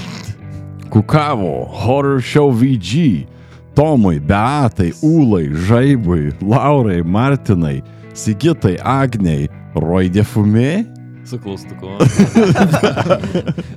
Kukavo, 0.90 1.68
Horror 1.70 2.22
Show 2.22 2.52
VG, 2.52 3.28
Tomui, 3.76 4.20
Beatai, 4.20 4.92
Ūlai, 5.06 5.52
Žaibui, 5.68 6.34
Laurai, 6.42 7.04
Martinai, 7.04 7.84
Sigitai, 8.14 8.80
Agniai, 8.82 9.48
Roidė 9.76 10.24
Fumė, 10.26 10.86
Su 11.30 11.38
klaustuku. 11.38 12.00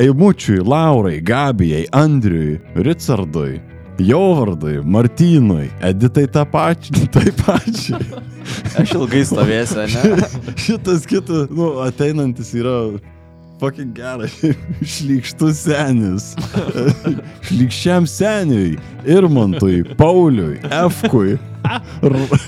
Eimučiui, 0.00 0.62
Laurai, 0.64 1.20
Gabijai, 1.20 1.84
Andriui, 1.92 2.58
Richardui, 2.76 3.60
Jovardui, 4.06 4.80
Martynui, 4.84 5.68
Editai 5.84 6.26
tą 6.32 6.44
pačią, 6.48 7.06
tai 7.14 7.30
pačiai. 7.36 8.00
Aš 8.80 8.94
ilgai 8.96 9.22
stovėsiu, 9.28 9.84
ne? 9.86 10.28
Šitas 10.58 11.04
kitas, 11.08 11.50
nu, 11.52 11.72
ateinantis 11.84 12.54
yra 12.56 12.76
fucking 13.60 13.92
geras. 13.96 14.38
Šlykštus 14.94 15.60
senis. 15.66 16.30
Šlykščiam 17.50 18.08
seniui, 18.08 18.74
Irmantui, 19.04 19.82
Pauliui, 20.00 20.58
Efkui. 20.80 21.36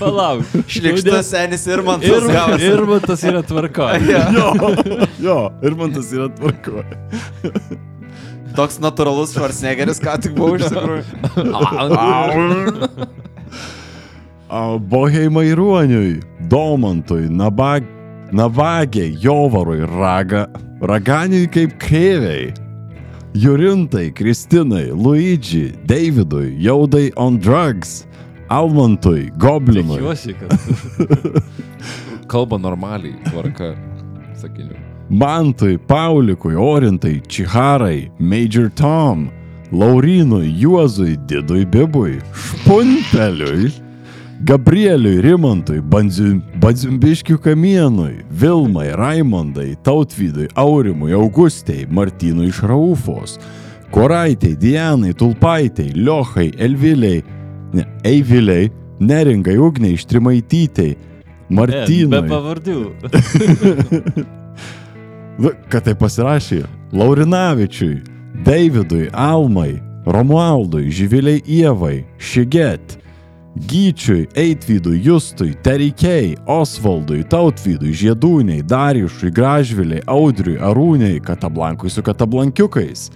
Palauk. 0.00 0.48
Šlikštas 0.72 1.28
senis 1.34 1.66
ir 1.68 1.82
man 1.84 2.00
Ir, 2.02 2.16
tas 2.16 2.32
gavosi. 2.32 2.70
ir 2.72 2.84
man 2.88 3.04
tas 3.04 3.22
yra 3.28 3.42
tvarko. 3.44 3.90
Jo, 4.08 4.48
jo, 5.20 5.38
Irmantas 5.68 6.08
yra 6.16 6.30
tvarkoje. 6.32 6.86
Toks 8.56 8.78
natūralus 8.82 9.32
Schwarzeneggeris, 9.34 10.00
ką 10.02 10.12
tik 10.22 10.32
buvau 10.36 10.56
iš 10.58 10.64
tikrųjų. 10.72 11.04
A, 14.52 14.76
Boheimai 14.76 15.54
Ruoniui, 15.56 16.20
Domantui, 16.52 17.24
Nabag, 17.32 17.80
Navagiai, 18.36 19.16
Jovarui, 19.16 19.80
Raga, 19.88 20.44
Raganiui 20.84 21.48
kaip 21.48 21.80
Kreiviai, 21.80 22.52
Jurintai, 23.32 24.12
Kristinai, 24.12 24.92
Luigi, 24.92 25.72
Davidui, 25.88 26.52
Jaudai 26.60 27.08
on 27.16 27.40
Drugs, 27.40 28.04
Almantui, 28.50 29.30
Goblinui, 29.40 29.96
Tikiuosi, 29.96 30.36
kad. 30.36 30.52
Kalba 32.32 32.60
normaliai, 32.60 33.16
tvarka, 33.30 33.72
sakiniu. 34.36 34.76
Mantui, 35.12 35.76
Paulikui, 35.76 36.54
Orintai, 36.56 37.20
Čiharai, 37.28 38.10
Major 38.18 38.70
Tom, 38.70 39.30
Laurinui, 39.70 40.48
Juozui, 40.58 41.18
Didui 41.26 41.66
Bibui, 41.66 42.18
Špunteliui, 42.32 43.70
Gabrieliui, 44.40 45.20
Rimantui, 45.20 45.82
Badzimbiškių 45.84 47.36
kamienui, 47.44 48.24
Vilmai, 48.32 48.88
Raimondai, 48.96 49.76
Tautvydui, 49.84 50.48
Aurimui, 50.56 51.12
Augustei, 51.12 51.84
Martynui 51.84 52.48
iš 52.48 52.64
Raufos, 52.64 53.36
Koraitai, 53.92 54.56
Dianai, 54.56 55.12
Tulpaitai, 55.12 55.92
Liochai, 55.92 56.54
Elviliai, 56.56 57.20
ne, 57.76 57.84
Eiviliai, 58.08 58.72
Neringai, 58.98 59.60
Ugniai, 59.60 60.00
Štrimaitytei, 60.00 60.96
Be 60.96 61.58
Martynui. 61.60 62.28
pavardžių. 62.32 62.78
Kad 65.42 65.86
tai 65.88 65.94
pasirašė 65.98 66.62
Laurinavičiui, 66.94 68.02
Davidui, 68.46 69.08
Almai, 69.10 69.80
Romualdui, 70.06 70.90
Živiliai 70.94 71.42
Ievai, 71.46 72.04
Šiget, 72.18 72.98
Gyčiui, 73.68 74.28
Eitvydui, 74.38 75.00
Justui, 75.02 75.52
Tereikiai, 75.64 76.36
Osvaldui, 76.46 77.24
Tautvydui, 77.28 77.92
Žiedūniai, 77.92 78.62
Dariušui, 78.64 79.32
Gražviliai, 79.34 80.04
Audriui, 80.06 80.56
Arūniai, 80.62 81.20
Katablankui 81.24 81.90
su 81.90 82.04
Katablankiukais, 82.06 83.10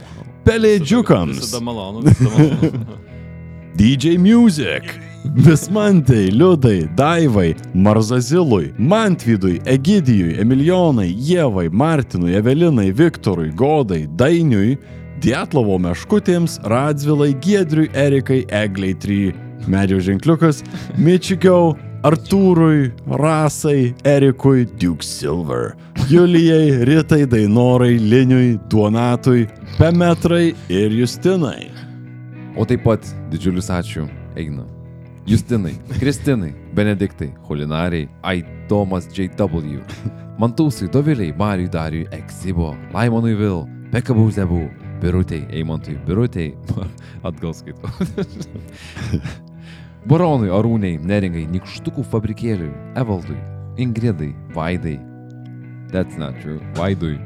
Pelėdžiukams, 0.46 1.40
Visada 1.40 1.62
malonu, 1.64 2.04
visada 2.06 2.30
malonu. 2.34 2.96
DJ 3.78 4.18
Music, 4.18 4.92
Vismantai, 5.34 6.30
Liudai, 6.30 6.88
Daivai, 6.94 7.54
Marzazilui, 7.74 8.72
Mantvydui, 8.78 9.60
Egidijui, 9.64 10.38
Emilionai, 10.40 11.10
Ievai, 11.30 11.68
Martinui, 11.68 12.34
Evelinai, 12.34 12.92
Viktorui, 12.92 13.50
Godai, 13.54 14.06
Dainiui, 14.06 14.76
Dietlovo 15.20 15.78
meškutėms, 15.78 16.60
Radzvilai, 16.64 17.32
Giedriui, 17.40 17.90
Erikai, 17.94 18.44
Egliai 18.48 18.94
3, 18.94 19.34
Medžio 19.66 20.00
ženkliukas, 20.00 20.62
Mičigiau, 20.98 21.74
Artūrui, 22.06 22.92
Rasai, 23.18 23.94
Erikui, 24.06 24.66
Duke 24.78 25.04
Silver, 25.04 25.74
Julijai, 26.10 26.84
Ritai, 26.86 27.24
Dainorai, 27.26 27.96
Liniui, 27.98 28.60
Duonatui, 28.70 29.48
Pemetrai 29.80 30.54
ir 30.68 30.94
Justinai. 31.00 31.72
O 32.56 32.64
taip 32.64 32.86
pat 32.86 33.10
didžiulis 33.32 33.68
ačiū 33.72 34.06
Eina. 34.36 34.75
Justinai, 35.26 35.74
Kristinai, 35.98 36.54
Benediktai, 36.72 37.34
Holinariai, 37.48 38.08
Aitomas 38.22 39.08
JW, 39.10 39.80
Mantūsui, 40.38 40.86
Doviliai, 40.86 41.34
Mariui, 41.36 41.66
Dariui, 41.68 42.06
Exibo, 42.14 42.76
Laimonui 42.94 43.34
Vil, 43.34 43.64
Pekabų 43.90 44.28
Zebų, 44.36 44.60
Birutei, 45.02 45.42
Eimantui, 45.50 45.96
Birutei, 46.06 46.54
atgal 47.26 47.56
skaitau. 47.58 47.90
Baronui, 50.06 50.52
Arūniai, 50.54 51.02
Neringai, 51.02 51.42
Nikštukų 51.56 52.06
fabrikėliui, 52.06 52.70
Evaldui, 52.94 53.40
Ingridai, 53.82 54.30
Vaidai. 54.54 55.00
That's 55.90 56.14
not 56.14 56.38
true. 56.38 56.62
Vaidui. 56.78 57.18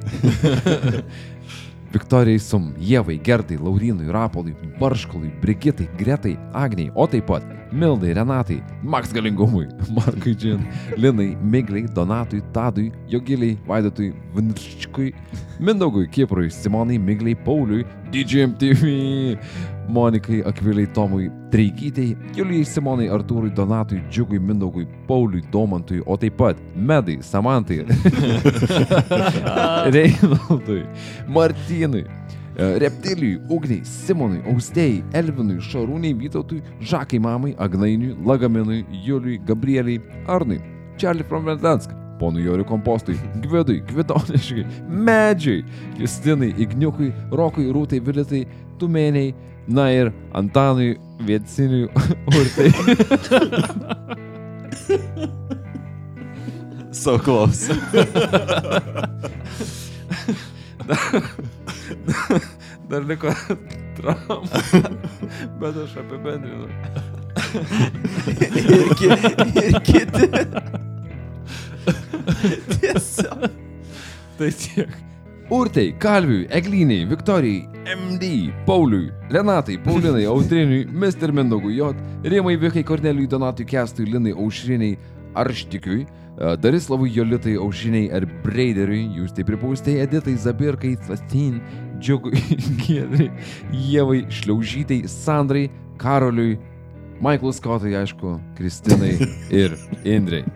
Viktorijai 1.93 2.41
Sum, 2.41 2.73
Jėvai, 2.81 3.21
Gertai, 3.21 3.61
Laurinui, 3.61 4.09
Rapolui, 4.09 4.57
Barškalui, 4.81 5.35
Brigitai, 5.45 5.91
Gretai, 6.01 6.39
Agniai, 6.57 6.93
o 6.95 7.05
taip 7.11 7.29
pat 7.29 7.60
Mildai, 7.73 8.13
Renatai, 8.15 8.63
Maks 8.83 9.13
Galingumui, 9.13 9.69
Markui 9.97 10.35
Džin, 10.35 10.67
Linai, 10.97 11.37
Migliai, 11.43 11.87
Donatui, 11.95 12.43
Tadui, 12.53 12.93
Jogiliai, 13.09 13.59
Vaidotui, 13.67 14.13
Vinčkui, 14.35 15.15
Mindaugui, 15.61 16.09
Kiprui, 16.09 16.51
Simonai, 16.51 16.99
Migliai, 16.99 17.35
Pauliui, 17.35 17.85
DJMTV, 18.11 19.39
Monikai, 19.89 20.43
Akviliai, 20.43 20.87
Tomui, 20.87 21.31
Treikytei, 21.51 22.17
Julijai, 22.35 22.65
Simonai, 22.65 23.09
Artūrui, 23.09 23.55
Donatui, 23.55 24.03
Džiugui, 24.11 24.39
Mindaugui, 24.39 24.87
Pauliui, 25.07 25.43
Domantui, 25.53 26.03
o 26.07 26.17
taip 26.17 26.37
pat 26.37 26.59
Medai, 26.75 27.21
Samantai, 27.23 27.85
Reinaldui, 29.95 30.83
Martynui, 31.29 32.05
Reptilijui, 32.61 33.41
Ugniai, 33.49 33.81
Simonui, 33.89 34.43
Austėjai, 34.53 35.01
Elvinui, 35.17 35.57
Šarūniai, 35.65 36.13
Vytautui, 36.21 36.61
Žakai 36.81 37.19
Mamai, 37.23 37.55
Agnainiui, 37.59 38.17
Lagaminui, 38.27 38.85
Juliui, 39.07 39.41
Gabrieliai, 39.49 40.01
Arnui, 40.29 40.61
Charlie 41.01 41.25
from 41.25 41.45
Verdansk, 41.49 41.91
ponui 42.21 42.45
Joriu 42.45 42.65
Kompostui, 42.69 43.17
Gvidui, 43.41 43.81
Gvidoniškai, 43.89 44.65
Medžiai, 44.89 45.65
Justinai, 45.99 46.53
Igniukui, 46.61 47.13
Rokui, 47.33 47.73
Rūtai, 47.73 48.01
Vilitai, 48.05 48.45
Tumėniai, 48.81 49.35
na 49.69 49.91
ir 49.95 50.13
Antanui, 50.37 50.99
Vietsiniui, 51.25 51.89
Urtai. 52.39 52.71
So 56.93 57.19
close. 57.19 57.71
Dar 62.91 63.03
liko 63.07 63.31
Trump, 63.97 64.51
bet 65.61 65.75
aš 65.85 65.93
apibendrinu. 66.03 66.67
ir, 68.41 68.51
ki, 68.99 69.07
ir 69.63 69.75
kiti. 69.87 70.25
Tiesiog. 72.81 73.51
Tai 74.39 74.51
tiek. 74.51 74.89
Urtai, 75.51 75.91
Kalviui, 75.99 76.47
Egliniai, 76.55 77.07
Viktorijai, 77.11 77.67
MD, 77.97 78.53
Pauliui, 78.67 79.11
Renatai, 79.31 79.79
Paulinai, 79.83 80.25
Audriniui, 80.31 80.85
Mr. 80.87 81.33
Mindogui, 81.35 81.75
J, 81.77 81.91
Rimai, 82.23 82.55
Vikai, 82.57 82.85
Korneliui, 82.87 83.27
Donatui, 83.27 83.67
Kestui, 83.67 84.07
Linai, 84.07 84.33
Aušriniai, 84.33 84.99
Arštikiui, 85.35 86.07
Darislavui, 86.41 87.11
Jolitai, 87.13 87.59
Aušriniai 87.61 88.09
ir 88.17 88.25
Breideriui, 88.45 89.03
jūs 89.19 89.35
tai 89.37 89.45
pripūstai 89.45 89.99
Editai, 90.07 90.39
Zabirkai, 90.41 90.95
Fastin, 91.05 91.59
Džiugui, 92.01 92.41
Giedrai, 92.87 93.29
Jėvai, 93.77 94.23
Šliaužytai, 94.33 95.03
Sandrai, 95.11 95.67
Karoliui, 96.01 96.57
Michael 97.21 97.53
Scottai, 97.53 97.93
aišku, 98.01 98.39
Kristinai 98.57 99.19
ir 99.63 99.77
Indrai. 100.09 100.47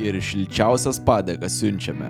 Ir 0.00 0.16
šilčiausias 0.24 0.96
padėkas 1.04 1.60
siunčiame. 1.60 2.08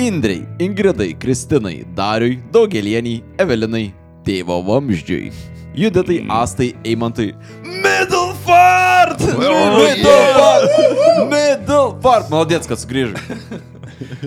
Indrei, 0.00 0.46
Ingridai, 0.64 1.12
Kristinai, 1.20 1.82
Dariui, 1.92 2.38
Daugelieniai, 2.54 3.20
Evelinai, 3.42 3.90
tėvo 4.24 4.62
vamzdžiui. 4.64 5.28
Juditai, 5.76 6.22
Astai, 6.32 6.72
Eimantui. 9.18 9.90
Middleford! 9.90 10.66
Middleford! 10.70 11.30
Middleford! 11.34 12.32
Malodėts, 12.32 12.70
kad 12.70 12.80
sugrįžai. 12.80 13.38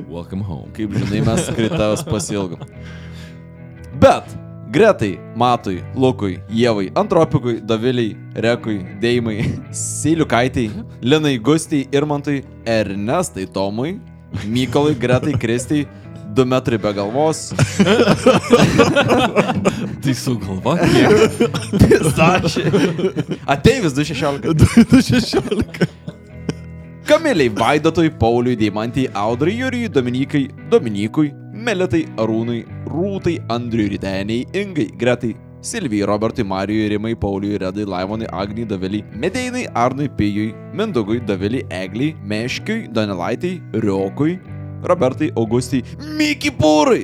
Welcome 0.10 0.44
home. 0.44 0.70
Kaip 0.76 0.94
žinai, 0.98 1.24
mes 1.26 1.50
kritavęs 1.56 2.04
pasilgom. 2.08 2.64
Bet 4.02 4.36
Gretai, 4.74 5.20
Matui, 5.38 5.84
Lukui, 5.94 6.40
Jėvai, 6.50 6.88
Antropikui, 6.98 7.60
Daviliai, 7.62 8.16
Rekui, 8.42 8.80
Deimai, 9.02 9.44
Siliukaitai, 9.70 10.72
Linai, 11.06 11.36
Gustijai, 11.38 11.86
Irmantui, 11.94 12.40
Ernestai, 12.66 13.46
Tomui, 13.54 14.00
Mykolai, 14.50 14.96
Gretai, 14.98 15.36
Kristai, 15.38 15.84
2 16.34 16.46
metrai 16.46 16.78
be 16.78 16.94
galvos. 16.94 17.54
Tai 20.04 20.14
su 20.14 20.38
galva. 20.40 20.78
Pistačiai. 21.78 22.72
Ateivis 23.46 23.94
216. 23.94 24.54
216. 24.54 25.88
Kamiliai 27.06 27.50
Vaidotui, 27.50 28.10
Pauliui, 28.10 28.56
Deimantijai, 28.56 29.12
Audrai, 29.14 29.58
Jurijui, 29.60 29.90
Dominikai, 29.90 30.48
Dominikui, 30.70 31.34
Melitai, 31.54 32.06
Arūnui, 32.16 32.64
Rūtai, 32.88 33.42
Andriui, 33.52 33.90
Rideniai, 33.92 34.46
Ingai, 34.56 34.88
Gretai, 34.98 35.36
Silvijai, 35.62 36.08
Robertui, 36.08 36.46
Marijui, 36.48 36.88
Rimai, 36.90 37.14
Pauliui, 37.16 37.58
Redai, 37.58 37.86
Laimonui, 37.86 38.28
Agniai, 38.32 38.66
Daveliai, 38.66 39.04
Medeinai, 39.20 39.66
Arnui, 39.76 40.08
Pijui, 40.08 40.54
Mindugui, 40.74 41.20
Daveliai, 41.20 41.68
Egliai, 41.70 42.16
Meškiui, 42.24 42.88
Donelaitai, 42.88 43.62
Riokui, 43.74 44.40
Robertai, 44.84 45.32
Augustai, 45.36 45.84
Miki 46.18 46.52
Pūrai, 46.52 47.04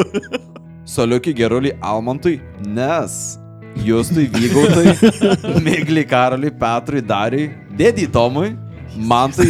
Soliukiai, 0.94 1.34
Geruliai, 1.34 1.76
Almantui, 1.82 2.40
nes 2.66 3.38
Justui, 3.84 4.26
Vygautai, 4.26 4.96
Migliai, 5.64 6.04
Karaliui, 6.04 6.50
Petrui, 6.50 7.02
Dariui, 7.02 7.50
Dėdį 7.78 8.08
Tomui, 8.14 8.52
Mantai, 8.96 9.48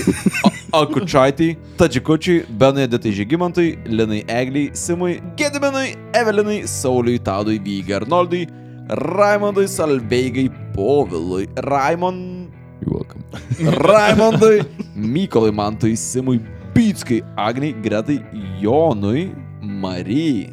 Akučaitai, 0.77 1.55
Tadžikučiui, 1.81 2.45
Benui 2.61 2.85
Editai 2.85 3.13
Žygimantui, 3.17 3.79
Linai 3.89 4.23
Egliai, 4.29 4.71
Simui, 4.77 5.19
Gediminui, 5.37 5.97
Evelinai, 6.15 6.63
Sauliui, 6.69 7.19
Tadui, 7.25 7.59
Vygai, 7.65 7.97
Arnoldui, 8.03 8.47
Raimondui, 8.91 9.69
Salveigai, 9.69 10.51
Povilui, 10.75 11.49
Raimond... 11.57 12.49
Raimondui, 13.61 14.63
Mykolai 14.97 15.53
Mantui, 15.53 15.97
Simui, 15.97 16.41
Pytskai, 16.81 17.23
Agniai, 17.37 17.75
Gretai, 17.83 18.23
Jonui, 18.59 19.35
Marijai, 19.61 20.49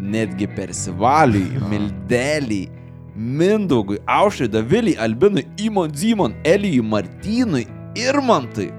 netgi 0.00 0.46
Persivaliui, 0.46 1.58
Mildeliai, 1.68 2.70
Mindaugui, 3.14 3.98
Aušrai, 4.06 4.48
Daviliai, 4.48 4.96
Albinui, 4.96 5.44
Imon 5.58 5.92
Zimon, 5.94 6.34
Elijui, 6.44 6.80
Martynui, 6.80 7.66
Irmantui, 7.94 8.70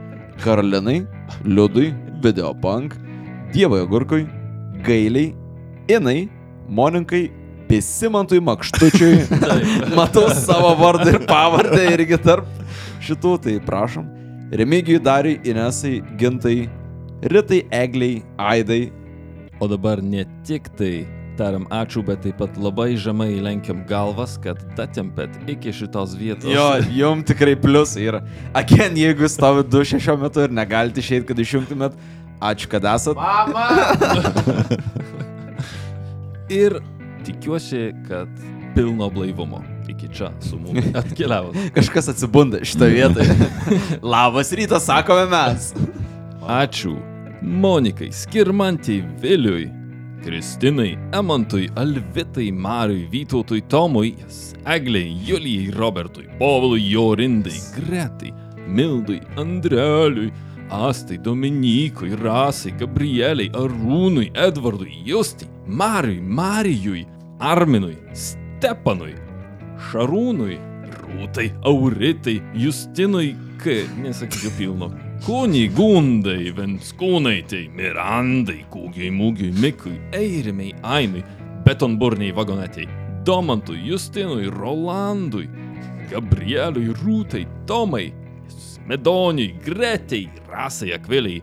Karolinai, 0.41 1.05
Liudui, 1.45 1.93
Videopunk, 2.23 2.95
Dievui 3.53 3.81
Agurkui, 3.81 4.25
Gailiai, 4.81 5.35
Inai, 5.87 6.27
Moninkai, 6.67 7.29
Pisimantui 7.69 8.41
Makštučiui. 8.41 9.21
Matau 9.97 10.31
savo 10.33 10.73
vardą 10.81 11.13
ir 11.13 11.21
pavardę 11.29 11.91
irgi 11.93 12.17
tarp 12.25 12.49
šitų, 13.05 13.37
tai 13.45 13.59
prašom. 13.69 14.09
Remigijui, 14.49 15.03
Dariui, 15.03 15.41
Inesai, 15.45 16.01
Gintai, 16.17 16.69
Ritai, 17.23 17.65
Egliai, 17.71 18.23
Aidai, 18.37 18.91
O 19.59 19.67
dabar 19.67 20.01
ne 20.01 20.25
tik 20.45 20.69
tai 20.77 21.07
tariam 21.37 21.65
ačiū, 21.73 22.03
bet 22.05 22.21
taip 22.21 22.37
pat 22.37 22.57
labai 22.61 22.91
žemai 22.97 23.29
lenkiam 23.41 23.79
galvas, 23.89 24.35
kad 24.41 24.59
datempėt 24.77 25.33
iki 25.49 25.73
šitos 25.73 26.13
vietos. 26.17 26.49
Jo, 26.49 26.77
jum 26.93 27.23
tikrai 27.25 27.55
pliusai 27.57 28.05
yra. 28.09 28.21
Aken, 28.57 28.97
jeigu 28.97 29.29
stovi 29.29 29.65
2-6 29.65 30.17
metų 30.23 30.45
ir 30.47 30.53
negalite 30.59 31.01
išeiti, 31.01 31.25
kad 31.29 31.41
išjungtumėt, 31.41 31.97
ačiū, 32.51 32.69
kad 32.73 32.85
esat. 32.93 33.17
Ir 36.53 36.77
tikiuosi, 37.27 37.91
kad 38.07 38.29
pilno 38.77 39.09
blaivumo 39.11 39.63
iki 39.89 40.07
čia 40.13 40.29
su 40.41 40.57
mumis 40.61 40.93
atkeliavot. 41.01 41.57
Kažkas 41.75 42.13
atsibunda 42.13 42.61
šitą 42.65 42.93
vietą. 42.93 43.25
Labas 44.15 44.53
rytas, 44.53 44.85
sakome 44.85 45.25
mes. 45.33 45.73
Ačiū. 46.47 46.95
Monikai, 47.41 48.07
Skirmantai, 48.07 49.03
Viliui, 49.19 49.69
Kristinai, 50.23 50.97
Emantui, 51.11 51.69
Alvitai, 51.75 52.51
Mariui, 52.51 53.07
Vytautui, 53.11 53.61
Tomui, 53.67 54.15
Egliai, 54.65 55.13
Julijai, 55.25 55.71
Robertui, 55.71 56.25
Povilui, 56.39 56.89
Jorindai, 56.89 57.59
Gretai, 57.75 58.33
Mildui, 58.65 59.21
Andreliui, 59.35 60.31
Astai, 60.69 61.17
Dominykui, 61.17 62.15
Rasai, 62.15 62.71
Gabrieliai, 62.71 63.49
Arūnui, 63.51 64.31
Edvardui, 64.33 65.03
Justai, 65.05 65.49
Mariui, 65.67 66.21
Marijui, 66.21 67.05
Arminui, 67.39 67.97
Stepanui, 68.13 69.17
Šarūnui, 69.91 70.57
Rūtai, 71.03 71.51
Auritai, 71.63 72.39
Justinui, 72.55 73.35
K, 73.59 73.83
nesakysiu 73.99 74.51
pilno, 74.57 75.06
Kunigundai, 75.25 76.51
Venskūnaitai, 76.55 77.65
Mirandai, 77.75 78.61
Kūgiai, 78.71 79.09
Mūgiai, 79.13 79.51
Mikui, 79.57 79.97
Eirimai, 80.15 80.71
Ainui, 80.83 81.23
Betonburniai, 81.65 82.35
Vagonetai, 82.35 82.87
Domantui, 83.27 83.81
Justinui, 83.87 84.47
Rolandui, 84.53 85.49
Gabrieliui, 86.11 86.93
Rūtai, 87.01 87.45
Tomai, 87.67 88.11
Medoniui, 88.87 89.55
Gretai, 89.65 90.27
Rasai, 90.47 90.93
Akviliai, 90.95 91.41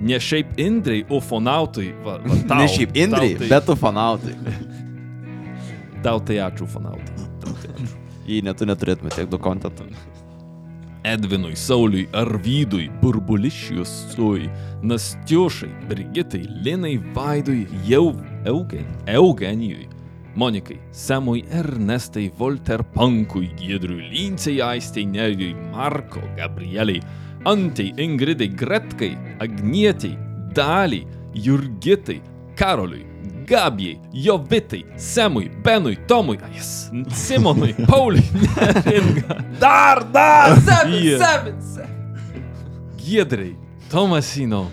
ne 0.00 0.18
šiaip 0.22 0.58
Indrai, 0.62 1.02
o 1.10 1.20
fonautui, 1.20 1.90
va, 2.04 2.18
va, 2.22 2.42
tau, 2.48 2.60
Ne 2.62 2.68
šiaip 2.70 2.94
Indrai, 2.94 3.32
tau 3.34 3.40
tai, 3.40 3.48
bet 3.50 3.66
tu 3.66 3.78
fanautai. 3.78 4.36
Tau 6.02 6.20
tai 6.22 6.38
ačiū, 6.44 6.68
fanautai. 6.70 7.26
Tau 7.42 7.56
tai. 7.58 7.88
Jei 8.28 8.44
net 8.44 8.60
tu 8.60 8.68
neturėtume 8.68 9.10
tiek 9.14 9.26
daug 9.32 9.42
kontento. 9.42 9.88
Edvinui, 11.04 11.56
Sauliui, 11.56 12.08
Arvydui, 12.12 12.88
Burbulišiusui, 13.00 14.50
Nastiušai, 14.82 15.70
Brigitai, 15.88 16.46
Linai, 16.64 16.98
Vaidui, 17.14 17.66
Jau, 17.86 18.14
Eugen, 18.46 18.86
Eugenijui, 19.06 19.88
Monikai, 20.34 20.80
Semui, 20.92 21.44
Ernestai, 21.50 22.30
Volterpankui, 22.38 23.50
Giedriui, 23.56 24.08
Lincijai, 24.10 24.76
Aistai, 24.76 25.06
Nerijui, 25.06 25.54
Marko, 25.72 26.20
Gabrieliai, 26.36 27.02
Antai, 27.44 27.92
Ingridai, 27.96 28.48
Gretkai, 28.48 29.16
Agnietiai, 29.40 30.18
Daliai, 30.54 31.06
Jurgitai, 31.34 32.20
Karoliui, 32.56 33.06
Gabijai, 33.48 34.00
Jovitai, 34.12 34.84
Semui, 34.96 35.48
Benui, 35.64 35.96
Tomui, 36.06 36.38
Ais, 36.42 36.90
Simonui, 37.08 37.74
Pauliui, 37.88 38.24
Neringa. 38.84 39.44
Dar, 39.60 40.04
dar! 40.04 40.58
Jie. 40.86 41.18
Giedrai, 42.96 43.56
Tomasino, 43.90 44.70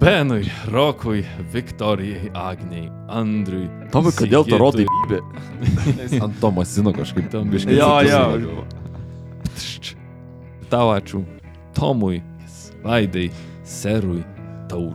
Benui, 0.00 0.50
Rokui, 0.72 1.24
Viktorijai, 1.52 2.30
Agniai, 2.34 2.88
Andriui. 3.08 3.68
Tomai, 3.92 4.12
kodėl 4.16 4.48
tu 4.48 4.58
rodai 4.58 4.86
lybę? 4.88 5.20
Ant 6.24 6.40
Tomasino 6.40 6.92
kažkaip 6.96 7.28
Tam 7.32 7.52
biškai 7.52 7.76
Jo, 7.76 7.92
jo. 8.40 8.64
Tau 10.72 10.90
ačiū. 10.96 11.22
Tomui, 11.76 12.22
Vaidai, 12.82 13.30
Serui, 13.64 14.24
Tau. 14.68 14.90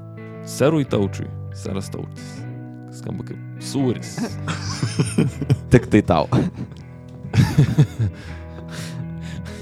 Serui 0.46 0.86
Taučiui. 0.90 1.30
Seras 1.54 1.90
Tautis. 1.90 2.39
Skamba 3.10 3.26
kaip 3.26 3.62
sūris. 3.66 4.20
Tik 5.74 5.88
tai 5.90 6.02
tau. 6.06 6.28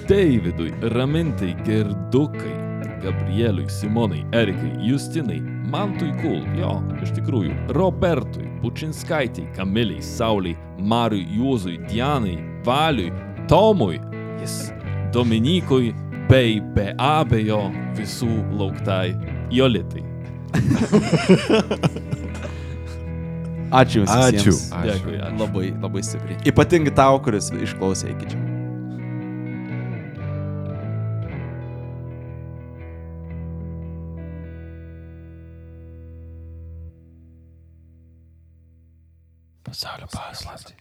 Davidui, 0.08 0.72
Ramintai, 0.92 1.54
Gerdukai, 1.64 2.56
Gabrieliui, 3.04 3.70
Simonai, 3.72 4.26
Erikai, 4.36 4.74
Justinai, 4.84 5.40
Mantui 5.72 6.12
Kul, 6.20 6.44
jo, 6.60 6.74
iš 7.04 7.12
tikrųjų, 7.16 7.56
Robertui, 7.76 8.48
Pučinskaitai, 8.62 9.48
Kamiliai, 9.56 10.04
Sauliai, 10.04 10.58
Mariui, 10.80 11.28
Juozui, 11.38 11.78
Dianai, 11.88 12.36
Valiui, 12.68 13.12
Tomui, 13.48 14.02
jis 14.42 14.74
Dominikui, 15.16 15.94
bei 16.28 16.60
be 16.76 16.92
abejo 17.00 17.72
visų 17.96 18.32
lauktai 18.60 19.16
Jolitai. 19.56 20.04
Ačiū 23.72 24.04
Jums. 24.04 24.12
Ačiū. 24.12 24.52
visiems. 24.54 24.70
Dėkui, 24.88 25.18
ačiū. 25.20 25.40
Labai, 25.42 25.66
labai 25.84 26.04
stipriai. 26.06 26.40
Ypatingai 26.48 26.94
tau, 26.96 27.20
kuris 27.24 27.52
išklausė 27.52 28.14
iki 28.14 28.32
čia. 28.32 28.40
Pasaulio 39.68 40.08
paslaptis. 40.08 40.77